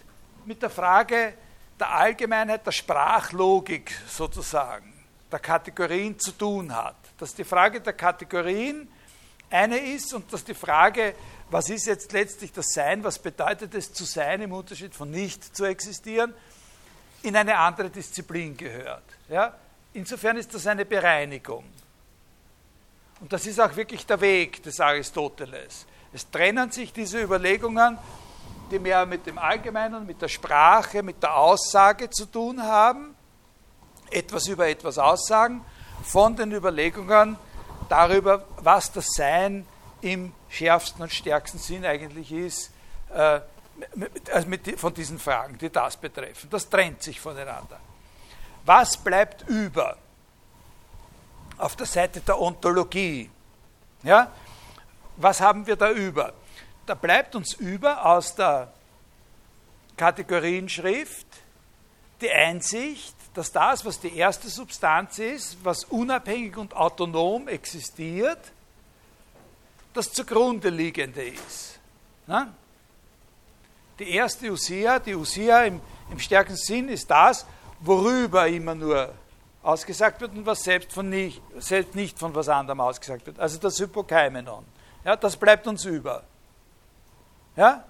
mit 0.45 0.63
der 0.63 0.71
Frage 0.71 1.35
der 1.79 1.91
Allgemeinheit 1.91 2.67
der 2.67 2.73
Sprachlogik 2.73 3.93
sozusagen, 4.09 4.93
der 5.31 5.39
Kategorien 5.39 6.19
zu 6.19 6.33
tun 6.33 6.75
hat. 6.75 6.97
Dass 7.19 7.35
die 7.35 7.45
Frage 7.45 7.81
der 7.81 7.93
Kategorien 7.93 8.89
eine 9.51 9.79
ist 9.79 10.13
und 10.15 10.33
dass 10.33 10.45
die 10.45 10.55
Frage, 10.55 11.15
was 11.51 11.71
ist 11.71 11.87
jetzt 11.87 12.13
letztlich 12.13 12.53
das 12.53 12.67
Sein, 12.69 13.05
was 13.05 13.19
bedeutet 13.19 13.75
es 13.75 13.93
zu 13.93 14.05
sein 14.05 14.43
im 14.43 14.53
Unterschied 14.53 14.95
von 14.95 15.11
nicht 15.11 15.57
zu 15.57 15.65
existieren, 15.65 16.35
in 17.23 17.37
eine 17.37 17.57
andere 17.57 17.91
Disziplin 17.91 18.57
gehört. 18.57 19.05
Ja? 19.29 19.55
Insofern 19.93 20.37
ist 20.37 20.53
das 20.55 20.67
eine 20.67 20.85
Bereinigung. 20.85 21.65
Und 23.21 23.33
das 23.33 23.47
ist 23.47 23.61
auch 23.61 23.75
wirklich 23.77 24.05
der 24.05 24.21
Weg 24.21 24.63
des 24.63 24.79
Aristoteles. 24.81 25.87
Es 26.13 26.31
trennen 26.31 26.71
sich 26.71 26.93
diese 26.93 27.23
Überlegungen, 27.23 27.99
die 28.71 28.79
mehr 28.79 29.07
mit 29.07 29.27
dem 29.27 29.39
Allgemeinen, 29.39 30.07
mit 30.07 30.21
der 30.21 30.29
Sprache, 30.29 31.03
mit 31.03 31.23
der 31.23 31.37
Aussage 31.37 32.11
zu 32.11 32.27
tun 32.27 32.63
haben, 32.63 33.15
etwas 34.11 34.47
über 34.49 34.69
etwas 34.69 34.99
aussagen, 34.99 35.65
von 36.05 36.37
den 36.37 36.53
Überlegungen 36.53 37.37
darüber, 37.89 38.45
was 38.59 38.93
das 38.93 39.07
Sein 39.15 39.67
im 40.01 40.33
schärfsten 40.49 41.03
und 41.03 41.13
stärksten 41.13 41.59
Sinn 41.59 41.85
eigentlich 41.85 42.33
ist, 42.33 42.71
äh, 43.13 43.41
also 44.33 44.49
mit, 44.49 44.79
von 44.79 44.95
diesen 44.95 45.19
Fragen, 45.19 45.59
die 45.59 45.71
das 45.71 45.97
betreffen. 45.97 46.49
Das 46.51 46.69
trennt 46.69 47.03
sich 47.03 47.21
voneinander. 47.21 47.79
Was 48.65 48.97
bleibt 48.97 49.49
über 49.49 49.97
auf 51.59 51.77
der 51.77 51.87
Seite 51.87 52.21
der 52.21 52.41
Ontologie? 52.41 53.31
Ja? 54.03 54.31
Was 55.17 55.41
haben 55.41 55.67
wir 55.67 55.77
da 55.77 55.91
über? 55.91 56.33
Da 56.87 56.95
bleibt 56.95 57.35
uns 57.35 57.55
über 57.55 58.07
aus 58.07 58.35
der 58.35 58.73
Kategorienschrift 59.97 61.27
die 62.21 62.31
Einsicht, 62.31 63.15
dass 63.35 63.53
das, 63.53 63.85
was 63.85 64.01
die 64.01 64.17
erste 64.17 64.49
Substanz 64.49 65.19
ist, 65.19 65.59
was 65.63 65.85
unabhängig 65.85 66.57
und 66.57 66.75
autonom 66.75 67.49
existiert, 67.49 68.39
das 69.93 70.13
zugrunde 70.13 70.71
liegende 70.71 71.29
ist. 71.29 71.79
Na? 72.27 72.55
Die 73.99 74.11
erste 74.11 74.51
Usia, 74.51 74.99
die 74.99 75.15
Usia 75.15 75.65
im, 75.65 75.81
im 76.11 76.19
stärksten 76.19 76.57
Sinn 76.57 76.89
ist 76.89 77.11
das, 77.11 77.47
worüber 77.81 78.47
immer 78.47 78.75
nur 78.75 79.13
ausgesagt 79.63 80.21
wird 80.21 80.33
und 80.33 80.47
was 80.47 80.63
selbst, 80.63 80.93
von 80.93 81.09
nicht, 81.09 81.43
selbst 81.59 81.95
nicht 81.95 82.19
von 82.19 82.35
was 82.35 82.49
anderem 82.49 82.81
ausgesagt 82.81 83.27
wird. 83.27 83.41
Also 83.41 83.59
das 83.59 83.79
Hypokaimenon. 83.81 84.65
Ja, 85.05 85.17
das 85.17 85.37
bleibt 85.37 85.67
uns 85.67 85.85
über. 85.85 86.23
Ja? 87.57 87.85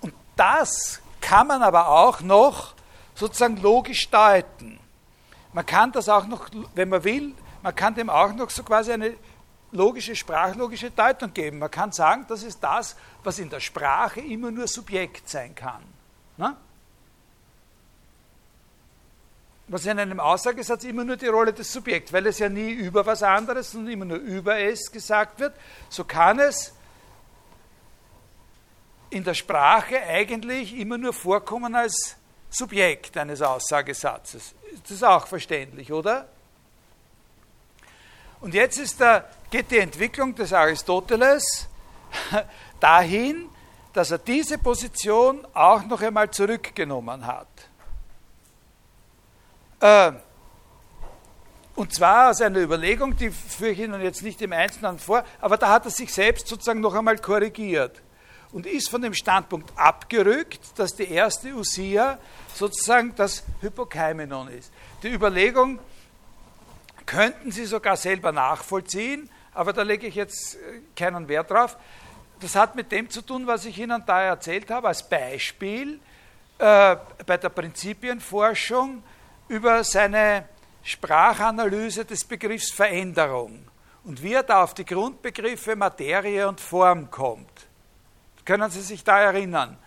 Und 0.00 0.14
das 0.36 1.00
kann 1.20 1.46
man 1.46 1.62
aber 1.62 1.88
auch 1.88 2.20
noch 2.20 2.74
sozusagen 3.14 3.56
logisch 3.58 4.08
deuten. 4.10 4.78
Man 5.52 5.66
kann 5.66 5.92
das 5.92 6.08
auch 6.08 6.26
noch, 6.26 6.48
wenn 6.74 6.88
man 6.88 7.04
will, 7.04 7.34
man 7.62 7.74
kann 7.74 7.94
dem 7.94 8.08
auch 8.08 8.32
noch 8.32 8.50
so 8.50 8.62
quasi 8.62 8.92
eine 8.92 9.14
logische, 9.72 10.16
sprachlogische 10.16 10.90
Deutung 10.90 11.34
geben. 11.34 11.58
Man 11.58 11.70
kann 11.70 11.92
sagen, 11.92 12.24
das 12.28 12.42
ist 12.42 12.62
das, 12.62 12.96
was 13.22 13.38
in 13.38 13.50
der 13.50 13.60
Sprache 13.60 14.20
immer 14.20 14.50
nur 14.50 14.66
Subjekt 14.66 15.28
sein 15.28 15.54
kann. 15.54 15.82
Ne? 16.36 16.56
was 19.70 19.86
in 19.86 20.00
einem 20.00 20.18
Aussagesatz 20.18 20.82
immer 20.82 21.04
nur 21.04 21.16
die 21.16 21.28
Rolle 21.28 21.52
des 21.52 21.72
Subjekts, 21.72 22.12
weil 22.12 22.26
es 22.26 22.40
ja 22.40 22.48
nie 22.48 22.72
über 22.72 23.06
was 23.06 23.22
anderes, 23.22 23.70
sondern 23.70 23.92
immer 23.92 24.04
nur 24.04 24.18
über 24.18 24.58
es 24.58 24.90
gesagt 24.90 25.38
wird, 25.38 25.54
so 25.88 26.02
kann 26.02 26.40
es 26.40 26.74
in 29.10 29.24
der 29.24 29.34
Sprache 29.34 30.00
eigentlich 30.00 30.76
immer 30.76 30.96
nur 30.96 31.12
vorkommen 31.12 31.74
als 31.74 32.16
Subjekt 32.48 33.16
eines 33.16 33.42
Aussagesatzes. 33.42 34.54
Das 34.82 34.90
ist 34.90 35.04
auch 35.04 35.26
verständlich, 35.26 35.92
oder? 35.92 36.28
Und 38.40 38.54
jetzt 38.54 38.78
ist 38.78 39.00
der, 39.00 39.28
geht 39.50 39.70
die 39.70 39.78
Entwicklung 39.78 40.34
des 40.34 40.52
Aristoteles 40.52 41.68
dahin, 42.80 43.48
dass 43.92 44.12
er 44.12 44.18
diese 44.18 44.58
Position 44.58 45.46
auch 45.52 45.84
noch 45.84 46.00
einmal 46.00 46.30
zurückgenommen 46.30 47.26
hat. 47.26 47.48
Äh, 49.80 50.12
und 51.74 51.92
zwar 51.92 52.30
aus 52.30 52.40
einer 52.40 52.60
Überlegung, 52.60 53.16
die 53.16 53.30
führe 53.30 53.70
ich 53.70 53.80
Ihnen 53.80 54.00
jetzt 54.00 54.22
nicht 54.22 54.40
im 54.42 54.52
Einzelnen 54.52 54.98
vor, 54.98 55.24
aber 55.40 55.56
da 55.56 55.68
hat 55.68 55.86
er 55.86 55.90
sich 55.90 56.12
selbst 56.12 56.46
sozusagen 56.46 56.80
noch 56.80 56.94
einmal 56.94 57.18
korrigiert 57.18 58.02
und 58.52 58.66
ist 58.66 58.90
von 58.90 59.02
dem 59.02 59.14
Standpunkt 59.14 59.72
abgerückt, 59.76 60.78
dass 60.78 60.94
die 60.94 61.10
erste 61.10 61.54
Usia 61.54 62.18
sozusagen 62.54 63.14
das 63.14 63.44
Hypokaimenon 63.60 64.48
ist. 64.48 64.72
Die 65.02 65.08
Überlegung 65.08 65.78
könnten 67.06 67.52
Sie 67.52 67.64
sogar 67.64 67.96
selber 67.96 68.32
nachvollziehen, 68.32 69.30
aber 69.52 69.72
da 69.72 69.82
lege 69.82 70.06
ich 70.06 70.14
jetzt 70.14 70.56
äh, 70.56 70.80
keinen 70.96 71.28
Wert 71.28 71.50
drauf. 71.50 71.76
Das 72.40 72.54
hat 72.54 72.74
mit 72.74 72.90
dem 72.92 73.10
zu 73.10 73.22
tun, 73.22 73.46
was 73.46 73.64
ich 73.64 73.78
Ihnen 73.78 74.02
da 74.06 74.22
erzählt 74.22 74.70
habe, 74.70 74.88
als 74.88 75.08
Beispiel 75.08 76.00
äh, 76.58 76.96
bei 77.26 77.36
der 77.36 77.48
Prinzipienforschung 77.48 79.02
über 79.48 79.84
seine 79.84 80.48
Sprachanalyse 80.82 82.04
des 82.04 82.24
Begriffs 82.24 82.70
Veränderung 82.70 83.66
und 84.04 84.22
wie 84.22 84.32
er 84.32 84.42
da 84.42 84.62
auf 84.62 84.74
die 84.74 84.84
Grundbegriffe 84.84 85.76
Materie 85.76 86.48
und 86.48 86.60
Form 86.60 87.10
kommt. 87.10 87.69
Können 88.50 88.68
Sie 88.68 88.80
sich 88.80 89.04
da 89.04 89.20
erinnern? 89.20 89.78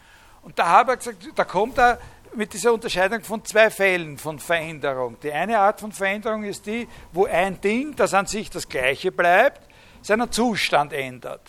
Und 0.41 0.57
da 0.57 0.67
habe 0.67 0.93
ich 0.93 0.99
gesagt, 0.99 1.17
da 1.35 1.43
kommt 1.43 1.77
er 1.77 1.99
mit 2.33 2.53
dieser 2.53 2.71
Unterscheidung 2.71 3.19
von 3.19 3.43
zwei 3.43 3.69
Fällen 3.69 4.17
von 4.17 4.39
Veränderung. 4.39 5.17
Die 5.21 5.33
eine 5.33 5.59
Art 5.59 5.81
von 5.81 5.91
Veränderung 5.91 6.45
ist 6.45 6.65
die, 6.65 6.87
wo 7.11 7.25
ein 7.25 7.59
Ding, 7.59 7.93
das 7.97 8.13
an 8.13 8.25
sich 8.25 8.49
das 8.49 8.69
gleiche 8.69 9.11
bleibt, 9.11 9.59
seinen 10.01 10.31
Zustand 10.31 10.93
ändert. 10.93 11.41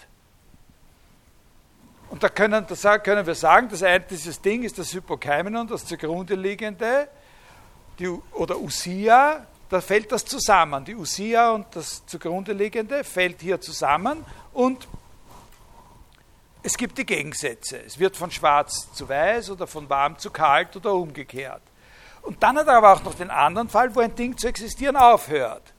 Und 2.10 2.24
da 2.24 2.28
können, 2.28 2.66
da 2.66 2.98
können 2.98 3.24
wir 3.24 3.36
sagen, 3.36 3.68
das 3.68 3.84
eine, 3.84 4.00
dieses 4.00 4.40
Ding 4.40 4.64
ist 4.64 4.76
das 4.76 4.92
Hypokeimenon, 4.92 5.68
das 5.68 5.86
zugrunde 5.86 6.34
liegende, 6.34 7.06
die, 8.00 8.08
oder 8.08 8.58
Usia, 8.58 9.46
da 9.68 9.80
fällt 9.80 10.10
das 10.10 10.24
zusammen. 10.24 10.84
Die 10.84 10.96
Usia 10.96 11.52
und 11.52 11.66
das 11.76 12.04
zugrunde 12.06 12.52
liegende 12.52 13.04
fällt 13.04 13.40
hier 13.40 13.60
zusammen 13.60 14.24
und 14.52 14.88
es 16.66 16.78
gibt 16.78 16.96
die 16.96 17.04
Gegensätze. 17.04 17.78
Es 17.86 17.98
wird 17.98 18.16
von 18.16 18.30
schwarz 18.30 18.90
zu 18.94 19.06
weiß 19.06 19.50
oder 19.50 19.66
von 19.66 19.88
warm 19.90 20.18
zu 20.18 20.30
kalt 20.30 20.74
oder 20.74 20.94
umgekehrt. 20.94 21.60
Und 22.22 22.42
dann 22.42 22.56
hat 22.56 22.66
er 22.66 22.78
aber 22.78 22.94
auch 22.94 23.04
noch 23.04 23.14
den 23.14 23.30
anderen 23.30 23.68
Fall, 23.68 23.94
wo 23.94 24.00
ein 24.00 24.14
Ding 24.14 24.36
zu 24.38 24.48
existieren 24.48 24.96
aufhört. 24.96 25.74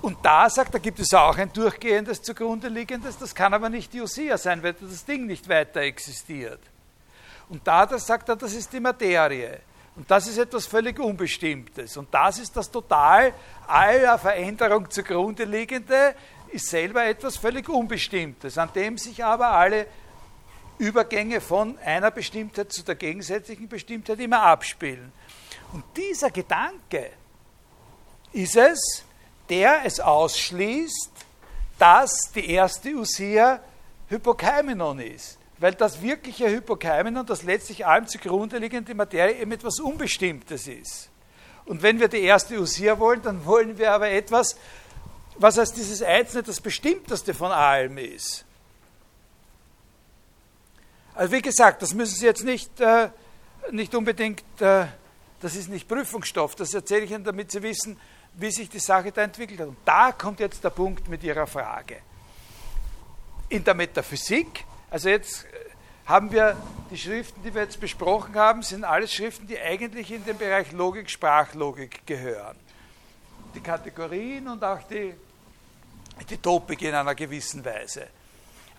Und 0.00 0.18
da 0.22 0.48
sagt 0.48 0.74
er, 0.74 0.80
gibt 0.80 1.00
es 1.00 1.12
auch 1.12 1.36
ein 1.36 1.52
durchgehendes 1.52 2.22
zugrunde 2.22 2.68
liegendes, 2.68 3.18
das 3.18 3.34
kann 3.34 3.52
aber 3.52 3.68
nicht 3.68 3.92
die 3.92 4.00
Usia 4.00 4.38
sein, 4.38 4.62
weil 4.62 4.74
das 4.74 5.04
Ding 5.04 5.26
nicht 5.26 5.48
weiter 5.48 5.80
existiert. 5.80 6.60
Und 7.48 7.66
da 7.66 7.84
das 7.84 8.06
sagt 8.06 8.28
er, 8.28 8.36
das 8.36 8.54
ist 8.54 8.72
die 8.72 8.78
Materie. 8.78 9.58
Und 9.96 10.08
das 10.08 10.28
ist 10.28 10.38
etwas 10.38 10.66
völlig 10.66 11.00
Unbestimmtes. 11.00 11.96
Und 11.96 12.14
das 12.14 12.38
ist 12.38 12.56
das 12.56 12.70
total 12.70 13.34
aller 13.66 14.16
Veränderung 14.18 14.88
zugrunde 14.88 15.44
liegende, 15.44 16.14
ist 16.52 16.68
selber 16.68 17.04
etwas 17.04 17.36
völlig 17.36 17.68
Unbestimmtes, 17.68 18.58
an 18.58 18.72
dem 18.74 18.98
sich 18.98 19.24
aber 19.24 19.50
alle 19.52 19.86
Übergänge 20.78 21.40
von 21.40 21.78
einer 21.78 22.10
Bestimmtheit 22.10 22.72
zu 22.72 22.82
der 22.82 22.94
gegensätzlichen 22.94 23.68
Bestimmtheit 23.68 24.18
immer 24.20 24.42
abspielen. 24.42 25.12
Und 25.72 25.84
dieser 25.96 26.30
Gedanke 26.30 27.10
ist 28.32 28.56
es, 28.56 29.04
der 29.48 29.84
es 29.84 30.00
ausschließt, 30.00 31.10
dass 31.78 32.32
die 32.34 32.50
erste 32.50 32.90
Usia 32.94 33.60
Hypokaimenon 34.08 35.00
ist. 35.00 35.38
Weil 35.58 35.74
das 35.74 36.00
wirkliche 36.00 36.48
Hypokaimenon, 36.48 37.26
das 37.26 37.42
letztlich 37.42 37.86
allem 37.86 38.06
zugrunde 38.06 38.58
liegende 38.58 38.94
Materie, 38.94 39.40
eben 39.40 39.52
etwas 39.52 39.78
Unbestimmtes 39.80 40.66
ist. 40.66 41.10
Und 41.66 41.82
wenn 41.82 42.00
wir 42.00 42.08
die 42.08 42.22
erste 42.22 42.58
Usia 42.58 42.98
wollen, 42.98 43.22
dann 43.22 43.44
wollen 43.44 43.76
wir 43.78 43.92
aber 43.92 44.10
etwas, 44.10 44.56
was 45.40 45.58
als 45.58 45.72
dieses 45.72 46.02
Einzelne 46.02 46.42
das 46.42 46.60
Bestimmteste 46.60 47.32
von 47.32 47.50
allem 47.50 47.96
ist. 47.96 48.44
Also 51.14 51.32
wie 51.32 51.42
gesagt, 51.42 51.82
das 51.82 51.94
müssen 51.94 52.14
Sie 52.14 52.26
jetzt 52.26 52.44
nicht, 52.44 52.78
äh, 52.78 53.08
nicht 53.70 53.94
unbedingt, 53.94 54.44
äh, 54.60 54.86
das 55.40 55.56
ist 55.56 55.68
nicht 55.68 55.88
Prüfungsstoff, 55.88 56.54
das 56.54 56.74
erzähle 56.74 57.04
ich 57.04 57.10
Ihnen, 57.10 57.24
damit 57.24 57.50
Sie 57.50 57.62
wissen, 57.62 57.98
wie 58.34 58.50
sich 58.50 58.68
die 58.68 58.78
Sache 58.78 59.12
da 59.12 59.22
entwickelt 59.22 59.60
hat. 59.60 59.68
Und 59.68 59.78
da 59.84 60.12
kommt 60.12 60.40
jetzt 60.40 60.62
der 60.62 60.70
Punkt 60.70 61.08
mit 61.08 61.24
Ihrer 61.24 61.46
Frage. 61.46 61.96
In 63.48 63.64
der 63.64 63.74
Metaphysik, 63.74 64.64
also 64.90 65.08
jetzt 65.08 65.44
äh, 65.44 65.48
haben 66.04 66.30
wir 66.30 66.54
die 66.90 66.98
Schriften, 66.98 67.42
die 67.42 67.54
wir 67.54 67.62
jetzt 67.62 67.80
besprochen 67.80 68.34
haben, 68.34 68.62
sind 68.62 68.84
alles 68.84 69.12
Schriften, 69.12 69.46
die 69.46 69.58
eigentlich 69.58 70.12
in 70.12 70.22
den 70.24 70.36
Bereich 70.36 70.70
Logik, 70.72 71.08
Sprachlogik 71.08 72.06
gehören. 72.06 72.56
Die 73.54 73.60
Kategorien 73.60 74.46
und 74.46 74.62
auch 74.62 74.82
die, 74.82 75.14
die 76.24 76.38
Topik 76.38 76.82
in 76.82 76.94
einer 76.94 77.14
gewissen 77.14 77.64
Weise. 77.64 78.08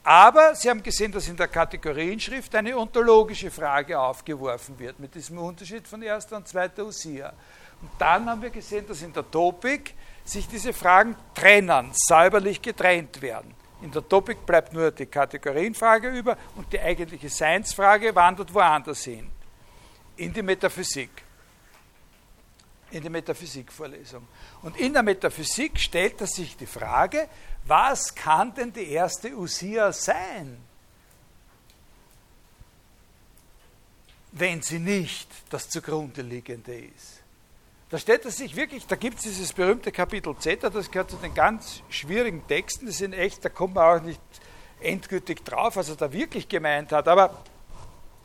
Aber 0.03 0.55
Sie 0.55 0.69
haben 0.69 0.81
gesehen, 0.81 1.11
dass 1.11 1.27
in 1.27 1.37
der 1.37 1.47
Kategorienschrift 1.47 2.53
eine 2.55 2.75
ontologische 2.75 3.51
Frage 3.51 3.99
aufgeworfen 3.99 4.77
wird, 4.79 4.99
mit 4.99 5.13
diesem 5.13 5.37
Unterschied 5.37 5.87
von 5.87 6.01
erster 6.01 6.37
und 6.37 6.47
zweiter 6.47 6.85
Usia. 6.85 7.31
Und 7.81 7.89
dann 7.99 8.27
haben 8.27 8.41
wir 8.41 8.49
gesehen, 8.49 8.85
dass 8.87 9.01
in 9.01 9.13
der 9.13 9.29
Topik 9.29 9.93
sich 10.23 10.47
diese 10.47 10.73
Fragen 10.73 11.15
trennen, 11.35 11.91
säuberlich 11.93 12.61
getrennt 12.61 13.21
werden. 13.21 13.53
In 13.81 13.91
der 13.91 14.07
Topik 14.07 14.45
bleibt 14.45 14.73
nur 14.73 14.91
die 14.91 15.07
Kategorienfrage 15.07 16.09
über 16.09 16.37
und 16.55 16.71
die 16.71 16.79
eigentliche 16.79 17.29
Seinsfrage 17.29 18.13
wandert 18.15 18.53
woanders 18.53 19.03
hin. 19.03 19.29
In 20.17 20.33
die 20.33 20.43
Metaphysik. 20.43 21.09
In 22.91 23.01
die 23.01 23.09
Metaphysikvorlesung. 23.09 24.27
Und 24.63 24.77
in 24.77 24.93
der 24.93 25.03
Metaphysik 25.03 25.79
stellt 25.79 26.19
er 26.19 26.27
sich 26.27 26.57
die 26.57 26.65
Frage, 26.65 27.29
was 27.65 28.13
kann 28.13 28.53
denn 28.53 28.73
die 28.73 28.91
erste 28.91 29.33
Usia 29.33 29.91
sein, 29.93 30.57
wenn 34.33 34.61
sie 34.61 34.79
nicht 34.79 35.29
das 35.49 35.69
zugrunde 35.69 36.21
liegende 36.21 36.75
ist? 36.75 37.21
Da 37.89 37.97
stellt 37.97 38.23
er 38.23 38.31
sich 38.31 38.55
wirklich, 38.55 38.87
da 38.87 38.95
gibt 38.95 39.17
es 39.17 39.23
dieses 39.23 39.51
berühmte 39.51 39.91
Kapitel 39.91 40.33
Zeta, 40.37 40.69
das 40.69 40.89
gehört 40.89 41.11
zu 41.11 41.17
den 41.17 41.33
ganz 41.33 41.81
schwierigen 41.89 42.47
Texten, 42.47 42.85
das 42.85 42.97
sind 42.97 43.13
echt, 43.13 43.43
da 43.43 43.49
kommt 43.49 43.75
man 43.75 43.99
auch 43.99 44.01
nicht 44.01 44.21
endgültig 44.79 45.43
drauf, 45.43 45.75
was 45.75 45.89
er 45.89 45.97
da 45.97 46.11
wirklich 46.11 46.47
gemeint 46.47 46.93
hat, 46.93 47.07
aber 47.09 47.43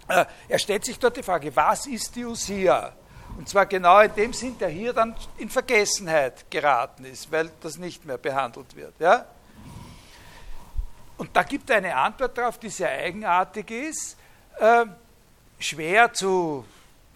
äh, 0.08 0.24
er 0.48 0.58
stellt 0.58 0.84
sich 0.84 0.98
dort 0.98 1.16
die 1.16 1.22
Frage, 1.22 1.54
was 1.54 1.86
ist 1.86 2.14
die 2.14 2.24
Usia? 2.24 2.94
Und 3.36 3.48
zwar 3.48 3.66
genau 3.66 4.00
in 4.00 4.14
dem 4.14 4.32
Sinn, 4.32 4.56
der 4.58 4.68
hier 4.68 4.92
dann 4.92 5.14
in 5.38 5.50
Vergessenheit 5.50 6.50
geraten 6.50 7.04
ist, 7.04 7.30
weil 7.30 7.50
das 7.60 7.76
nicht 7.76 8.04
mehr 8.04 8.18
behandelt 8.18 8.74
wird. 8.74 8.94
Ja? 8.98 9.26
Und 11.18 11.34
da 11.34 11.42
gibt 11.42 11.68
er 11.70 11.76
eine 11.76 11.94
Antwort 11.94 12.36
darauf, 12.36 12.58
die 12.58 12.70
sehr 12.70 12.90
eigenartig 12.90 13.70
ist, 13.70 14.16
äh, 14.58 14.86
schwer 15.58 16.12
zu 16.12 16.64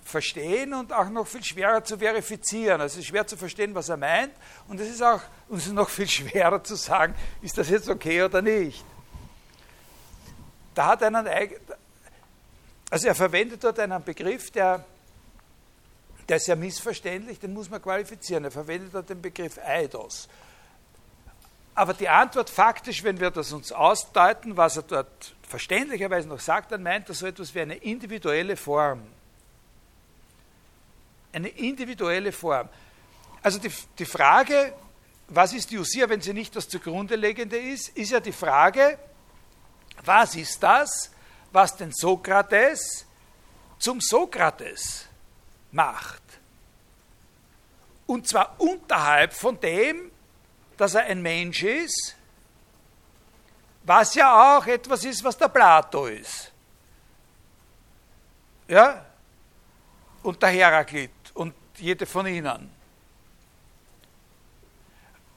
verstehen 0.04 0.74
und 0.74 0.92
auch 0.92 1.08
noch 1.08 1.26
viel 1.26 1.44
schwerer 1.44 1.84
zu 1.84 1.98
verifizieren. 1.98 2.80
Also 2.80 2.94
es 2.94 3.00
ist 3.00 3.06
schwer 3.06 3.26
zu 3.26 3.36
verstehen, 3.36 3.74
was 3.74 3.88
er 3.88 3.96
meint 3.96 4.32
und 4.68 4.80
es 4.80 4.88
ist 4.88 5.02
auch 5.02 5.20
und 5.48 5.72
noch 5.72 5.88
viel 5.88 6.08
schwerer 6.08 6.62
zu 6.62 6.74
sagen, 6.74 7.14
ist 7.42 7.56
das 7.56 7.68
jetzt 7.70 7.88
okay 7.88 8.22
oder 8.22 8.42
nicht. 8.42 8.84
Da 10.74 10.86
hat 10.86 11.02
einen 11.02 11.26
also 12.90 13.06
er 13.06 13.14
verwendet 13.14 13.62
dort 13.62 13.78
einen 13.78 14.02
Begriff, 14.02 14.50
der 14.50 14.84
der 16.30 16.36
ist 16.36 16.46
ja 16.46 16.54
missverständlich, 16.54 17.40
den 17.40 17.52
muss 17.52 17.68
man 17.70 17.82
qualifizieren. 17.82 18.44
Er 18.44 18.52
verwendet 18.52 18.94
da 18.94 19.02
den 19.02 19.20
Begriff 19.20 19.58
Eidos. 19.58 20.28
Aber 21.74 21.92
die 21.92 22.08
Antwort 22.08 22.48
faktisch, 22.48 23.02
wenn 23.02 23.18
wir 23.18 23.32
das 23.32 23.50
uns 23.50 23.72
ausdeuten, 23.72 24.56
was 24.56 24.76
er 24.76 24.84
dort 24.84 25.34
verständlicherweise 25.42 26.28
noch 26.28 26.38
sagt, 26.38 26.70
dann 26.70 26.84
meint 26.84 27.08
er 27.08 27.16
so 27.16 27.26
etwas 27.26 27.52
wie 27.52 27.62
eine 27.62 27.74
individuelle 27.74 28.56
Form. 28.56 29.02
Eine 31.32 31.48
individuelle 31.48 32.30
Form. 32.30 32.68
Also 33.42 33.58
die, 33.58 33.72
die 33.98 34.04
Frage, 34.04 34.72
was 35.26 35.52
ist 35.52 35.72
die 35.72 35.78
Usia, 35.78 36.08
wenn 36.08 36.20
sie 36.20 36.32
nicht 36.32 36.54
das 36.54 36.68
zugrunde 36.68 37.16
liegende 37.16 37.56
ist, 37.56 37.88
ist 37.88 38.12
ja 38.12 38.20
die 38.20 38.30
Frage, 38.30 39.00
was 40.04 40.36
ist 40.36 40.62
das, 40.62 41.10
was 41.50 41.76
den 41.76 41.90
Sokrates 41.90 43.04
zum 43.80 44.00
Sokrates 44.00 45.09
macht. 45.72 46.22
Und 48.06 48.26
zwar 48.26 48.54
unterhalb 48.58 49.32
von 49.32 49.58
dem, 49.60 50.10
dass 50.76 50.94
er 50.94 51.04
ein 51.04 51.22
Mensch 51.22 51.62
ist, 51.62 52.16
was 53.84 54.14
ja 54.14 54.58
auch 54.58 54.66
etwas 54.66 55.04
ist, 55.04 55.22
was 55.22 55.36
der 55.36 55.48
Plato 55.48 56.06
ist. 56.06 56.52
Ja? 58.68 59.04
Und 60.22 60.42
der 60.42 60.50
Heraklit 60.50 61.10
und 61.34 61.54
jede 61.76 62.06
von 62.06 62.26
ihnen. 62.26 62.70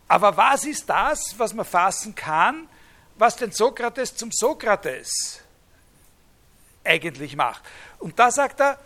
Aber 0.08 0.36
was 0.36 0.66
ist 0.66 0.88
das, 0.90 1.38
was 1.38 1.54
man 1.54 1.66
fassen 1.66 2.14
kann, 2.14 2.68
was 3.16 3.36
den 3.36 3.52
Sokrates 3.52 4.16
zum 4.16 4.32
Sokrates 4.32 5.42
eigentlich 6.84 7.36
macht? 7.36 7.64
Und 8.00 8.20
da 8.20 8.30
sagt 8.30 8.60
er, 8.60 8.80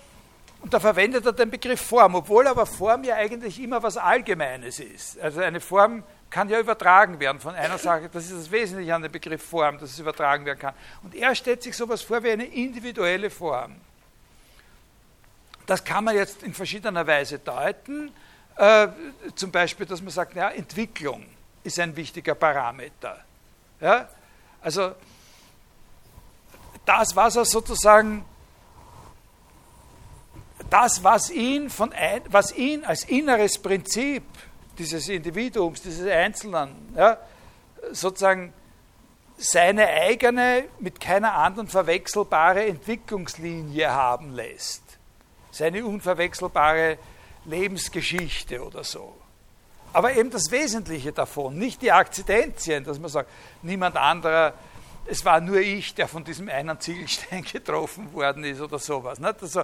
und 0.61 0.73
da 0.73 0.79
verwendet 0.79 1.25
er 1.25 1.33
den 1.33 1.51
Begriff 1.51 1.81
Form, 1.81 2.15
obwohl 2.15 2.47
aber 2.47 2.65
Form 2.65 3.03
ja 3.03 3.15
eigentlich 3.15 3.61
immer 3.61 3.81
was 3.83 3.97
Allgemeines 3.97 4.79
ist. 4.79 5.19
Also 5.19 5.41
eine 5.41 5.59
Form 5.59 6.03
kann 6.29 6.49
ja 6.49 6.59
übertragen 6.59 7.19
werden 7.19 7.39
von 7.39 7.55
einer 7.55 7.77
Sache, 7.77 8.09
das 8.11 8.25
ist 8.25 8.37
das 8.37 8.51
Wesentliche 8.51 8.93
an 8.93 9.01
dem 9.01 9.11
Begriff 9.11 9.43
Form, 9.43 9.77
dass 9.77 9.91
es 9.91 9.99
übertragen 9.99 10.45
werden 10.45 10.59
kann. 10.59 10.73
Und 11.03 11.15
er 11.15 11.35
stellt 11.35 11.63
sich 11.63 11.75
sowas 11.75 12.01
vor 12.01 12.23
wie 12.23 12.31
eine 12.31 12.45
individuelle 12.45 13.29
Form. 13.29 13.75
Das 15.67 15.83
kann 15.83 16.03
man 16.03 16.15
jetzt 16.15 16.43
in 16.43 16.53
verschiedener 16.53 17.05
Weise 17.05 17.39
deuten. 17.39 18.11
Äh, 18.55 18.87
zum 19.35 19.51
Beispiel, 19.51 19.85
dass 19.85 20.01
man 20.01 20.11
sagt, 20.11 20.35
ja, 20.35 20.49
Entwicklung 20.49 21.25
ist 21.63 21.79
ein 21.79 21.95
wichtiger 21.95 22.35
Parameter. 22.35 23.23
Ja? 23.79 24.09
Also 24.61 24.95
das, 26.85 27.15
was 27.15 27.35
er 27.35 27.45
sozusagen 27.45 28.25
das, 30.69 31.03
was 31.03 31.29
ihn, 31.29 31.69
von, 31.69 31.93
was 32.29 32.55
ihn 32.55 32.83
als 32.83 33.03
inneres 33.05 33.57
Prinzip 33.57 34.23
dieses 34.77 35.09
Individuums, 35.09 35.81
dieses 35.81 36.09
Einzelnen, 36.09 36.93
ja, 36.95 37.17
sozusagen 37.91 38.53
seine 39.37 39.87
eigene, 39.87 40.65
mit 40.79 40.99
keiner 40.99 41.33
anderen 41.33 41.67
verwechselbare 41.67 42.65
Entwicklungslinie 42.65 43.91
haben 43.91 44.33
lässt. 44.33 44.81
Seine 45.51 45.85
unverwechselbare 45.85 46.97
Lebensgeschichte 47.45 48.63
oder 48.63 48.83
so. 48.83 49.15
Aber 49.93 50.13
eben 50.13 50.29
das 50.29 50.51
Wesentliche 50.51 51.11
davon, 51.11 51.57
nicht 51.57 51.81
die 51.81 51.91
Akzidenzien, 51.91 52.83
dass 52.83 52.99
man 52.99 53.09
sagt, 53.09 53.29
niemand 53.61 53.95
anderer, 53.95 54.53
es 55.05 55.23
war 55.23 55.39
nur 55.39 55.59
ich, 55.59 55.95
der 55.95 56.07
von 56.07 56.23
diesem 56.23 56.49
einen 56.49 56.79
Ziegelstein 56.79 57.43
getroffen 57.51 58.13
worden 58.13 58.43
ist 58.43 58.59
oder 58.59 58.79
sowas. 58.79 59.19
Also, 59.21 59.61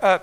äh, 0.00 0.20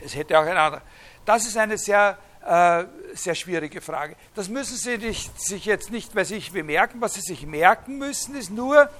es 0.00 0.14
hätte 0.14 0.38
auch 0.38 0.44
ein 0.44 0.56
anderer. 0.56 0.82
Das 1.24 1.46
ist 1.46 1.56
eine 1.56 1.78
sehr, 1.78 2.18
äh, 2.44 2.84
sehr 3.14 3.34
schwierige 3.34 3.80
Frage. 3.80 4.16
Das 4.34 4.48
müssen 4.48 4.76
Sie 4.76 4.98
nicht, 4.98 5.40
sich 5.40 5.64
jetzt 5.64 5.90
nicht 5.90 6.14
bei 6.14 6.24
sich 6.24 6.52
bemerken. 6.52 7.00
Was 7.00 7.14
Sie 7.14 7.20
sich 7.20 7.46
merken 7.46 7.98
müssen, 7.98 8.36
ist 8.36 8.50
nur, 8.50 8.90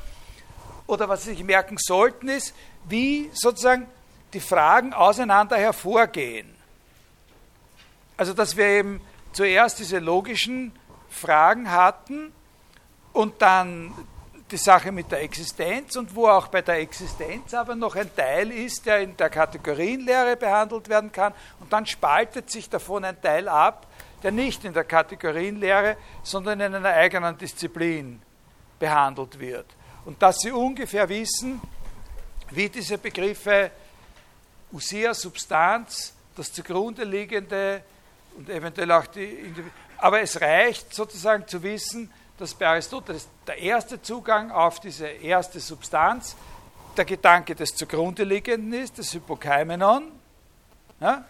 oder 0.86 1.08
was 1.08 1.24
Sie 1.24 1.30
sich 1.30 1.44
merken 1.44 1.76
sollten, 1.78 2.28
ist, 2.28 2.54
wie 2.88 3.30
sozusagen 3.32 3.86
die 4.32 4.40
Fragen 4.40 4.92
auseinander 4.92 5.56
hervorgehen. 5.56 6.54
Also, 8.16 8.32
dass 8.32 8.56
wir 8.56 8.66
eben 8.66 9.00
zuerst 9.32 9.78
diese 9.78 9.98
logischen 9.98 10.72
Fragen 11.10 11.70
hatten 11.70 12.32
und 13.12 13.40
dann 13.42 13.94
die 14.50 14.56
Sache 14.56 14.92
mit 14.92 15.10
der 15.10 15.22
Existenz 15.22 15.96
und 15.96 16.14
wo 16.14 16.28
auch 16.28 16.48
bei 16.48 16.62
der 16.62 16.76
Existenz 16.76 17.52
aber 17.52 17.74
noch 17.74 17.96
ein 17.96 18.14
Teil 18.14 18.52
ist, 18.52 18.86
der 18.86 19.00
in 19.00 19.16
der 19.16 19.28
Kategorienlehre 19.28 20.36
behandelt 20.36 20.88
werden 20.88 21.10
kann 21.10 21.32
und 21.58 21.72
dann 21.72 21.84
spaltet 21.84 22.50
sich 22.50 22.70
davon 22.70 23.04
ein 23.04 23.20
Teil 23.20 23.48
ab, 23.48 23.86
der 24.22 24.30
nicht 24.30 24.64
in 24.64 24.72
der 24.72 24.84
Kategorienlehre, 24.84 25.96
sondern 26.22 26.60
in 26.60 26.74
einer 26.74 26.90
eigenen 26.90 27.36
Disziplin 27.36 28.22
behandelt 28.78 29.38
wird. 29.38 29.66
Und 30.04 30.22
dass 30.22 30.38
Sie 30.38 30.52
ungefähr 30.52 31.08
wissen, 31.08 31.60
wie 32.50 32.68
diese 32.68 32.98
Begriffe 32.98 33.72
Usia, 34.72 35.14
Substanz, 35.14 36.14
das 36.36 36.52
zugrunde 36.52 37.04
liegende 37.04 37.82
und 38.36 38.48
eventuell 38.48 38.92
auch 38.92 39.06
die. 39.06 39.52
Aber 39.98 40.20
es 40.20 40.40
reicht 40.40 40.94
sozusagen 40.94 41.48
zu 41.48 41.62
wissen, 41.62 42.12
dass 42.38 42.54
bei 42.54 42.66
Aristoteles 42.66 43.28
der 43.46 43.58
erste 43.58 44.00
Zugang 44.00 44.50
auf 44.50 44.80
diese 44.80 45.06
erste 45.06 45.60
Substanz 45.60 46.36
der 46.96 47.04
Gedanke 47.04 47.54
des 47.54 47.74
zugrunde 47.74 48.24
liegenden 48.24 48.72
ist, 48.72 48.98
das 48.98 49.12
Hypokaimenon. 49.12 50.12
Ja? 51.00 51.24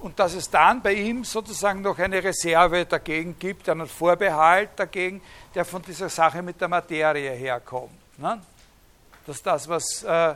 Und 0.00 0.18
dass 0.18 0.34
es 0.34 0.50
dann 0.50 0.82
bei 0.82 0.92
ihm 0.92 1.24
sozusagen 1.24 1.80
noch 1.80 1.98
eine 1.98 2.22
Reserve 2.22 2.84
dagegen 2.84 3.38
gibt, 3.38 3.68
einen 3.68 3.86
Vorbehalt 3.86 4.70
dagegen, 4.76 5.22
der 5.54 5.64
von 5.64 5.82
dieser 5.82 6.08
Sache 6.08 6.42
mit 6.42 6.60
der 6.60 6.68
Materie 6.68 7.30
herkommt. 7.32 8.18
Ne? 8.18 8.40
Dass 9.26 9.42
das, 9.42 9.68
was 9.68 10.02
äh, 10.02 10.34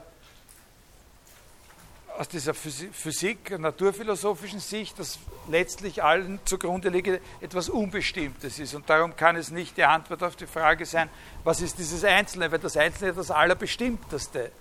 aus 2.21 2.29
dieser 2.29 2.53
Physik, 2.53 3.59
naturphilosophischen 3.59 4.61
Sicht, 4.61 4.99
das 4.99 5.19
letztlich 5.49 6.03
allen 6.03 6.39
zugrunde 6.45 6.91
liegt, 6.91 7.19
etwas 7.41 7.71
Unbestimmtes 7.71 8.59
ist. 8.59 8.75
Und 8.75 8.91
darum 8.91 9.17
kann 9.17 9.37
es 9.37 9.51
nicht 9.51 9.79
die 9.79 9.85
Antwort 9.85 10.23
auf 10.23 10.37
die 10.37 10.47
Frage 10.47 10.85
sein, 10.85 11.09
was 11.45 11.63
ist 11.63 11.79
dieses 11.79 12.05
Einzelne, 12.05 12.53
weil 12.53 12.59
das 12.59 12.77
Einzelne 12.77 13.15
das 13.15 13.31
Allerbestimmteste 13.31 14.53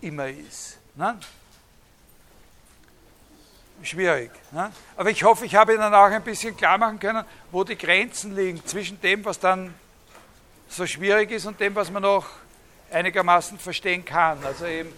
immer 0.00 0.26
ist. 0.26 0.78
Ne? 0.96 1.16
Schwierig. 3.84 4.32
Ne? 4.50 4.72
Aber 4.96 5.10
ich 5.10 5.22
hoffe, 5.22 5.46
ich 5.46 5.54
habe 5.54 5.74
Ihnen 5.74 5.94
auch 5.94 6.10
ein 6.10 6.24
bisschen 6.24 6.56
klar 6.56 6.76
machen 6.76 6.98
können, 6.98 7.24
wo 7.52 7.62
die 7.62 7.78
Grenzen 7.78 8.34
liegen 8.34 8.66
zwischen 8.66 9.00
dem, 9.00 9.24
was 9.24 9.38
dann 9.38 9.72
so 10.68 10.88
schwierig 10.88 11.30
ist 11.30 11.46
und 11.46 11.60
dem, 11.60 11.72
was 11.76 11.92
man 11.92 12.02
noch 12.02 12.26
einigermaßen 12.90 13.60
verstehen 13.60 14.04
kann. 14.04 14.44
Also 14.44 14.66
eben 14.66 14.92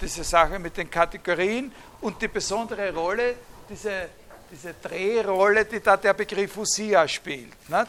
diese 0.00 0.24
Sache 0.24 0.58
mit 0.58 0.76
den 0.76 0.90
Kategorien 0.90 1.72
und 2.00 2.20
die 2.20 2.28
besondere 2.28 2.92
Rolle, 2.94 3.34
diese, 3.68 4.08
diese 4.50 4.74
Drehrolle, 4.74 5.64
die 5.64 5.80
da 5.80 5.96
der 5.96 6.14
Begriff 6.14 6.56
Usia 6.56 7.06
spielt, 7.06 7.68
nicht? 7.68 7.88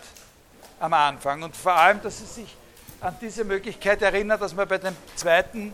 am 0.80 0.94
Anfang. 0.94 1.44
Und 1.44 1.56
vor 1.56 1.73
allem, 1.73 2.02
dass 2.02 2.19
sie 2.19 2.26
sich 2.26 2.56
an 3.02 3.15
diese 3.22 3.44
Möglichkeit 3.44 4.02
erinnert, 4.02 4.41
dass 4.41 4.53
man 4.53 4.68
bei 4.68 4.77
den 4.77 4.95
zweiten, 5.15 5.73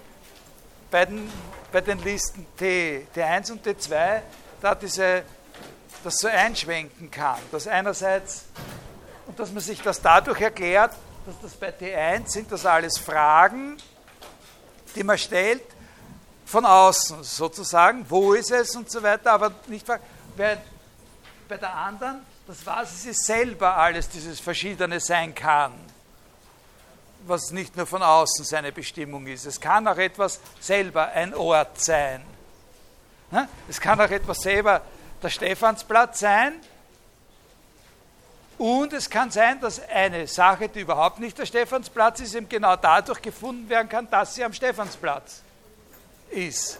bei 0.91 1.05
den, 1.05 1.31
bei 1.71 1.81
den 1.81 1.99
Listen 1.99 2.45
T, 2.57 3.07
T1 3.15 3.51
und 3.51 3.65
T2, 3.65 4.21
da 4.61 4.75
diese, 4.75 5.23
das 6.03 6.17
so 6.17 6.27
einschwenken 6.27 7.09
kann. 7.09 7.39
Dass 7.51 7.67
einerseits, 7.67 8.45
und 9.27 9.39
dass 9.39 9.51
man 9.51 9.61
sich 9.61 9.81
das 9.81 10.01
dadurch 10.01 10.41
erklärt, 10.41 10.91
dass 11.25 11.35
das 11.41 11.53
bei 11.53 11.69
T1 11.69 12.29
sind 12.29 12.51
das 12.51 12.65
alles 12.65 12.99
Fragen, 12.99 13.77
die 14.95 15.03
man 15.03 15.17
stellt, 15.17 15.63
von 16.55 16.65
außen 16.65 17.21
sozusagen, 17.21 18.05
wo 18.07 18.33
ist 18.33 18.49
es 18.49 18.73
und 18.77 18.89
so 18.89 19.03
weiter, 19.03 19.33
aber 19.33 19.51
nicht 19.67 19.85
bei, 19.85 19.99
bei 21.49 21.57
der 21.57 21.75
anderen, 21.75 22.21
das 22.47 22.59
es 22.93 23.05
ist 23.05 23.25
selber 23.25 23.75
alles 23.75 24.07
dieses 24.07 24.39
Verschiedene 24.39 25.01
sein 25.01 25.35
kann, 25.35 25.73
was 27.27 27.51
nicht 27.51 27.75
nur 27.75 27.85
von 27.85 28.01
außen 28.01 28.45
seine 28.45 28.71
Bestimmung 28.71 29.27
ist. 29.27 29.45
Es 29.45 29.59
kann 29.59 29.85
auch 29.85 29.97
etwas 29.97 30.39
selber 30.61 31.09
ein 31.09 31.33
Ort 31.35 31.81
sein. 31.81 32.23
Es 33.67 33.81
kann 33.81 33.99
auch 33.99 34.09
etwas 34.09 34.37
selber 34.37 34.81
der 35.21 35.29
Stephansplatz 35.31 36.19
sein. 36.19 36.53
Und 38.57 38.93
es 38.93 39.09
kann 39.09 39.29
sein, 39.29 39.59
dass 39.59 39.81
eine 39.89 40.25
Sache, 40.25 40.69
die 40.69 40.79
überhaupt 40.79 41.19
nicht 41.19 41.37
der 41.37 41.47
Stephansplatz 41.47 42.21
ist, 42.21 42.33
eben 42.33 42.47
genau 42.47 42.77
dadurch 42.77 43.21
gefunden 43.21 43.67
werden 43.67 43.89
kann, 43.89 44.09
dass 44.09 44.35
sie 44.35 44.45
am 44.45 44.53
Stephansplatz 44.53 45.33
ist 45.33 45.44
ist. 46.29 46.79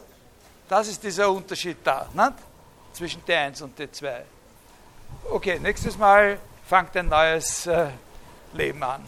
Das 0.68 0.88
ist 0.88 1.04
dieser 1.04 1.30
Unterschied 1.30 1.78
da, 1.84 2.08
nicht? 2.14 2.34
zwischen 2.94 3.22
T1 3.24 3.62
und 3.64 3.78
T2. 3.80 4.22
Okay, 5.30 5.60
nächstes 5.60 5.98
Mal 5.98 6.40
fangt 6.68 6.96
ein 6.98 7.08
neues 7.10 7.68
äh, 7.68 7.90
Leben 8.54 8.82
an. 8.84 9.06